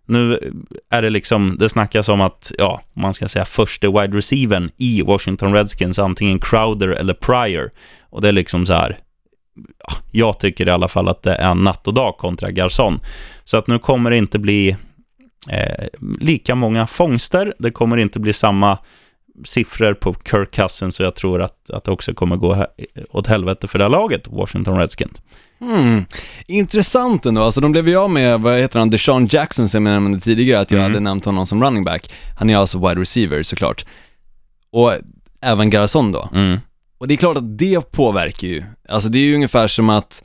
Nu 0.06 0.54
är 0.90 1.02
det 1.02 1.10
liksom, 1.10 1.58
det 1.60 1.70
snackas 1.70 2.10
om 2.10 2.22
att, 2.22 2.52
ja, 2.58 2.82
man 2.94 3.14
ska 3.14 3.28
säga 3.28 3.46
första 3.46 3.88
wide 3.88 4.18
receivern 4.18 4.70
i 4.78 5.02
Washington 5.02 5.54
Redskins, 5.54 6.00
antingen 6.00 6.40
Crowder 6.40 6.88
eller 6.88 7.14
Pryor. 7.14 7.72
Och 8.10 8.22
det 8.22 8.28
är 8.28 8.32
liksom 8.32 8.66
så 8.66 8.74
här, 8.74 8.98
jag 10.12 10.40
tycker 10.40 10.68
i 10.68 10.72
alla 10.72 10.88
fall 10.88 11.08
att 11.08 11.24
det 11.24 11.36
är 11.36 11.56
natt 11.56 11.88
och 11.88 11.94
dag 11.94 12.18
kontra 12.18 12.50
Garçon. 12.50 13.00
Så 13.46 13.58
att 13.58 13.68
nu 13.68 13.80
kommer 13.80 14.12
det 14.12 14.18
inte 14.18 14.40
bli 14.40 14.70
eh, 15.50 15.86
lika 16.20 16.56
många 16.56 16.88
fångster. 16.88 17.54
Det 17.60 17.72
kommer 17.72 17.98
inte 17.98 18.20
bli 18.20 18.34
samma 18.34 18.78
siffror 19.46 19.94
på 19.94 20.16
Kirk 20.30 20.52
Cousins 20.52 20.96
så 20.96 21.04
jag 21.04 21.16
tror 21.16 21.42
att, 21.42 21.70
att 21.70 21.84
det 21.84 21.92
också 21.92 22.14
kommer 22.14 22.36
gå 22.36 22.68
åt 23.12 23.28
helvete 23.28 23.68
för 23.68 23.78
det 23.80 23.86
här 23.86 23.90
laget, 23.90 24.28
Washington 24.28 24.78
Redskins. 24.78 25.22
Mm. 25.62 26.06
Intressant 26.48 27.26
ändå, 27.26 27.44
alltså 27.44 27.62
de 27.62 27.72
blev 27.72 27.88
ju 27.90 27.96
av 27.96 28.10
med, 28.10 28.42
vad 28.42 28.60
heter 28.60 28.80
han, 28.80 28.90
Deshaun 28.90 29.26
Jackson 29.32 29.70
som 29.70 29.86
jag 29.86 29.94
nämnde 29.94 30.20
tidigare 30.20 30.60
att 30.60 30.72
jag 30.72 30.80
Mm. 30.80 30.92
hade 30.92 31.00
nämnt 31.04 31.26
honom 31.26 31.46
som 31.48 31.64
running 31.64 31.84
back. 31.84 32.12
Han 32.38 32.50
är 32.50 32.56
alltså 32.58 32.88
wide 32.88 33.02
receiver 33.02 33.44
såklart. 33.44 33.86
Och 34.72 34.94
även 35.42 35.70
Garrison 35.70 36.12
då. 36.12 36.30
Mm. 36.34 36.60
Och 37.02 37.08
det 37.08 37.14
är 37.14 37.18
klart 37.18 37.38
att 37.38 37.58
det 37.58 37.92
påverkar 37.92 38.48
ju. 38.48 38.64
Alltså 38.90 39.10
det 39.10 39.18
är 39.18 39.24
ju 39.24 39.36
ungefär 39.36 39.68
som 39.68 39.90
att 39.90 40.24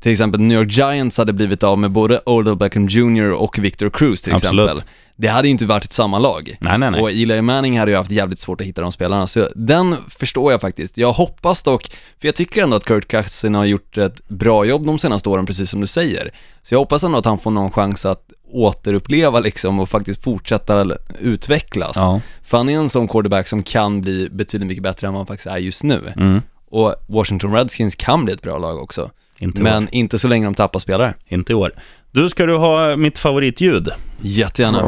till 0.00 0.12
exempel 0.12 0.40
New 0.40 0.58
York 0.58 0.72
Giants 0.72 1.18
hade 1.18 1.32
blivit 1.32 1.62
av 1.62 1.78
med 1.78 1.90
både 1.90 2.20
Odell 2.26 2.56
Beckham 2.56 2.88
Jr 2.88 3.32
och 3.32 3.58
Victor 3.58 3.90
Cruz 3.90 4.22
till 4.22 4.34
Absolut. 4.34 4.70
exempel. 4.70 4.88
Det 5.20 5.28
hade 5.28 5.48
ju 5.48 5.52
inte 5.52 5.66
varit 5.66 5.84
ett 5.84 5.92
samma 5.92 6.18
lag. 6.18 6.56
Nej, 6.60 6.78
nej, 6.78 6.90
nej. 6.90 7.00
Och 7.00 7.10
Eli 7.10 7.42
Manning 7.42 7.78
hade 7.78 7.90
ju 7.90 7.96
haft 7.96 8.10
jävligt 8.10 8.38
svårt 8.38 8.60
att 8.60 8.66
hitta 8.66 8.80
de 8.80 8.92
spelarna, 8.92 9.26
så 9.26 9.48
den 9.54 9.96
förstår 10.08 10.52
jag 10.52 10.60
faktiskt. 10.60 10.98
Jag 10.98 11.12
hoppas 11.12 11.62
dock, 11.62 11.90
för 12.20 12.28
jag 12.28 12.34
tycker 12.34 12.62
ändå 12.62 12.76
att 12.76 12.84
Kurt 12.84 13.08
Cousin 13.08 13.54
har 13.54 13.64
gjort 13.64 13.98
ett 13.98 14.28
bra 14.28 14.64
jobb 14.64 14.86
de 14.86 14.98
senaste 14.98 15.28
åren, 15.28 15.46
precis 15.46 15.70
som 15.70 15.80
du 15.80 15.86
säger. 15.86 16.30
Så 16.62 16.74
jag 16.74 16.78
hoppas 16.78 17.04
ändå 17.04 17.18
att 17.18 17.24
han 17.24 17.38
får 17.38 17.50
någon 17.50 17.70
chans 17.70 18.06
att 18.06 18.22
återuppleva 18.52 19.40
liksom 19.40 19.80
och 19.80 19.88
faktiskt 19.88 20.22
fortsätta 20.22 20.96
utvecklas. 21.20 21.96
Ja. 21.96 22.20
För 22.42 22.56
han 22.56 22.68
är 22.68 22.78
en 22.78 22.88
sån 22.88 23.08
quarterback 23.08 23.48
som 23.48 23.62
kan 23.62 24.00
bli 24.00 24.28
betydligt 24.30 24.66
mycket 24.68 24.82
bättre 24.82 25.06
än 25.06 25.12
vad 25.12 25.20
han 25.20 25.26
faktiskt 25.26 25.46
är 25.46 25.58
just 25.58 25.82
nu. 25.82 26.12
Mm. 26.16 26.42
Och 26.70 26.94
Washington 27.06 27.54
Redskins 27.54 27.94
kan 27.94 28.24
bli 28.24 28.34
ett 28.34 28.42
bra 28.42 28.58
lag 28.58 28.78
också. 28.78 29.10
Inte, 29.38 29.62
Men 29.62 29.82
år. 29.82 29.88
inte 29.92 30.18
så 30.18 30.28
länge 30.28 30.44
de 30.44 30.54
tappar 30.54 30.78
spelare. 30.78 31.14
inte 31.28 31.52
i 31.52 31.54
år. 31.54 31.72
Du, 32.18 32.28
ska 32.28 32.46
du 32.46 32.56
ha 32.56 32.96
mitt 32.96 33.18
favoritljud? 33.18 33.88
Jättegärna. 34.20 34.82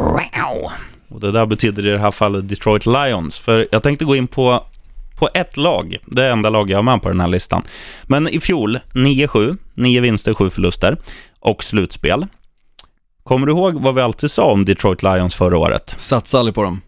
Och 1.08 1.20
det 1.20 1.32
där 1.32 1.46
betyder 1.46 1.86
i 1.86 1.90
det 1.90 1.98
här 1.98 2.10
fallet 2.10 2.48
Detroit 2.48 2.86
Lions. 2.86 3.38
För 3.38 3.68
jag 3.72 3.82
tänkte 3.82 4.04
gå 4.04 4.16
in 4.16 4.26
på, 4.26 4.64
på 5.18 5.28
ett 5.34 5.56
lag. 5.56 5.96
Det 6.06 6.26
enda 6.28 6.50
lag 6.50 6.70
jag 6.70 6.78
har 6.78 6.82
med 6.82 7.02
på 7.02 7.08
den 7.08 7.20
här 7.20 7.28
listan. 7.28 7.62
Men 8.02 8.28
i 8.28 8.40
fjol, 8.40 8.78
9-7, 8.92 9.56
9 9.74 10.00
vinster, 10.00 10.34
7 10.34 10.50
förluster 10.50 10.96
och 11.40 11.64
slutspel. 11.64 12.26
Kommer 13.22 13.46
du 13.46 13.52
ihåg 13.52 13.74
vad 13.74 13.94
vi 13.94 14.00
alltid 14.00 14.30
sa 14.30 14.44
om 14.44 14.64
Detroit 14.64 15.02
Lions 15.02 15.34
förra 15.34 15.58
året? 15.58 15.94
Satsa 15.98 16.38
aldrig 16.38 16.54
på 16.54 16.62
dem. 16.62 16.80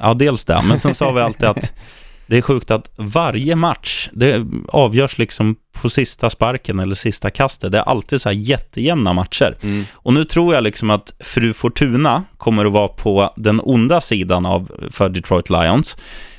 Ja, 0.00 0.14
dels 0.14 0.44
det, 0.44 0.62
men 0.68 0.78
sen 0.78 0.94
sa 0.94 1.10
vi 1.10 1.20
alltid 1.20 1.48
att 1.48 1.72
det 2.32 2.38
är 2.38 2.42
sjukt 2.42 2.70
att 2.70 2.90
varje 2.96 3.56
match, 3.56 4.08
det 4.12 4.46
avgörs 4.68 5.18
liksom 5.18 5.56
på 5.72 5.90
sista 5.90 6.30
sparken 6.30 6.78
eller 6.78 6.94
sista 6.94 7.30
kastet. 7.30 7.72
Det 7.72 7.78
är 7.78 7.82
alltid 7.82 8.20
så 8.20 8.28
här 8.28 8.36
jättejämna 8.36 9.12
matcher. 9.12 9.56
Mm. 9.62 9.84
Och 9.92 10.12
nu 10.14 10.24
tror 10.24 10.54
jag 10.54 10.64
liksom 10.64 10.90
att 10.90 11.14
Fru 11.20 11.52
Fortuna 11.52 12.24
kommer 12.36 12.64
att 12.64 12.72
vara 12.72 12.88
på 12.88 13.32
den 13.36 13.60
onda 13.64 14.00
sidan 14.00 14.46
av 14.46 14.70
för 14.90 15.08
Detroit 15.08 15.50
Lions. 15.50 15.96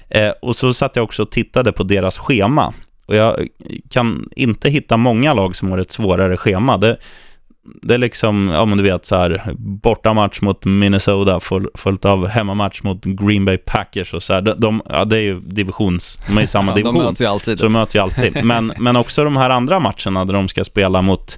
Eh, 0.10 0.30
och 0.42 0.56
så 0.56 0.74
satt 0.74 0.96
jag 0.96 1.04
också 1.04 1.22
och 1.22 1.32
tittade 1.32 1.72
på 1.72 1.84
deras 1.84 2.18
schema. 2.18 2.74
Och 3.06 3.16
jag 3.16 3.48
kan 3.90 4.30
inte 4.36 4.70
hitta 4.70 4.98
många 4.98 5.34
lag 5.34 5.56
som 5.56 5.72
har 5.72 5.78
ett 5.78 5.92
svårare 5.92 6.38
schema. 6.38 6.78
Det, 6.78 6.98
det 7.82 7.94
är 7.94 7.98
liksom, 7.98 8.48
ja 8.48 8.66
men 8.66 8.78
du 8.78 8.84
vet 8.84 9.06
så 9.06 9.16
här, 9.16 9.42
bortamatch 9.58 10.42
mot 10.42 10.66
Minnesota 10.66 11.40
följt 11.76 12.06
av 12.06 12.28
hemmamatch 12.28 12.84
mot 12.84 13.06
Green 13.06 13.46
Bay 13.46 13.58
Packers 13.58 14.14
och 14.14 14.24
så 14.24 14.34
här. 14.34 14.42
De, 14.42 14.60
de, 14.60 14.82
ja, 14.90 15.06
det 15.06 15.18
är 15.18 15.22
ju 15.22 15.40
divisions, 15.40 16.20
de 16.28 16.38
är 16.38 16.42
i 16.42 16.48
samma 16.48 16.72
Ja, 16.72 16.76
de 16.76 16.82
division. 16.82 17.04
möts 17.04 17.22
ju 17.22 17.26
alltid. 17.26 17.60
Så 17.60 17.66
de 17.66 17.74
möter 17.74 17.96
ju 18.00 18.04
alltid. 18.04 18.44
Men, 18.46 18.74
men 18.78 18.96
också 18.96 19.24
de 19.24 19.38
här 19.38 19.50
andra 19.50 19.80
matcherna 19.80 20.26
där 20.26 20.34
de 20.34 20.48
ska 20.48 20.64
spela 20.64 21.02
mot, 21.02 21.38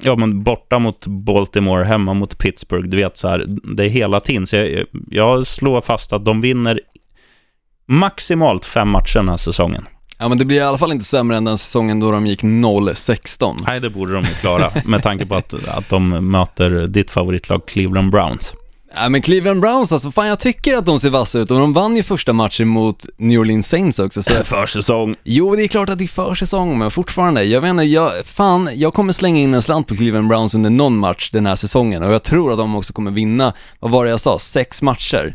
ja 0.00 0.16
men 0.16 0.42
borta 0.42 0.78
mot 0.78 1.06
Baltimore, 1.06 1.84
hemma 1.84 2.14
mot 2.14 2.38
Pittsburgh, 2.38 2.88
du 2.88 2.96
vet 2.96 3.16
så 3.16 3.28
här, 3.28 3.44
det 3.76 3.84
är 3.84 3.88
hela 3.88 4.20
tiden. 4.20 4.46
Så 4.46 4.56
jag, 4.56 4.84
jag 5.10 5.46
slår 5.46 5.80
fast 5.80 6.12
att 6.12 6.24
de 6.24 6.40
vinner 6.40 6.80
maximalt 7.86 8.64
fem 8.64 8.88
matcher 8.88 9.18
den 9.18 9.28
här 9.28 9.36
säsongen. 9.36 9.84
Ja 10.18 10.28
men 10.28 10.38
det 10.38 10.44
blir 10.44 10.56
i 10.56 10.60
alla 10.60 10.78
fall 10.78 10.92
inte 10.92 11.04
sämre 11.04 11.36
än 11.36 11.44
den 11.44 11.58
säsongen 11.58 12.00
då 12.00 12.10
de 12.10 12.26
gick 12.26 12.42
0-16. 12.42 13.56
Nej, 13.66 13.80
det 13.80 13.90
borde 13.90 14.12
de 14.12 14.24
ju 14.24 14.34
klara, 14.34 14.72
med 14.84 15.02
tanke 15.02 15.26
på 15.26 15.34
att, 15.34 15.54
att 15.68 15.88
de 15.88 16.30
möter 16.30 16.86
ditt 16.86 17.10
favoritlag 17.10 17.66
Cleveland 17.66 18.10
Browns. 18.10 18.54
Ja 18.94 19.08
men 19.08 19.22
Cleveland 19.22 19.60
Browns 19.60 19.92
alltså, 19.92 20.10
fan 20.10 20.26
jag 20.26 20.38
tycker 20.38 20.76
att 20.76 20.86
de 20.86 21.00
ser 21.00 21.10
vassa 21.10 21.38
ut 21.38 21.50
och 21.50 21.58
de 21.58 21.72
vann 21.72 21.96
ju 21.96 22.02
första 22.02 22.32
matchen 22.32 22.68
mot 22.68 23.06
New 23.16 23.40
Orleans 23.40 23.68
Saints 23.68 23.98
också 23.98 24.22
så 24.22 24.44
Försäsong. 24.44 25.16
Jo, 25.24 25.56
det 25.56 25.62
är 25.62 25.68
klart 25.68 25.88
att 25.88 25.98
det 25.98 26.04
är 26.04 26.08
försäsong, 26.08 26.78
men 26.78 26.90
fortfarande, 26.90 27.44
jag 27.44 27.60
vet 27.60 27.70
inte, 27.70 27.82
jag, 27.82 28.12
fan, 28.24 28.70
jag 28.74 28.94
kommer 28.94 29.12
slänga 29.12 29.40
in 29.40 29.54
en 29.54 29.62
slant 29.62 29.86
på 29.86 29.96
Cleveland 29.96 30.28
Browns 30.28 30.54
under 30.54 30.70
någon 30.70 30.98
match 30.98 31.30
den 31.30 31.46
här 31.46 31.56
säsongen 31.56 32.02
och 32.02 32.12
jag 32.12 32.22
tror 32.22 32.52
att 32.52 32.58
de 32.58 32.76
också 32.76 32.92
kommer 32.92 33.10
vinna, 33.10 33.52
vad 33.80 33.90
var 33.90 34.04
det 34.04 34.10
jag 34.10 34.20
sa, 34.20 34.38
sex 34.38 34.82
matcher. 34.82 35.34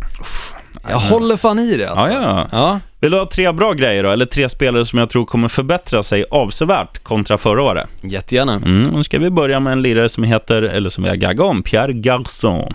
Jag 0.89 0.99
håller 0.99 1.37
fan 1.37 1.59
i 1.59 1.77
det 1.77 1.89
alltså. 1.89 2.13
Ja, 2.13 2.21
ja. 2.21 2.47
Ja, 2.51 2.79
Vill 3.01 3.11
du 3.11 3.17
ha 3.17 3.25
tre 3.25 3.51
bra 3.51 3.73
grejer 3.73 4.03
då? 4.03 4.09
Eller 4.09 4.25
tre 4.25 4.49
spelare 4.49 4.85
som 4.85 4.99
jag 4.99 5.09
tror 5.09 5.25
kommer 5.25 5.47
förbättra 5.47 6.03
sig 6.03 6.25
avsevärt 6.31 7.03
kontra 7.03 7.37
förra 7.37 7.63
året? 7.63 7.89
Jättegärna. 8.01 8.53
Mm, 8.53 8.83
nu 8.83 9.03
ska 9.03 9.19
vi 9.19 9.29
börja 9.29 9.59
med 9.59 9.73
en 9.73 9.81
lirare 9.81 10.09
som 10.09 10.23
heter, 10.23 10.61
eller 10.61 10.89
som 10.89 11.03
vi 11.03 11.09
har 11.09 11.15
gaggat 11.15 11.45
om, 11.45 11.63
Pierre 11.63 11.93
Garçon. 11.93 12.73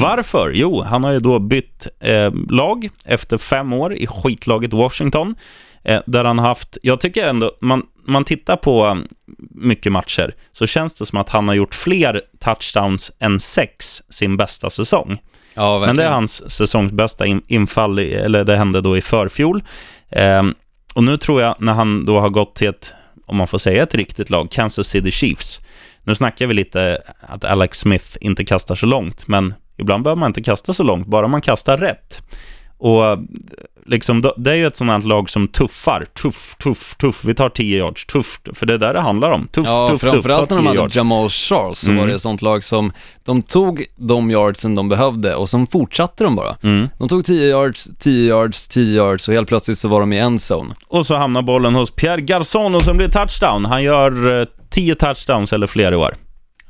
Varför? 0.00 0.52
Jo, 0.54 0.82
han 0.82 1.04
har 1.04 1.12
ju 1.12 1.20
då 1.20 1.38
bytt 1.38 1.86
eh, 2.00 2.32
lag 2.50 2.88
efter 3.04 3.38
fem 3.38 3.72
år 3.72 3.94
i 3.94 4.06
skitlaget 4.06 4.72
Washington. 4.72 5.34
Eh, 5.84 6.00
där 6.06 6.24
han 6.24 6.38
haft, 6.38 6.78
jag 6.82 7.00
tycker 7.00 7.28
ändå, 7.28 7.52
man, 7.60 7.82
man 8.06 8.24
tittar 8.24 8.56
på 8.56 8.86
um, 8.86 9.08
mycket 9.50 9.92
matcher, 9.92 10.34
så 10.52 10.66
känns 10.66 10.94
det 10.94 11.06
som 11.06 11.18
att 11.18 11.28
han 11.28 11.48
har 11.48 11.54
gjort 11.54 11.74
fler 11.74 12.22
touchdowns 12.38 13.12
än 13.18 13.40
sex 13.40 14.02
sin 14.08 14.36
bästa 14.36 14.70
säsong. 14.70 15.18
Ja, 15.54 15.78
Men 15.86 15.96
det 15.96 16.04
är 16.04 16.10
hans 16.10 16.50
säsongsbästa 16.50 17.26
in, 17.26 17.42
infall, 17.46 18.00
i, 18.00 18.14
eller 18.14 18.44
det 18.44 18.56
hände 18.56 18.80
då 18.80 18.96
i 18.96 19.00
förfjol. 19.00 19.62
Ehm, 20.10 20.54
och 20.94 21.04
nu 21.04 21.16
tror 21.16 21.42
jag, 21.42 21.54
när 21.58 21.72
han 21.72 22.04
då 22.04 22.20
har 22.20 22.28
gått 22.28 22.54
till 22.54 22.68
ett, 22.68 22.92
om 23.26 23.36
man 23.36 23.46
får 23.46 23.58
säga 23.58 23.82
ett 23.82 23.94
riktigt 23.94 24.30
lag, 24.30 24.50
Kansas 24.50 24.88
City 24.88 25.10
Chiefs. 25.10 25.60
Nu 26.02 26.14
snackar 26.14 26.46
vi 26.46 26.54
lite 26.54 27.02
att 27.20 27.44
Alex 27.44 27.78
Smith 27.78 28.16
inte 28.20 28.44
kastar 28.44 28.74
så 28.74 28.86
långt, 28.86 29.26
men 29.26 29.54
ibland 29.76 30.04
behöver 30.04 30.20
man 30.20 30.30
inte 30.30 30.42
kasta 30.42 30.72
så 30.72 30.82
långt, 30.82 31.06
bara 31.06 31.28
man 31.28 31.40
kastar 31.40 31.76
rätt. 31.76 32.22
Och 32.80 33.18
liksom, 33.86 34.22
det 34.36 34.50
är 34.50 34.54
ju 34.54 34.66
ett 34.66 34.76
sånt 34.76 35.04
lag 35.04 35.30
som 35.30 35.48
tuffar. 35.48 36.04
Tuff, 36.22 36.54
tuff, 36.62 36.94
tuff. 36.94 37.24
Vi 37.24 37.34
tar 37.34 37.48
10 37.48 37.78
yards. 37.78 38.06
Tuff, 38.06 38.40
för 38.54 38.66
det 38.66 38.74
är 38.74 38.78
där 38.78 38.94
det 38.94 39.00
handlar 39.00 39.30
om. 39.30 39.46
Tuff, 39.46 39.64
Ja, 39.66 39.88
tuff, 39.88 40.00
tuff. 40.00 40.10
framförallt 40.12 40.50
när 40.50 40.56
de 40.56 40.62
10 40.62 40.68
hade 40.68 40.78
yards. 40.80 40.96
Jamal 40.96 41.28
Charles 41.28 41.78
så 41.78 41.90
Mm. 41.90 42.00
var 42.00 42.06
det 42.08 42.14
ett 42.14 42.22
sånt 42.22 42.42
lag 42.42 42.64
som, 42.64 42.92
de 43.24 43.42
tog 43.42 43.84
de 43.96 44.30
yardsen 44.30 44.74
de 44.74 44.88
behövde 44.88 45.34
och 45.34 45.48
sen 45.48 45.66
fortsatte 45.66 46.24
de 46.24 46.36
bara. 46.36 46.56
Mm. 46.62 46.88
De 46.98 47.08
tog 47.08 47.24
10 47.24 47.48
yards, 47.48 47.88
10 47.98 48.28
yards, 48.28 48.68
10 48.68 48.96
yards 48.96 49.28
och 49.28 49.34
helt 49.34 49.48
plötsligt 49.48 49.78
så 49.78 49.88
var 49.88 50.00
de 50.00 50.12
i 50.12 50.18
en 50.18 50.38
zone. 50.52 50.74
Och 50.88 51.06
så 51.06 51.16
hamnar 51.16 51.42
bollen 51.42 51.74
hos 51.74 51.90
Pierre 51.90 52.20
Garçon 52.20 52.74
och 52.74 52.82
sen 52.84 52.96
blir 52.96 53.06
det 53.06 53.12
touchdown. 53.12 53.64
Han 53.64 53.82
gör 53.82 54.40
eh, 54.40 54.46
10 54.70 54.94
touchdowns 54.94 55.52
eller 55.52 55.66
fler 55.66 55.92
i 55.92 55.96
år. 55.96 56.14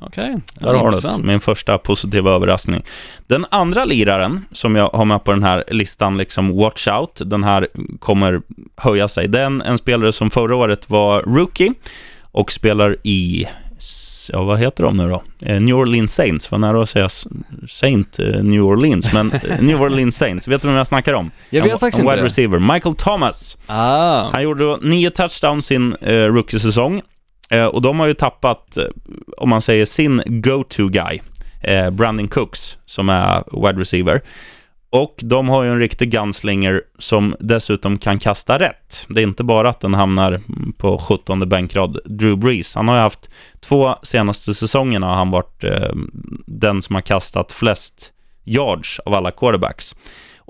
Okej, 0.02 0.36
Där 0.54 0.74
har 0.74 0.90
du 0.90 1.00
det. 1.00 1.18
Min 1.18 1.40
första 1.40 1.78
positiva 1.78 2.30
överraskning. 2.30 2.82
Den 3.26 3.46
andra 3.50 3.84
liraren 3.84 4.44
som 4.52 4.76
jag 4.76 4.88
har 4.88 5.04
med 5.04 5.24
på 5.24 5.32
den 5.32 5.42
här 5.42 5.64
listan, 5.68 6.16
liksom 6.16 6.56
watch 6.56 6.88
out, 6.88 7.20
den 7.24 7.44
här 7.44 7.68
kommer 7.98 8.42
höja 8.76 9.08
sig. 9.08 9.28
Den 9.28 9.62
en 9.62 9.78
spelare 9.78 10.12
som 10.12 10.30
förra 10.30 10.56
året 10.56 10.90
var 10.90 11.22
rookie 11.22 11.72
och 12.32 12.52
spelar 12.52 12.96
i, 13.02 13.46
ja 14.32 14.42
vad 14.42 14.58
heter 14.58 14.82
de 14.84 14.96
nu 14.96 15.08
då? 15.08 15.22
Eh, 15.46 15.60
New 15.60 15.76
Orleans 15.76 16.14
Saints, 16.14 16.50
var 16.50 16.58
nära 16.58 16.82
att 16.82 16.88
säga 16.88 17.08
Saint 17.68 18.18
eh, 18.18 18.26
New 18.26 18.62
Orleans, 18.62 19.12
men 19.12 19.32
eh, 19.32 19.60
New 19.60 19.82
Orleans 19.82 20.16
Saints. 20.16 20.48
Vet 20.48 20.62
du 20.62 20.68
vem 20.68 20.76
jag 20.76 20.86
snackar 20.86 21.12
om? 21.12 21.30
Jag 21.50 21.62
vet 21.62 21.72
en, 21.72 21.78
faktiskt 21.78 21.98
en 21.98 22.04
inte 22.04 22.12
wide 22.12 22.22
det. 22.22 22.26
receiver, 22.26 22.58
Michael 22.58 22.94
Thomas. 22.94 23.58
Ah, 23.66 24.30
Han 24.32 24.42
gjorde 24.42 24.64
då 24.64 24.78
nio 24.82 25.10
touchdowns 25.10 25.66
sin 25.66 25.96
eh, 26.00 26.12
rookie-säsong. 26.14 27.02
Eh, 27.50 27.66
och 27.66 27.82
de 27.82 28.00
har 28.00 28.06
ju 28.06 28.14
tappat, 28.14 28.76
eh, 28.76 28.84
om 29.36 29.48
man 29.48 29.60
säger 29.60 29.84
sin 29.84 30.22
go-to 30.26 30.88
guy, 30.88 31.20
eh, 31.60 31.90
Brandon 31.90 32.28
Cooks, 32.28 32.78
som 32.86 33.08
är 33.08 33.44
wide 33.66 33.80
receiver. 33.80 34.22
Och 34.92 35.14
de 35.22 35.48
har 35.48 35.62
ju 35.62 35.70
en 35.70 35.78
riktig 35.78 36.10
gunslinger 36.10 36.82
som 36.98 37.36
dessutom 37.40 37.98
kan 37.98 38.18
kasta 38.18 38.58
rätt. 38.58 39.06
Det 39.08 39.20
är 39.20 39.22
inte 39.22 39.44
bara 39.44 39.70
att 39.70 39.80
den 39.80 39.94
hamnar 39.94 40.40
på 40.78 40.98
17 40.98 41.48
bänkrad. 41.48 41.98
Drew 42.04 42.38
Brees, 42.38 42.74
han 42.74 42.88
har 42.88 42.96
ju 42.96 43.02
haft 43.02 43.30
två 43.60 43.94
senaste 44.02 44.54
säsongerna 44.54 45.06
har 45.06 45.14
han 45.14 45.30
varit 45.30 45.64
eh, 45.64 45.92
den 46.46 46.82
som 46.82 46.94
har 46.94 47.02
kastat 47.02 47.52
flest 47.52 48.12
yards 48.44 48.98
av 48.98 49.14
alla 49.14 49.30
quarterbacks. 49.30 49.94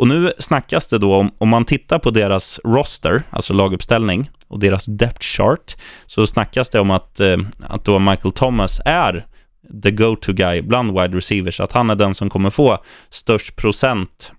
Och 0.01 0.09
nu 0.09 0.33
snackas 0.39 0.89
det 0.89 0.99
då 0.99 1.15
om, 1.15 1.31
om 1.39 1.49
man 1.49 1.65
tittar 1.65 1.99
på 1.99 2.11
deras 2.11 2.61
roster, 2.65 3.23
alltså 3.31 3.53
laguppställning, 3.53 4.31
och 4.49 4.59
deras 4.59 4.87
depth 4.87 5.21
chart, 5.21 5.77
så 6.07 6.27
snackas 6.27 6.71
det 6.71 6.81
om 6.81 6.91
att, 6.91 7.21
eh, 7.21 7.37
att 7.61 7.85
då 7.85 7.99
Michael 7.99 8.33
Thomas 8.33 8.81
är 8.85 9.27
the 9.83 9.91
go-to 9.91 10.33
guy 10.33 10.63
bland 10.63 10.93
wide 10.93 11.17
receivers, 11.17 11.61
att 11.61 11.73
han 11.73 11.91
är 11.91 11.95
den 11.95 12.15
som 12.15 12.31
kommer 12.31 12.51
få 12.51 12.79
störst 13.11 13.57
procent 13.57 14.33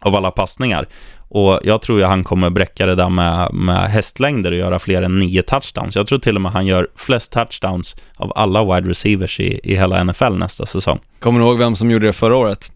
av 0.00 0.16
alla 0.16 0.30
passningar. 0.30 0.86
Och 1.18 1.60
jag 1.62 1.82
tror 1.82 1.98
ju 1.98 2.04
han 2.04 2.24
kommer 2.24 2.50
bräcka 2.50 2.86
det 2.86 2.94
där 2.94 3.08
med, 3.08 3.54
med 3.54 3.90
hästlängder 3.90 4.52
och 4.52 4.58
göra 4.58 4.78
fler 4.78 5.02
än 5.02 5.18
nio 5.18 5.42
touchdowns. 5.42 5.96
Jag 5.96 6.06
tror 6.06 6.18
till 6.18 6.36
och 6.36 6.42
med 6.42 6.52
han 6.52 6.66
gör 6.66 6.88
flest 6.96 7.32
touchdowns 7.32 7.96
av 8.16 8.32
alla 8.36 8.74
wide 8.74 8.90
receivers 8.90 9.40
i, 9.40 9.60
i 9.64 9.76
hela 9.76 10.04
NFL 10.04 10.32
nästa 10.32 10.66
säsong. 10.66 10.98
kommer 11.18 11.40
du 11.40 11.46
ihåg 11.46 11.58
vem 11.58 11.76
som 11.76 11.90
gjorde 11.90 12.06
det 12.06 12.12
förra 12.12 12.36
året? 12.36 12.72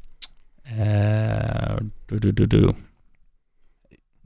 Eh, 0.67 1.77
du, 2.09 2.19
du, 2.19 2.33
du, 2.33 2.47
du. 2.47 2.75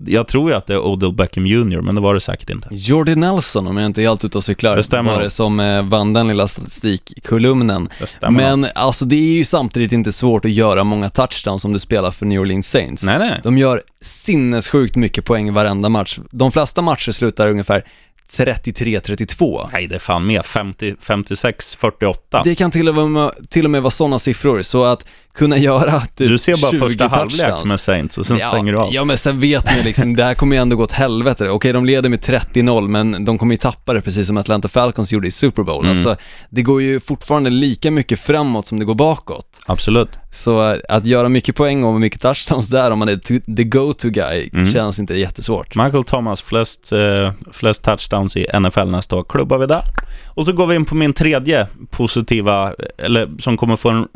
Jag 0.07 0.29
tror 0.29 0.51
ju 0.51 0.57
att 0.57 0.67
det 0.67 0.75
är 0.75 0.87
Odell 0.87 1.13
Beckham 1.13 1.47
Jr, 1.47 1.81
men 1.81 1.95
det 1.95 2.01
var 2.01 2.15
det 2.15 2.21
säkert 2.21 2.51
inte. 2.51 2.69
Jordy 2.71 3.15
Nelson, 3.15 3.67
om 3.67 3.77
jag 3.77 3.87
inte 3.87 4.03
är 4.03 4.09
helt 4.09 4.25
ute 4.25 4.39
och 4.39 4.45
cyklar, 4.45 4.77
Det 4.77 4.83
stämmer 4.83 5.15
var 5.15 5.23
det 5.23 5.31
som 5.31 5.61
eh, 5.61 5.83
vann 5.83 6.13
den 6.13 6.29
lilla 6.29 6.49
statistikkolumnen. 6.49 7.89
Det 8.01 8.07
stämmer. 8.07 8.57
Men 8.57 8.71
alltså 8.75 9.05
det 9.05 9.17
är 9.17 9.35
ju 9.37 9.45
samtidigt 9.45 9.93
inte 9.93 10.13
svårt 10.13 10.45
att 10.45 10.51
göra 10.51 10.85
många 10.85 11.09
touchdowns 11.11 11.65
om 11.65 11.73
du 11.73 11.79
spelar 11.79 12.11
för 12.11 12.27
New 12.27 12.41
Orleans 12.41 12.71
Saints. 12.71 13.03
nej, 13.03 13.19
nej. 13.19 13.41
De 13.43 13.59
gör 13.59 13.83
sinnessjukt 14.01 14.97
mycket 14.97 15.25
poäng 15.25 15.53
varenda 15.53 15.89
match. 15.89 16.19
De 16.31 16.53
flesta 16.53 16.83
matcher 16.83 17.13
slutar 17.13 17.49
ungefär 17.51 17.85
33-32. 18.33 19.69
Nej, 19.73 19.87
det 19.87 19.95
är 19.95 19.99
fan 19.99 20.27
mer. 20.27 20.43
50, 20.43 20.95
56, 21.01 21.75
48. 21.75 22.43
Det 22.45 22.55
kan 22.55 22.71
till 22.71 22.89
och 22.89 23.11
med, 23.11 23.33
till 23.49 23.65
och 23.65 23.71
med 23.71 23.83
vara 23.83 23.91
sådana 23.91 24.19
siffror, 24.19 24.63
så 24.63 24.85
att 24.85 25.05
kunna 25.35 25.59
göra 25.59 26.01
typ 26.01 26.29
du 26.29 26.39
ser 26.39 26.57
bara 26.63 26.71
20 26.73 26.79
första 26.79 27.09
halvlek 27.09 27.65
med 27.65 27.81
Saints 27.81 28.19
och 28.19 28.27
sen 28.27 28.39
ja, 28.39 28.49
stänger 28.49 28.73
du 28.73 28.79
av. 28.79 28.95
Ja, 28.95 29.05
men 29.05 29.19
sen 29.19 29.41
vet 29.41 29.65
man 29.65 29.77
ju 29.77 29.83
liksom, 29.83 30.17
det 30.17 30.25
här 30.25 30.35
kommer 30.35 30.57
ju 30.57 30.63
ändå 30.63 30.77
gå 30.77 30.83
åt 30.85 30.93
helvete. 30.93 31.49
Okej, 31.51 31.73
de 31.73 31.85
leder 31.87 32.09
med 32.09 32.21
30-0, 32.21 32.89
men 32.89 33.25
de 33.25 33.39
kommer 33.39 33.55
ju 33.55 33.59
tappa 33.59 33.93
det 33.93 34.01
precis 34.01 34.27
som 34.27 34.37
Atlanta 34.37 34.69
Falcons 34.69 35.13
gjorde 35.13 35.29
i 35.29 35.31
Super 35.31 35.63
Bowl. 35.63 35.85
Mm. 35.85 35.91
Alltså, 35.91 36.17
det 36.51 36.63
går 36.63 36.83
ju 36.83 37.01
fortfarande 37.01 37.51
lika 37.51 37.91
mycket 37.91 38.21
framåt 38.21 38.67
som 38.67 38.79
det 38.79 38.85
går 38.85 38.95
bakåt. 38.95 39.61
Absolut. 39.67 40.19
Så 40.33 40.73
eh, 40.73 40.79
att 40.89 41.05
göra 41.07 41.29
mycket 41.29 41.57
poäng 41.57 41.85
och 41.85 42.01
mycket 42.01 42.21
touchdowns 42.21 42.69
där, 42.69 42.91
om 42.91 42.99
man 42.99 43.09
är 43.09 43.55
the 43.57 43.65
go-to 43.65 44.09
guy, 44.09 44.51
Mm. 44.53 44.73
känns 44.73 44.99
inte 44.99 45.15
jättesvårt. 45.19 45.75
Michael 45.75 46.05
Thomas, 46.05 46.43
flest, 46.43 46.93
eh, 46.93 47.33
flest 47.53 47.83
touchdowns 47.85 48.37
i 48.37 48.47
NFL 48.61 48.85
nästa 48.91 49.17
år. 49.17 49.25
Klubbar 49.29 49.59
vi 49.59 49.67
där. 49.67 49.83
Och 50.27 50.45
så 50.45 50.53
går 50.53 50.67
vi 50.67 50.75
in 50.77 50.85
på 50.85 50.95
min 50.95 51.13
tredje 51.13 51.67
positiva, 51.91 52.73
eller 52.99 53.29
som 53.39 53.57
kommer 53.57 53.77
få 53.77 53.91
en, 53.91 54.09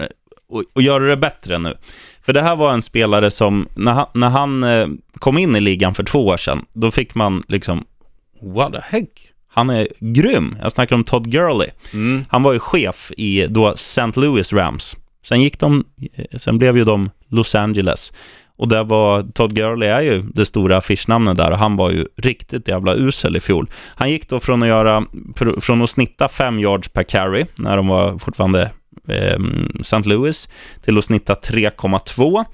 och, 0.52 0.64
och 0.72 0.82
göra 0.82 1.04
det 1.04 1.16
bättre 1.16 1.58
nu. 1.58 1.74
För 2.22 2.32
det 2.32 2.42
här 2.42 2.56
var 2.56 2.72
en 2.72 2.82
spelare 2.82 3.30
som, 3.30 3.68
när 3.74 3.92
han, 3.92 4.06
när 4.14 4.28
han 4.28 4.64
eh, 4.64 4.88
kom 5.18 5.38
in 5.38 5.56
i 5.56 5.60
ligan 5.60 5.94
för 5.94 6.04
två 6.04 6.26
år 6.26 6.36
sedan, 6.36 6.64
då 6.72 6.90
fick 6.90 7.14
man 7.14 7.42
liksom, 7.48 7.84
what 8.40 8.72
the 8.72 8.78
heck? 8.82 9.08
Han 9.48 9.70
är 9.70 9.88
grym. 10.00 10.56
Jag 10.62 10.72
snackar 10.72 10.96
om 10.96 11.04
Todd 11.04 11.30
Gurley. 11.30 11.68
Mm. 11.92 12.24
Han 12.28 12.42
var 12.42 12.52
ju 12.52 12.58
chef 12.58 13.12
i 13.16 13.46
då 13.46 13.72
St. 13.72 14.12
Louis 14.16 14.52
Rams. 14.52 14.96
Sen 15.24 15.40
gick 15.40 15.58
de, 15.58 15.84
eh, 16.12 16.38
sen 16.38 16.58
blev 16.58 16.76
ju 16.76 16.84
de 16.84 17.10
Los 17.28 17.54
Angeles. 17.54 18.12
Och 18.56 18.68
där 18.68 18.84
var, 18.84 19.22
Todd 19.22 19.54
Gurley 19.54 19.88
är 19.88 20.00
ju 20.00 20.22
det 20.22 20.46
stora 20.46 20.76
affischnamnet 20.76 21.36
där 21.36 21.50
och 21.50 21.58
han 21.58 21.76
var 21.76 21.90
ju 21.90 22.06
riktigt 22.16 22.68
jävla 22.68 22.94
usel 22.94 23.36
i 23.36 23.40
fjol. 23.40 23.70
Han 23.94 24.10
gick 24.10 24.28
då 24.28 24.40
från 24.40 24.62
att 24.62 24.68
göra, 24.68 25.04
från 25.60 25.82
att 25.82 25.90
snitta 25.90 26.28
fem 26.28 26.58
yards 26.58 26.88
per 26.88 27.02
carry 27.02 27.44
när 27.54 27.76
de 27.76 27.88
var 27.88 28.18
fortfarande 28.18 28.70
St. 29.80 30.02
Louis 30.04 30.48
till 30.84 30.98
att 30.98 31.04
snitta 31.04 31.34
3,2. 31.34 32.44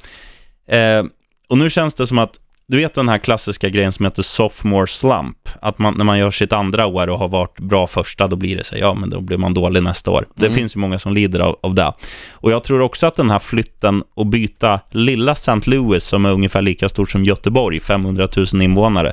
Eh, 0.68 1.04
och 1.48 1.58
nu 1.58 1.70
känns 1.70 1.94
det 1.94 2.06
som 2.06 2.18
att 2.18 2.40
du 2.70 2.76
vet 2.76 2.94
den 2.94 3.08
här 3.08 3.18
klassiska 3.18 3.68
grejen 3.68 3.92
som 3.92 4.04
heter 4.04 4.22
sophomore 4.22 4.86
slump. 4.86 5.48
Att 5.60 5.78
man, 5.78 5.94
när 5.98 6.04
man 6.04 6.18
gör 6.18 6.30
sitt 6.30 6.52
andra 6.52 6.86
år 6.86 7.08
och 7.08 7.18
har 7.18 7.28
varit 7.28 7.60
bra 7.60 7.86
första, 7.86 8.26
då 8.26 8.36
blir 8.36 8.56
det 8.56 8.64
så 8.64 8.76
ja 8.76 8.94
men 8.94 9.10
då 9.10 9.20
blir 9.20 9.36
man 9.36 9.54
dålig 9.54 9.82
nästa 9.82 10.10
år. 10.10 10.26
Det 10.34 10.50
finns 10.50 10.76
ju 10.76 10.80
många 10.80 10.98
som 10.98 11.14
lider 11.14 11.40
av, 11.40 11.58
av 11.60 11.74
det. 11.74 11.92
Och 12.32 12.52
jag 12.52 12.64
tror 12.64 12.80
också 12.80 13.06
att 13.06 13.16
den 13.16 13.30
här 13.30 13.38
flytten 13.38 14.02
och 14.14 14.26
byta 14.26 14.80
lilla 14.90 15.32
St. 15.32 15.60
Louis, 15.70 16.04
som 16.04 16.26
är 16.26 16.32
ungefär 16.32 16.62
lika 16.62 16.88
stort 16.88 17.10
som 17.10 17.24
Göteborg, 17.24 17.80
500 17.80 18.28
000 18.36 18.62
invånare, 18.62 19.12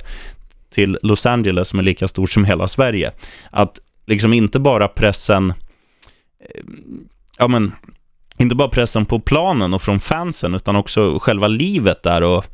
till 0.70 0.98
Los 1.02 1.26
Angeles, 1.26 1.68
som 1.68 1.80
är 1.80 1.84
lika 1.84 2.08
stort 2.08 2.32
som 2.32 2.46
hela 2.46 2.68
Sverige. 2.68 3.12
Att 3.52 3.80
liksom 4.06 4.34
inte 4.34 4.60
bara 4.60 4.88
pressen, 4.88 5.54
eh, 6.40 6.64
ja 7.38 7.48
men, 7.48 7.76
inte 8.38 8.56
bara 8.56 8.70
pressen 8.70 9.06
på 9.06 9.20
planen 9.20 9.74
och 9.74 9.82
från 9.82 10.00
fansen, 10.00 10.56
utan 10.56 10.76
också 10.76 11.20
själva 11.20 11.48
livet 11.48 12.04
där 12.04 12.24
och 12.24 12.46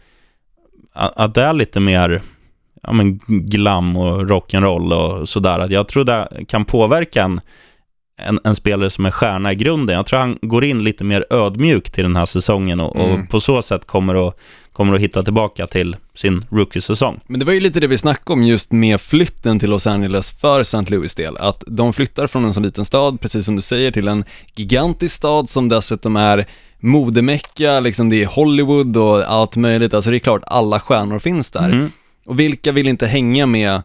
att 0.93 1.35
det 1.35 1.43
är 1.43 1.53
lite 1.53 1.79
mer 1.79 2.21
ja, 2.83 2.93
men 2.93 3.19
glam 3.27 3.97
och 3.97 4.21
rock'n'roll 4.29 4.93
och 4.93 5.29
sådär. 5.29 5.59
Att 5.59 5.71
jag 5.71 5.87
tror 5.87 6.03
det 6.03 6.45
kan 6.47 6.65
påverka 6.65 7.23
en, 7.23 7.41
en, 8.27 8.39
en 8.43 8.55
spelare 8.55 8.89
som 8.89 9.05
är 9.05 9.11
stjärna 9.11 9.51
i 9.51 9.55
grunden. 9.55 9.95
Jag 9.95 10.05
tror 10.05 10.19
han 10.19 10.37
går 10.41 10.65
in 10.65 10.83
lite 10.83 11.03
mer 11.03 11.25
ödmjuk 11.29 11.89
till 11.91 12.03
den 12.03 12.15
här 12.15 12.25
säsongen 12.25 12.79
och, 12.79 12.95
Mm. 12.95 13.21
och 13.23 13.29
på 13.29 13.39
så 13.39 13.61
sätt 13.61 13.87
kommer 13.87 14.27
att, 14.27 14.37
kommer 14.73 14.93
att 14.95 15.01
hitta 15.01 15.23
tillbaka 15.23 15.67
till 15.67 15.95
sin 16.15 16.45
rookie-säsong. 16.49 17.19
Men 17.27 17.39
det 17.39 17.45
var 17.45 17.53
ju 17.53 17.59
lite 17.59 17.79
det 17.79 17.87
vi 17.87 17.97
snackade 17.97 18.33
om 18.33 18.43
just 18.43 18.71
med 18.71 19.01
flytten 19.01 19.59
till 19.59 19.69
Los 19.69 19.87
Angeles 19.87 20.31
för 20.31 20.59
St. 20.61 20.85
Louis 20.87 21.15
del, 21.15 21.37
att 21.37 21.63
de 21.67 21.93
flyttar 21.93 22.27
från 22.27 22.45
en 22.45 22.53
så 22.53 22.59
liten 22.59 22.85
stad, 22.85 23.21
precis 23.21 23.45
som 23.45 23.55
du 23.55 23.61
säger, 23.61 23.91
till 23.91 24.07
en 24.07 24.23
gigantisk 24.55 25.15
stad 25.15 25.49
som 25.49 25.69
dessutom 25.69 26.15
är 26.15 26.45
modemecka, 26.79 27.79
liksom 27.79 28.09
det 28.09 28.23
är 28.23 28.25
Hollywood 28.25 28.97
och 28.97 29.31
allt 29.31 29.55
möjligt, 29.55 29.93
alltså 29.93 30.09
det 30.09 30.17
är 30.17 30.19
klart 30.19 30.41
alla 30.47 30.79
stjärnor 30.79 31.19
finns 31.19 31.51
där. 31.51 31.69
Mm. 31.69 31.91
Och 32.25 32.39
vilka 32.39 32.71
vill 32.71 32.87
inte 32.87 33.07
hänga 33.07 33.45
med 33.45 33.81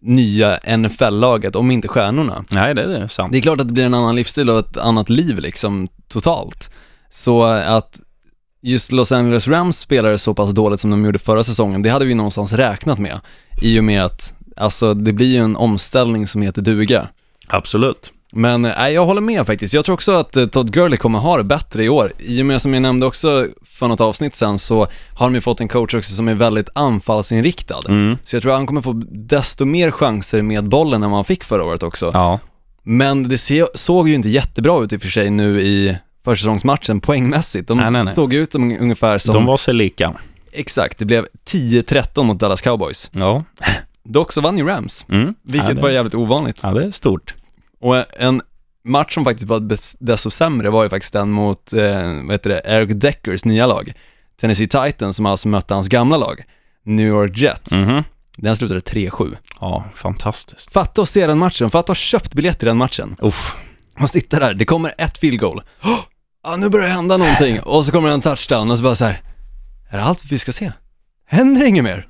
nya 0.00 0.58
NFL-laget 0.76 1.56
om 1.56 1.70
inte 1.70 1.88
stjärnorna? 1.88 2.44
Nej, 2.48 2.74
det 2.74 2.82
är 2.82 3.08
sant. 3.08 3.32
Det 3.32 3.38
är 3.38 3.42
klart 3.42 3.60
att 3.60 3.66
det 3.66 3.72
blir 3.74 3.84
en 3.84 3.94
annan 3.94 4.16
livsstil 4.16 4.50
och 4.50 4.58
ett 4.58 4.76
annat 4.76 5.08
liv 5.08 5.38
liksom 5.38 5.88
totalt. 6.08 6.70
Så 7.10 7.44
att 7.44 8.00
just 8.62 8.92
Los 8.92 9.12
Angeles 9.12 9.48
Rams 9.48 9.78
spelade 9.78 10.18
så 10.18 10.34
pass 10.34 10.50
dåligt 10.50 10.80
som 10.80 10.90
de 10.90 11.04
gjorde 11.04 11.18
förra 11.18 11.44
säsongen, 11.44 11.82
det 11.82 11.88
hade 11.88 12.04
vi 12.04 12.14
någonstans 12.14 12.52
räknat 12.52 12.98
med. 12.98 13.20
I 13.62 13.80
och 13.80 13.84
med 13.84 14.04
att, 14.04 14.34
alltså 14.56 14.94
det 14.94 15.12
blir 15.12 15.26
ju 15.26 15.38
en 15.38 15.56
omställning 15.56 16.26
som 16.26 16.42
heter 16.42 16.62
duga. 16.62 17.08
Absolut. 17.48 18.12
Men 18.32 18.62
nej, 18.62 18.92
jag 18.94 19.06
håller 19.06 19.20
med 19.20 19.46
faktiskt. 19.46 19.74
Jag 19.74 19.84
tror 19.84 19.94
också 19.94 20.12
att 20.12 20.36
eh, 20.36 20.46
Todd 20.46 20.72
Gurley 20.72 20.96
kommer 20.96 21.18
ha 21.18 21.36
det 21.36 21.44
bättre 21.44 21.84
i 21.84 21.88
år. 21.88 22.12
I 22.18 22.42
och 22.42 22.46
med 22.46 22.62
som 22.62 22.74
jag 22.74 22.80
nämnde 22.82 23.06
också 23.06 23.46
för 23.64 23.88
något 23.88 24.00
avsnitt 24.00 24.34
sen 24.34 24.58
så 24.58 24.86
har 25.14 25.26
de 25.26 25.34
ju 25.34 25.40
fått 25.40 25.60
en 25.60 25.68
coach 25.68 25.94
också 25.94 26.14
som 26.14 26.28
är 26.28 26.34
väldigt 26.34 26.68
anfallsinriktad. 26.74 27.80
Mm. 27.88 28.18
Så 28.24 28.36
jag 28.36 28.42
tror 28.42 28.52
att 28.52 28.58
han 28.58 28.66
kommer 28.66 28.82
få 28.82 29.02
desto 29.10 29.64
mer 29.64 29.90
chanser 29.90 30.42
med 30.42 30.68
bollen 30.68 31.02
än 31.02 31.10
vad 31.10 31.18
han 31.18 31.24
fick 31.24 31.44
förra 31.44 31.64
året 31.64 31.82
också. 31.82 32.10
Ja. 32.14 32.38
Men 32.82 33.28
det 33.28 33.38
såg 33.74 34.08
ju 34.08 34.14
inte 34.14 34.28
jättebra 34.28 34.84
ut 34.84 34.92
i 34.92 34.96
och 34.96 35.02
för 35.02 35.08
sig 35.08 35.30
nu 35.30 35.60
i 35.62 35.96
försäsongsmatchen 36.24 37.00
poängmässigt. 37.00 37.68
De 37.68 37.76
Nej, 37.78 37.90
nej, 37.90 38.04
nej. 38.04 38.14
såg 38.14 38.34
ut 38.34 38.52
som, 38.52 38.76
ungefär 38.80 39.18
som, 39.18 39.34
De 39.34 39.46
var 39.46 39.56
sig 39.56 39.74
lika. 39.74 40.12
exakt, 40.52 40.98
det 40.98 41.04
blev 41.04 41.26
10-13 41.50 42.22
mot 42.22 42.38
Dallas 42.38 42.60
Cowboys. 42.60 43.10
Ja. 43.12 43.44
Dock 44.04 44.32
så 44.32 44.40
vann 44.40 44.58
ju 44.58 44.66
Rams, 44.66 45.04
Mm. 45.08 45.34
vilket 45.42 45.68
ja, 45.68 45.74
det, 45.74 45.82
var 45.82 45.90
jävligt 45.90 46.14
ovanligt. 46.14 46.56
Ja, 46.62 46.70
det 46.72 46.84
är 46.84 46.90
stort. 46.90 47.34
Och 47.80 48.20
en 48.20 48.42
match 48.84 49.14
som 49.14 49.24
faktiskt 49.24 49.48
var 49.48 49.60
desto 50.04 50.30
sämre 50.30 50.70
var 50.70 50.82
ju 50.82 50.88
faktiskt 50.88 51.12
den 51.12 51.30
mot, 51.30 51.72
eh, 51.72 52.14
vad 52.22 52.32
heter 52.32 52.50
det, 52.50 52.62
Eric 52.64 52.90
Deckers 53.00 53.44
nya 53.44 53.66
lag. 53.66 53.92
Tennessee 54.40 54.68
Titans 54.68 55.16
som 55.16 55.26
alltså 55.26 55.48
mötte 55.48 55.74
hans 55.74 55.88
gamla 55.88 56.16
lag, 56.16 56.42
New 56.84 57.06
York 57.08 57.38
Jets. 57.38 57.72
Mhm. 57.72 58.02
Den 58.36 58.56
slutade 58.56 58.80
3-7. 58.80 59.36
Ja, 59.60 59.84
fantastiskt. 59.94 60.72
Fatta 60.72 61.02
att 61.02 61.08
se 61.08 61.26
den 61.26 61.38
matchen, 61.38 61.70
fatta 61.70 61.78
att 61.78 61.88
ha 61.88 61.94
köpt 61.94 62.34
biljett 62.34 62.58
till 62.58 62.68
den 62.68 62.76
matchen. 62.76 63.16
Uff. 63.18 63.56
Och 64.00 64.10
sitta 64.10 64.38
där, 64.40 64.54
det 64.54 64.64
kommer 64.64 64.94
ett 64.98 65.18
field 65.18 65.40
goal. 65.40 65.62
Oh, 65.82 65.98
ah, 66.42 66.56
nu 66.56 66.68
börjar 66.68 66.86
det 66.88 66.94
hända 66.94 67.16
någonting. 67.16 67.60
Och 67.60 67.86
så 67.86 67.92
kommer 67.92 68.10
en 68.10 68.20
touchdown 68.20 68.70
och 68.70 68.76
så 68.76 68.82
bara 68.82 68.96
så 68.96 69.04
här. 69.04 69.22
är 69.90 69.96
det 69.98 70.04
allt 70.04 70.24
vi 70.24 70.38
ska 70.38 70.52
se? 70.52 70.72
Händer 71.26 71.64
inget 71.64 71.84
mer? 71.84 72.06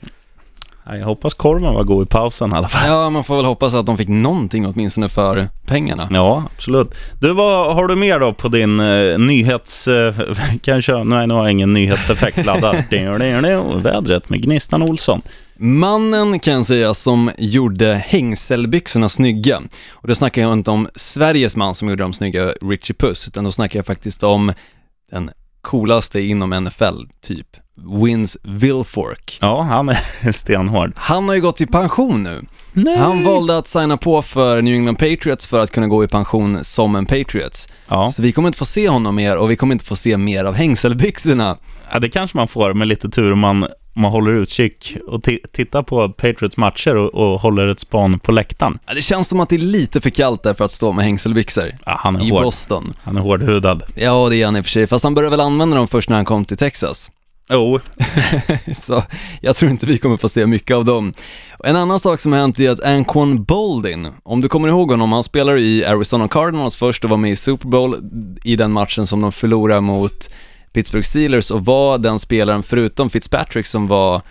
Ja, 0.91 0.97
Jag 0.97 1.07
hoppas 1.07 1.35
korven 1.35 1.75
var 1.75 1.85
god 1.85 2.07
i 2.07 2.09
pausen 2.09 2.53
i 2.53 2.55
alla 2.55 2.69
fall. 2.69 2.89
Ja, 2.89 3.11
man 3.11 3.25
får 3.25 3.37
väl 3.37 3.45
hoppas 3.45 3.75
att 3.75 3.87
de 3.87 3.99
fick 3.99 4.09
någonting 4.09 4.67
åtminstone 4.67 5.09
för 5.09 5.49
pengarna. 5.67 6.09
Ja, 6.11 6.45
absolut. 6.57 6.95
Du, 7.21 7.33
vad 7.33 7.75
har 7.75 7.89
du 7.89 7.97
mer 7.97 8.21
då 8.21 8.33
på 8.33 8.49
din 8.49 8.81
eh, 8.81 9.19
nyhets... 9.19 9.89
Eh, 9.89 10.15
kan 10.63 10.75
jag 10.75 10.83
köra? 10.83 11.05
Nej, 11.05 11.27
nu 11.27 11.35
har 11.35 11.43
jag 11.43 11.51
ingen 11.51 11.73
nyhetseffekt 11.73 12.45
laddad. 12.45 12.85
Vädret 13.83 14.29
med 14.29 14.43
Gnistan 14.43 14.83
Olsson. 14.83 15.23
Mannen 15.57 16.41
kan 16.41 16.55
jag 16.55 16.67
säga 16.67 16.95
som 16.95 17.31
gjorde 17.39 18.03
hängselbyxorna 18.07 19.09
snygga. 19.09 19.63
Och 19.91 20.09
då 20.09 20.15
snackar 20.15 20.43
jag 20.43 20.53
inte 20.53 20.71
om 20.71 20.89
Sveriges 20.95 21.57
man 21.57 21.75
som 21.75 21.89
gjorde 21.89 22.03
dem 22.03 22.13
snygga, 22.13 22.53
Richie 22.63 22.97
Puss, 22.99 23.29
utan 23.29 23.45
då 23.45 23.53
snackar 23.53 23.79
jag 23.79 23.87
faktiskt 23.87 24.23
om 24.23 24.53
den 25.11 25.31
coolaste 25.63 26.21
inom 26.21 26.51
NFL, 26.51 27.01
typ 27.23 27.47
Vince 28.05 28.39
Wilfork. 28.43 29.39
Ja, 29.41 29.63
han 29.63 29.89
är 29.89 30.33
stenhård. 30.33 30.93
Han 30.97 31.29
har 31.29 31.35
ju 31.35 31.41
gått 31.41 31.61
i 31.61 31.67
pension 31.67 32.23
nu. 32.23 32.43
Nej. 32.73 32.99
Han 32.99 33.25
valde 33.25 33.59
att 33.59 33.69
signa 33.69 33.97
på 33.97 34.23
för 34.23 34.63
New 34.63 34.75
England 34.75 34.97
Patriots 34.97 35.47
för 35.47 35.61
att 35.61 35.71
kunna 35.71 35.87
gå 35.87 36.05
i 36.05 36.09
pension 36.09 36.65
som 36.65 36.97
en 36.97 37.07
Patriots. 37.07 37.69
Ja. 37.89 38.09
Så 38.11 38.23
vi 38.23 38.33
kommer 38.33 38.49
inte 38.49 38.59
få 38.59 38.65
se 38.65 38.89
honom 38.89 39.15
mer 39.15 39.37
och 39.37 39.51
vi 39.51 39.57
kommer 39.57 39.73
inte 39.75 39.85
få 39.85 39.97
se 39.97 40.17
mer 40.17 40.45
av 40.45 40.55
hängselbyxorna. 40.55 41.57
ja, 41.93 41.99
det 41.99 42.09
kanske 42.09 42.37
man 42.37 42.49
får 42.49 42.75
med 42.75 42.89
lite 42.89 43.09
tur 43.09 43.33
om 43.33 43.39
man, 43.39 43.67
man 43.93 44.11
håller 44.11 44.31
utkik 44.33 44.97
och 45.07 45.21
ti- 45.25 45.47
tittar 45.53 45.83
på 45.83 46.09
Patriots 46.09 46.57
matcher 46.57 46.97
och, 46.97 47.15
och 47.15 47.41
håller 47.41 47.67
ett 47.69 47.81
span 47.81 48.19
på 48.19 48.33
läktaren. 48.33 48.79
Ja, 48.87 48.95
det 48.95 49.03
känns 49.03 49.29
som 49.29 49.41
att 49.41 49.49
det 49.49 49.57
är 49.57 49.59
lite 49.59 50.01
för 50.01 50.11
kallt 50.11 50.43
där 50.43 50.55
för 50.55 50.65
att 50.65 50.73
stå 50.73 50.93
med 50.93 51.05
hängselbyxor. 51.05 51.73
Ja, 51.87 51.97
han 52.03 52.17
är 52.17 52.25
I 52.27 52.31
hård. 52.31 52.43
Boston. 52.43 52.95
Han 53.03 53.17
är 53.17 53.21
hårdhudad. 53.21 53.83
Ja, 53.95 54.29
det 54.29 54.37
är 54.37 54.45
han 54.45 54.57
i 54.57 54.61
och 54.61 54.65
för 54.65 54.71
sig, 54.71 54.87
fast 54.87 55.05
han 55.05 55.15
började 55.15 55.31
väl 55.37 55.41
använda 55.47 55.77
dem 55.77 55.89
först 55.89 56.09
när 56.09 56.17
han 56.17 56.25
kom 56.25 56.45
till 56.45 56.57
Texas. 56.57 57.11
Jo, 57.53 57.81
Så 58.75 59.03
jag 59.41 59.57
tror 59.57 59.71
inte 59.71 59.87
vi 59.87 59.99
kommer 59.99 60.17
få 60.17 60.29
se 60.29 60.47
mycket 60.47 60.77
av 60.77 60.85
dem. 60.85 61.13
En 61.65 61.77
annan 61.77 62.01
sak 62.01 62.21
som 62.21 62.33
har 62.33 62.41
hänt 62.41 62.61
är 62.61 62.71
att 62.71 62.81
Anquan 62.85 63.45
Boldin, 63.45 64.09
om 64.23 64.41
du 64.41 64.49
kommer 64.49 64.69
ihåg 64.69 64.91
honom, 64.91 65.13
han 65.13 65.23
spelade 65.25 65.61
i 65.61 65.85
Arizona 65.85 66.29
Cardinals 66.29 66.77
först 66.77 67.05
och 67.05 67.11
var 67.11 67.17
med 67.17 67.31
i 67.33 67.37
Super 67.37 67.69
Bowl 67.69 67.97
i 68.45 68.57
den 68.57 68.73
matchen 68.73 69.07
som 69.07 69.21
de 69.21 69.33
förlorade 69.33 69.81
mot 69.81 70.31
Pittsburgh 70.73 71.05
Steelers 71.07 71.51
och 71.51 71.65
var 71.65 71.99
den 71.99 72.19
spelaren 72.19 72.63
förutom 72.63 73.11
Fitzpatrick 73.11 73.67
som 73.67 73.87
var, 73.89 74.23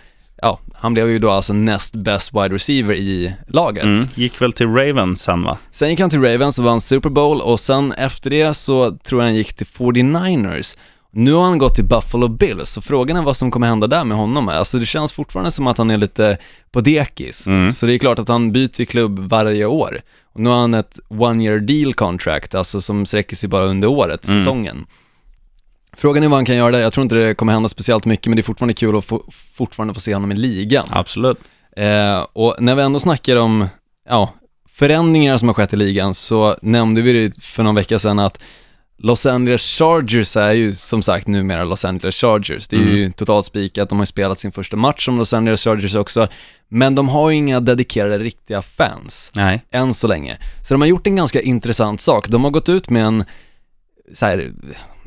ja, 0.42 0.58
han 0.74 0.94
blev 0.94 1.10
ju 1.10 1.18
då 1.18 1.30
alltså 1.30 1.52
näst 1.52 1.94
bäst 1.94 2.34
wide 2.34 2.54
receiver 2.54 2.94
i 2.94 3.34
laget. 3.48 3.84
mm. 3.84 4.04
gick 4.14 4.42
väl 4.42 4.52
till 4.52 4.66
Ravens 4.66 5.22
sen 5.22 5.42
va? 5.42 5.58
Sen 5.70 5.90
gick 5.90 6.00
han 6.00 6.10
till 6.10 6.22
Ravens 6.22 6.58
och 6.58 6.64
vann 6.64 6.80
Super 6.80 7.10
Bowl 7.10 7.40
och 7.40 7.60
sen 7.60 7.92
efter 7.92 8.30
det 8.30 8.54
så 8.54 8.90
tror 8.96 9.20
jag 9.20 9.28
han 9.28 9.36
gick 9.36 9.52
till 9.54 9.66
49ers. 9.66 10.76
Nu 11.12 11.32
har 11.32 11.42
han 11.42 11.58
gått 11.58 11.74
till 11.74 11.84
Buffalo 11.84 12.28
Bills, 12.28 12.70
så 12.70 12.80
frågan 12.80 13.16
är 13.16 13.22
vad 13.22 13.36
som 13.36 13.50
kommer 13.50 13.66
hända 13.66 13.86
där 13.86 14.04
med 14.04 14.16
honom. 14.18 14.48
Alltså 14.48 14.78
det 14.78 14.86
känns 14.86 15.12
fortfarande 15.12 15.50
som 15.50 15.66
att 15.66 15.78
han 15.78 15.90
är 15.90 15.96
lite 15.96 16.38
på 16.70 16.80
dekis. 16.80 17.46
Mm. 17.46 17.70
Så 17.70 17.86
det 17.86 17.94
är 17.94 17.98
klart 17.98 18.18
att 18.18 18.28
han 18.28 18.52
byter 18.52 18.84
klubb 18.84 19.18
varje 19.18 19.64
år. 19.66 20.00
Och 20.32 20.40
nu 20.40 20.50
har 20.50 20.56
han 20.56 20.74
ett 20.74 20.98
one 21.08 21.44
year 21.44 21.58
deal 21.58 21.94
contract, 21.94 22.54
alltså 22.54 22.80
som 22.80 23.06
sträcker 23.06 23.36
sig 23.36 23.48
bara 23.48 23.64
under 23.64 23.88
året, 23.88 24.28
Mm. 24.28 24.44
Frågan 26.00 26.22
är 26.22 26.28
vad 26.28 26.36
han 26.36 26.44
kan 26.44 26.56
göra 26.56 26.70
där, 26.70 26.80
jag 26.80 26.92
tror 26.92 27.02
inte 27.02 27.14
det 27.14 27.34
kommer 27.34 27.52
hända 27.52 27.68
speciellt 27.68 28.04
mycket, 28.04 28.26
men 28.26 28.36
det 28.36 28.40
är 28.40 28.42
fortfarande 28.44 28.74
kul 28.74 28.96
att 28.96 29.04
få, 29.04 29.24
fortfarande 29.54 29.94
få 29.94 30.00
se 30.00 30.14
honom 30.14 30.32
i 30.32 30.34
ligan. 30.34 30.86
Absolut. 30.90 31.38
Eh, 31.76 32.26
och 32.32 32.56
när 32.58 32.74
vi 32.74 32.82
ändå 32.82 33.00
snackar 33.00 33.36
om, 33.36 33.68
ja, 34.08 34.34
förändringar 34.68 35.38
som 35.38 35.48
har 35.48 35.54
skett 35.54 35.72
i 35.72 35.76
ligan 35.76 36.14
så 36.14 36.56
nämnde 36.62 37.00
vi 37.02 37.12
det 37.12 37.44
för 37.44 37.62
någon 37.62 37.74
vecka 37.74 37.98
sedan 37.98 38.18
att 38.18 38.42
Los 38.98 39.26
Angeles 39.26 39.62
Chargers 39.62 40.36
är 40.36 40.52
ju 40.52 40.74
som 40.74 41.02
sagt 41.02 41.26
numera 41.26 41.64
Los 41.64 41.84
Angeles 41.84 42.14
Chargers. 42.14 42.68
Det 42.68 42.76
är 42.76 42.80
ju 42.80 43.12
totalt 43.12 43.46
spikat, 43.46 43.88
de 43.88 43.98
har 43.98 44.02
ju 44.02 44.06
spelat 44.06 44.38
sin 44.38 44.52
första 44.52 44.76
match 44.76 45.04
som 45.04 45.18
Los 45.18 45.32
Angeles 45.32 45.64
Chargers 45.64 45.94
också, 45.94 46.28
men 46.68 46.94
de 46.94 47.08
har 47.08 47.30
ju 47.30 47.36
inga 47.36 47.60
dedikerade 47.60 48.18
riktiga 48.18 48.62
fans 48.62 49.30
Nej. 49.34 49.64
än 49.70 49.94
så 49.94 50.06
länge. 50.06 50.38
Så 50.68 50.74
de 50.74 50.80
har 50.80 50.88
gjort 50.88 51.06
en 51.06 51.16
ganska 51.16 51.40
intressant 51.40 52.00
sak. 52.00 52.28
De 52.28 52.44
har 52.44 52.50
gått 52.50 52.68
ut 52.68 52.90
med 52.90 53.04
en, 53.04 53.24
så 54.14 54.26
här, 54.26 54.52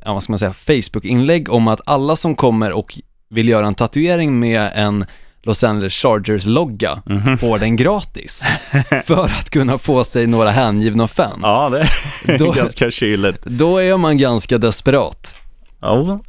ja 0.05 0.13
vad 0.13 0.23
ska 0.23 0.31
man 0.31 0.39
säga, 0.39 0.53
Facebook-inlägg 0.53 1.49
om 1.51 1.67
att 1.67 1.81
alla 1.85 2.15
som 2.15 2.35
kommer 2.35 2.71
och 2.71 2.99
vill 3.29 3.49
göra 3.49 3.67
en 3.67 3.75
tatuering 3.75 4.39
med 4.39 4.71
en 4.75 5.05
Los 5.45 5.63
Angeles 5.63 5.93
Chargers-logga 5.93 7.01
får 7.39 7.59
den 7.59 7.75
gratis. 7.75 8.43
för 9.05 9.23
att 9.23 9.49
kunna 9.49 9.77
få 9.77 10.03
sig 10.03 10.27
några 10.27 10.51
hängivna 10.51 11.07
fans. 11.07 11.39
Ja, 11.41 11.69
det 11.69 12.33
är 12.33 12.37
Då- 12.39 12.51
ganska 12.51 12.91
kyligt. 12.91 13.43
Då 13.45 13.77
är 13.77 13.97
man 13.97 14.17
ganska 14.17 14.57
desperat. 14.57 15.35
Ja. 15.81 16.19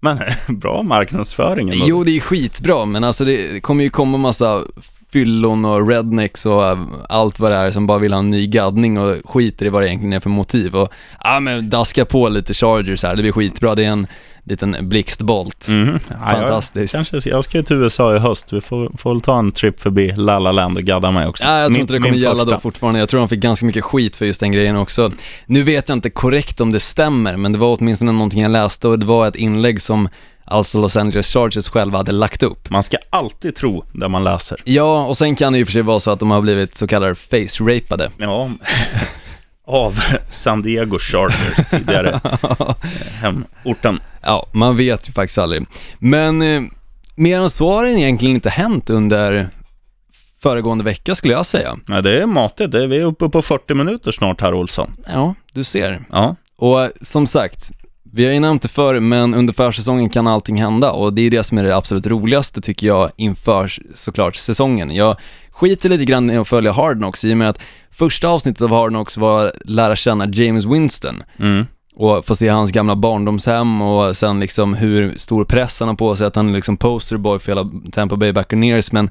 Men 0.00 0.18
bra 0.48 0.82
marknadsföring 0.82 1.70
ändå. 1.70 1.84
Jo, 1.88 2.04
det 2.04 2.16
är 2.16 2.20
skitbra, 2.20 2.84
men 2.84 3.04
alltså 3.04 3.24
det 3.24 3.60
kommer 3.60 3.84
ju 3.84 3.90
komma 3.90 4.18
massa 4.18 4.62
fyllon 5.12 5.64
och 5.64 5.88
rednecks 5.88 6.46
och 6.46 6.64
äh, 6.66 6.78
allt 7.08 7.40
vad 7.40 7.50
det 7.52 7.56
är 7.56 7.70
som 7.70 7.86
bara 7.86 7.98
vill 7.98 8.12
ha 8.12 8.18
en 8.20 8.30
ny 8.30 8.46
gaddning 8.46 8.98
och 8.98 9.16
skiter 9.24 9.66
i 9.66 9.68
vad 9.68 9.82
det 9.82 9.88
egentligen 9.88 10.12
är 10.12 10.20
för 10.20 10.30
motiv 10.30 10.76
och 10.76 10.92
ja 11.24 11.40
men 11.40 11.70
daska 11.70 12.04
på 12.04 12.28
lite 12.28 12.54
Chargers 12.54 13.02
här, 13.02 13.16
det 13.16 13.22
blir 13.22 13.32
skitbra, 13.32 13.74
det 13.74 13.84
är 13.84 13.88
en 13.90 14.06
liten 14.44 14.76
blixtbolt. 14.82 15.68
Mhm. 15.68 15.98
Ja, 16.08 16.14
jag- 16.20 16.30
Fantastiskt. 16.40 16.94
Kanske, 16.94 17.30
jag 17.30 17.44
ska 17.44 17.58
ju 17.58 17.64
till 17.64 17.76
USA 17.76 18.16
i 18.16 18.18
höst. 18.18 18.52
Vi 18.52 18.60
får, 18.60 18.90
får 18.98 19.10
väl 19.14 19.20
ta 19.20 19.38
en 19.38 19.52
trip 19.52 19.80
förbi 19.80 20.12
La 20.16 20.38
La 20.38 20.52
Land 20.52 20.76
och 20.76 20.82
gadda 20.82 21.10
mig 21.10 21.26
också. 21.26 21.44
Ja, 21.46 21.58
jag 21.58 21.70
tror 21.70 21.80
inte 21.80 21.92
det 21.92 21.98
kommer 22.00 22.16
gälla 22.16 22.44
då 22.44 22.60
fortfarande. 22.60 23.00
Jag 23.00 23.08
tror 23.08 23.20
de 23.20 23.28
fick 23.28 23.40
ganska 23.40 23.66
mycket 23.66 23.84
skit 23.84 24.16
för 24.16 24.24
just 24.26 24.40
den 24.40 24.52
grejen 24.52 24.76
också. 24.76 25.12
Nu 25.46 25.62
vet 25.62 25.88
jag 25.88 25.96
inte 25.96 26.10
korrekt 26.10 26.60
om 26.60 26.72
det 26.72 26.80
stämmer, 26.80 27.36
men 27.36 27.52
det 27.52 27.58
var 27.58 27.76
åtminstone 27.80 28.12
någonting 28.12 28.42
jag 28.42 28.50
läste 28.50 28.88
och 28.88 28.98
det 28.98 29.06
var 29.06 29.28
ett 29.28 29.36
inlägg 29.36 29.82
som 29.82 30.08
alltså 30.50 30.80
Los 30.80 30.96
Angeles 30.96 31.26
Chargers 31.32 31.68
själva 31.68 31.98
hade 31.98 32.12
lagt 32.12 32.42
upp. 32.42 32.70
Man 32.70 32.82
ska 32.82 32.96
alltid 33.10 33.56
tro 33.56 33.84
det 33.92 34.08
man 34.08 34.24
läser. 34.24 34.60
Ja, 34.64 35.04
och 35.04 35.18
sen 35.18 35.34
kan 35.36 35.52
det 35.52 35.58
ju 35.58 35.66
för 35.66 35.72
sig 35.72 35.82
vara 35.82 36.00
så 36.00 36.10
att 36.10 36.20
de 36.20 36.30
har 36.30 36.40
blivit 36.40 36.76
så 36.76 36.86
kallade 36.86 37.14
face-rapade. 37.14 38.10
Ja, 38.18 38.50
av 39.66 40.00
San 40.30 40.62
Diego 40.62 40.98
Chargers 40.98 41.70
tidigare. 41.70 42.20
Hemorten. 43.20 44.00
Ja, 44.22 44.46
man 44.52 44.76
vet 44.76 45.08
ju 45.08 45.12
faktiskt 45.12 45.38
aldrig. 45.38 45.66
Men 45.98 46.42
eh, 46.42 46.62
mer 47.14 47.40
än 47.40 47.50
så 47.50 47.72
har 47.72 47.84
det 47.84 47.90
egentligen 47.90 48.34
inte 48.34 48.50
hänt 48.50 48.90
under 48.90 49.48
föregående 50.42 50.84
vecka 50.84 51.14
skulle 51.14 51.34
jag 51.34 51.46
säga. 51.46 51.78
Nej, 51.86 52.02
det 52.02 52.22
är 52.22 52.26
matigt. 52.26 52.74
Vi 52.74 52.96
är 52.96 53.04
uppe 53.04 53.28
på 53.28 53.42
40 53.42 53.74
minuter 53.74 54.12
snart 54.12 54.40
här, 54.40 54.54
Olsson. 54.54 54.96
Ja, 55.12 55.34
du 55.52 55.64
ser. 55.64 56.04
Ja, 56.12 56.36
Och 56.56 56.82
eh, 56.82 56.90
som 57.00 57.26
sagt, 57.26 57.70
vi 58.12 58.26
har 58.26 58.32
ju 58.32 58.40
nämnt 58.40 58.62
det 58.62 58.68
förr, 58.68 59.00
men 59.00 59.34
under 59.34 59.52
försäsongen 59.52 60.10
kan 60.10 60.26
allting 60.26 60.60
hända 60.60 60.92
och 60.92 61.12
det 61.12 61.22
är 61.22 61.30
det 61.30 61.44
som 61.44 61.58
är 61.58 61.64
det 61.64 61.76
absolut 61.76 62.06
roligaste 62.06 62.60
tycker 62.60 62.86
jag 62.86 63.10
inför 63.16 63.72
såklart 63.94 64.36
säsongen. 64.36 64.94
Jag 64.94 65.16
skiter 65.50 65.88
lite 65.88 66.04
grann 66.04 66.30
i 66.30 66.36
att 66.36 66.48
följa 66.48 66.72
Hard 66.72 66.96
Knocks 66.96 67.24
i 67.24 67.32
och 67.32 67.36
med 67.36 67.48
att 67.48 67.58
första 67.90 68.28
avsnittet 68.28 68.62
av 68.62 68.70
Hard 68.70 68.90
Knocks 68.90 69.16
var 69.16 69.52
lära 69.64 69.96
känna 69.96 70.28
James 70.28 70.64
Winston. 70.64 71.22
mm. 71.38 71.66
och 71.94 72.26
få 72.26 72.36
se 72.36 72.48
hans 72.48 72.72
gamla 72.72 72.96
barndomshem 72.96 73.82
och 73.82 74.16
sen 74.16 74.40
liksom 74.40 74.74
hur 74.74 75.18
stor 75.18 75.44
press 75.44 75.80
han 75.80 75.88
har 75.88 75.96
på 75.96 76.16
sig, 76.16 76.26
att 76.26 76.36
han 76.36 76.48
är 76.48 76.52
liksom 76.52 76.76
posterboy 76.76 77.38
för 77.38 77.52
hela 77.52 77.70
Tampa 77.92 78.16
Bay 78.16 78.32
Buccaneers, 78.32 78.92
men 78.92 79.10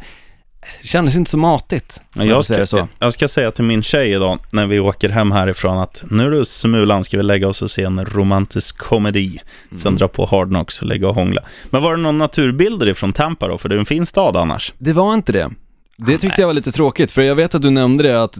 det 0.81 0.87
kändes 0.87 1.15
inte 1.15 1.31
så 1.31 1.37
matigt, 1.37 2.01
jag 2.13 2.45
ska, 2.45 2.65
så. 2.65 2.87
jag 2.99 3.13
ska 3.13 3.27
säga 3.27 3.51
till 3.51 3.63
min 3.63 3.83
tjej 3.83 4.11
idag, 4.11 4.39
när 4.51 4.65
vi 4.65 4.79
åker 4.79 5.09
hem 5.09 5.31
härifrån, 5.31 5.79
att 5.79 6.03
nu 6.09 6.31
du 6.31 6.45
Smulan 6.45 7.03
ska 7.03 7.17
vi 7.17 7.23
lägga 7.23 7.47
oss 7.47 7.61
och 7.61 7.71
se 7.71 7.83
en 7.83 8.05
romantisk 8.05 8.77
komedi. 8.77 9.39
Sen 9.69 9.79
Mm. 9.87 9.97
dra 9.97 10.07
på 10.07 10.25
Hard 10.25 10.47
Knocks 10.47 10.81
och 10.81 10.87
lägga 10.87 11.07
och 11.07 11.15
hångla. 11.15 11.41
Men 11.69 11.83
var 11.83 11.95
det 11.95 12.01
någon 12.01 12.17
naturbilder 12.17 12.89
ifrån 12.89 13.13
Tampa 13.13 13.47
då? 13.47 13.57
För 13.57 13.69
det 13.69 13.75
är 13.75 13.79
en 13.79 13.85
fin 13.85 14.05
stad 14.05 14.37
annars. 14.37 14.73
Det 14.77 14.93
var 14.93 15.13
inte 15.13 15.31
det. 15.31 15.49
Det 15.97 16.17
tyckte 16.17 16.41
jag 16.41 16.47
var 16.47 16.53
lite 16.53 16.71
tråkigt, 16.71 17.11
för 17.11 17.21
jag 17.21 17.35
vet 17.35 17.55
att 17.55 17.61
du 17.61 17.69
nämnde 17.69 18.03
det 18.03 18.23
att 18.23 18.37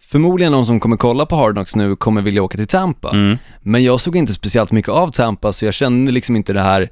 förmodligen 0.00 0.52
de 0.52 0.66
som 0.66 0.80
kommer 0.80 0.96
kolla 0.96 1.26
på 1.26 1.36
Hard 1.36 1.54
Knocks 1.54 1.76
nu 1.76 1.96
kommer 1.96 2.22
vilja 2.22 2.42
åka 2.42 2.58
till 2.58 2.66
Tampa. 2.66 3.10
Mm. 3.10 3.38
Men 3.62 3.84
jag 3.84 4.00
såg 4.00 4.16
inte 4.16 4.32
speciellt 4.32 4.72
mycket 4.72 4.90
av 4.90 5.10
Tampa, 5.10 5.52
så 5.52 5.64
jag 5.64 5.74
kände 5.74 6.12
liksom 6.12 6.36
inte 6.36 6.52
det 6.52 6.60
här, 6.60 6.90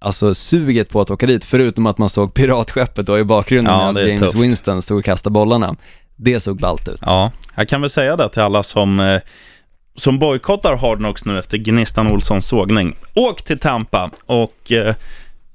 alltså 0.00 0.34
suget 0.34 0.88
på 0.88 1.00
att 1.00 1.10
åka 1.10 1.26
dit, 1.26 1.44
förutom 1.44 1.86
att 1.86 1.98
man 1.98 2.08
såg 2.08 2.34
piratskeppet 2.34 3.06
då 3.06 3.18
i 3.18 3.24
bakgrunden 3.24 3.74
Ja, 3.74 3.92
medan 3.92 4.08
James 4.08 4.20
tufft. 4.20 4.44
Winston 4.44 4.82
stod 4.82 4.98
och 4.98 5.04
kastade 5.04 5.32
bollarna. 5.32 5.76
Det 6.16 6.40
såg 6.40 6.60
ballt 6.60 6.88
ut. 6.88 7.00
Ja, 7.02 7.32
jag 7.54 7.68
kan 7.68 7.80
väl 7.80 7.90
säga 7.90 8.16
det 8.16 8.28
till 8.28 8.42
alla 8.42 8.62
som, 8.62 9.00
eh, 9.00 9.20
som 9.96 10.18
bojkottar 10.18 10.76
Hard 10.76 10.98
Knocks 10.98 11.24
nu 11.24 11.38
efter 11.38 11.58
Gnistan 11.58 12.06
Olssons 12.12 12.46
sågning. 12.46 12.96
Åk 13.14 13.42
till 13.42 13.58
Tampa 13.58 14.10
och 14.26 14.72
eh, 14.72 14.94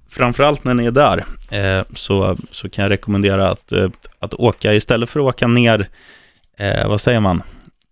framförallt 0.10 0.64
när 0.64 0.74
ni 0.74 0.86
är 0.86 0.92
där 0.92 1.26
eh, 1.52 1.86
så, 1.96 2.38
så 2.52 2.70
kan 2.70 2.84
jag 2.84 2.92
rekommendera 2.92 3.50
att, 3.50 3.72
eh, 3.72 3.90
att 4.20 4.34
åka 4.34 4.74
istället 4.74 5.10
för 5.10 5.20
att 5.20 5.26
åka 5.26 5.48
ner, 5.48 5.88
eh, 6.58 6.88
vad 6.88 7.02
säger 7.02 7.20
man, 7.20 7.44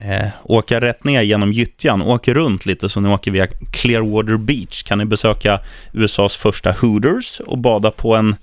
eh, 0.04 0.28
åka 0.43 0.82
rätt 0.82 1.04
ner 1.04 1.22
genom 1.22 1.54
gyttjan, 1.54 2.01
åk 2.01 2.28
runt 2.28 2.66
lite 2.66 2.89
så 2.89 2.99
ni 2.99 3.10
åker 3.10 3.32
via 3.32 3.47
Clearwater 3.72 4.38
Beach. 4.38 4.84
Kan 4.84 4.97
ni 4.97 5.06
besöka 5.06 5.60
USAs 5.93 6.36
första 6.36 6.72
Hooters 6.72 7.39
och 7.39 7.58
bada 7.58 7.91
på 7.91 8.16
en, 8.16 8.36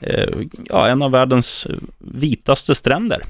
eh, 0.00 0.28
ja, 0.68 0.88
en 0.88 1.02
av 1.02 1.10
världens 1.10 1.66
vitaste 1.98 2.74
stränder. 2.74 3.22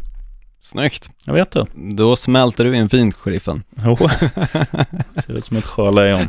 Snyggt. 0.60 1.10
Jag 1.24 1.34
vet 1.34 1.50
du. 1.50 1.64
Då 1.74 2.16
smälter 2.16 2.64
du 2.64 2.76
in 2.76 2.88
fint, 2.88 3.14
sheriffen. 3.14 3.62
Jo, 3.84 3.96
ser 5.26 5.32
ut 5.32 5.44
som 5.44 5.56
ett 5.56 5.66
sjölejon. 5.66 6.28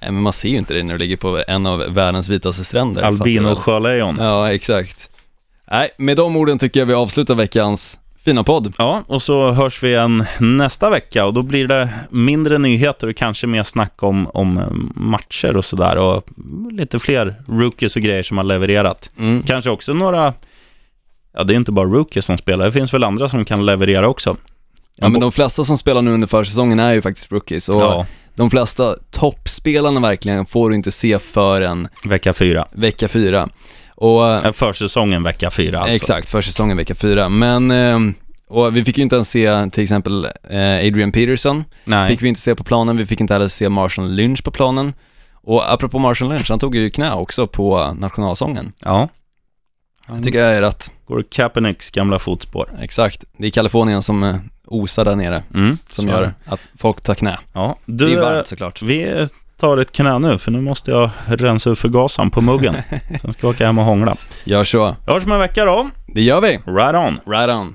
Nej, 0.00 0.10
men 0.12 0.22
man 0.22 0.32
ser 0.32 0.48
ju 0.48 0.56
inte 0.56 0.74
det 0.74 0.82
när 0.82 0.92
du 0.92 0.98
ligger 0.98 1.16
på 1.16 1.44
en 1.48 1.66
av 1.66 1.78
världens 1.78 2.28
vitaste 2.28 2.64
stränder. 2.64 3.02
väl? 3.02 3.12
Albino-sjölejon. 3.12 4.16
Ja, 4.20 4.52
exakt. 4.52 5.10
Nej, 5.70 5.90
med 5.98 6.16
de 6.16 6.36
orden 6.36 6.58
tycker 6.58 6.80
jag 6.80 6.86
vi 6.86 6.94
avslutar 6.94 7.34
veckans 7.34 7.98
fina 8.24 8.44
podd. 8.44 8.74
Ja, 8.78 9.02
och 9.06 9.22
så 9.22 9.52
hörs 9.52 9.82
vi 9.82 9.88
igen 9.88 10.24
nästa 10.38 10.90
vecka 10.90 11.24
och 11.26 11.34
då 11.34 11.42
blir 11.42 11.66
det 11.68 11.88
mindre 12.10 12.58
nyheter 12.58 13.06
och 13.06 13.16
kanske 13.16 13.46
mer 13.46 13.62
snack 13.62 14.02
om, 14.02 14.26
om 14.26 14.58
eh, 14.58 14.68
matcher 14.94 15.56
och 15.56 15.64
sådär 15.64 15.96
och 15.96 16.24
lite 16.70 16.98
fler 16.98 17.34
rookies 17.48 17.96
och 17.96 18.02
grejer 18.02 18.22
som 18.22 18.36
har 18.36 18.44
levererat. 18.44 19.10
Mm. 19.18 19.42
Kanske 19.42 19.70
också 19.70 19.92
några, 19.94 20.34
ja 21.32 21.44
det 21.44 21.52
är 21.52 21.56
inte 21.56 21.72
bara 21.72 21.88
rookies 21.88 22.26
som 22.26 22.38
spelar, 22.38 22.64
det 22.64 22.72
finns 22.72 22.94
väl 22.94 23.04
andra 23.04 23.28
som 23.28 23.44
kan 23.44 23.66
leverera 23.66 24.08
också. 24.08 24.36
Ja, 25.00 25.08
men 25.08 25.20
de 25.20 25.32
flesta 25.32 25.64
som 25.64 25.78
spelar 25.78 26.02
nu 26.02 26.10
under 26.12 26.28
försäsongen 26.28 26.78
är 26.80 26.92
ju 26.92 27.02
faktiskt 27.02 27.32
rookies 27.32 27.68
och 27.68 27.80
Ja, 27.82 28.06
de 28.34 28.50
flesta 28.50 28.96
toppspelarna 29.10 30.00
verkligen 30.00 30.46
får 30.46 30.70
du 30.70 30.76
inte 30.76 30.90
se 30.92 31.18
förrän 31.18 31.88
vecka 32.04 32.32
fyra. 32.32 32.66
vecka 32.72 33.08
fyra. 33.08 33.48
Och 34.00 34.28
Eh, 34.28 34.52
Försäsongen 34.52 35.22
vecka 35.22 35.50
fyra 35.50 35.78
alltså. 35.80 35.94
Exakt, 35.94 36.28
försäsongen 36.28 36.76
vecka 36.76 36.94
fyra. 36.94 37.28
Men, 37.28 37.70
ehm, 37.70 38.14
och 38.48 38.76
vi 38.76 38.84
fick 38.84 38.96
ju 38.98 39.02
inte 39.02 39.14
ens 39.16 39.30
se 39.30 39.70
till 39.70 39.82
exempel 39.82 40.24
eh, 40.24 40.86
Adrian 40.86 41.12
Peterson, 41.12 41.64
Nej. 41.84 42.08
fick 42.08 42.22
vi 42.22 42.28
inte 42.28 42.40
se 42.40 42.54
på 42.54 42.64
planen, 42.64 42.96
vi 42.96 43.06
fick 43.06 43.20
inte 43.20 43.32
heller 43.34 43.48
se 43.48 43.68
Marshall 43.68 44.10
Lynch 44.10 44.44
på 44.44 44.50
planen. 44.50 44.92
Och 45.32 45.72
apropå 45.72 45.98
Marshall 45.98 46.28
Lynch, 46.28 46.50
han 46.50 46.58
tog 46.58 46.74
ju 46.76 46.90
knä 46.90 47.12
också 47.12 47.46
på 47.46 47.94
nationalsången. 47.98 48.72
Ja. 48.84 49.08
Det 50.08 50.22
tycker 50.22 50.38
jag 50.44 50.54
är 50.54 50.60
rätt. 50.62 50.90
Går 51.06 51.24
Kaepernicks 51.30 51.90
gamla 51.90 52.18
fotspår. 52.18 52.68
Exakt, 52.80 53.24
det 53.38 53.46
är 53.46 53.50
Kalifornien 53.50 54.02
som 54.02 54.22
eh, 54.24 54.36
osar 54.66 55.04
där 55.04 55.16
nere, 55.16 55.42
Mm, 55.54 55.78
som 55.90 56.08
är 56.08 56.12
gör 56.12 56.22
det. 56.22 56.34
att 56.46 56.68
folk 56.78 57.00
tar 57.00 57.14
knä. 57.14 57.38
Ja. 57.52 57.76
Det 57.86 58.04
är 58.04 58.08
Du, 58.08 58.12
ju 58.12 58.18
eh, 58.18 58.24
varmt 58.24 58.46
såklart. 58.46 58.82
Vi 58.82 59.26
tar 59.58 59.78
ett 59.78 59.92
knä 59.92 60.18
nu, 60.18 60.38
för 60.38 60.50
nu 60.50 60.60
måste 60.60 60.90
jag 60.90 61.10
rensa 61.26 61.70
ur 61.70 61.74
förgasaren 61.74 62.30
på 62.30 62.40
muggen. 62.40 62.76
Sen 63.20 63.32
ska 63.32 63.46
jag 63.46 63.54
åka 63.54 63.66
hem 63.66 63.78
och 63.78 63.84
hångla. 63.84 64.16
Gör 64.44 64.64
så. 64.64 64.96
Vi 65.06 65.12
hörs 65.12 65.24
om 65.24 65.32
en 65.32 65.38
vecka 65.38 65.64
då. 65.64 65.90
Det 66.06 66.22
gör 66.22 66.40
vi. 66.40 66.48
Right 66.48 66.94
on! 66.94 67.20
Right 67.32 67.50
on. 67.50 67.74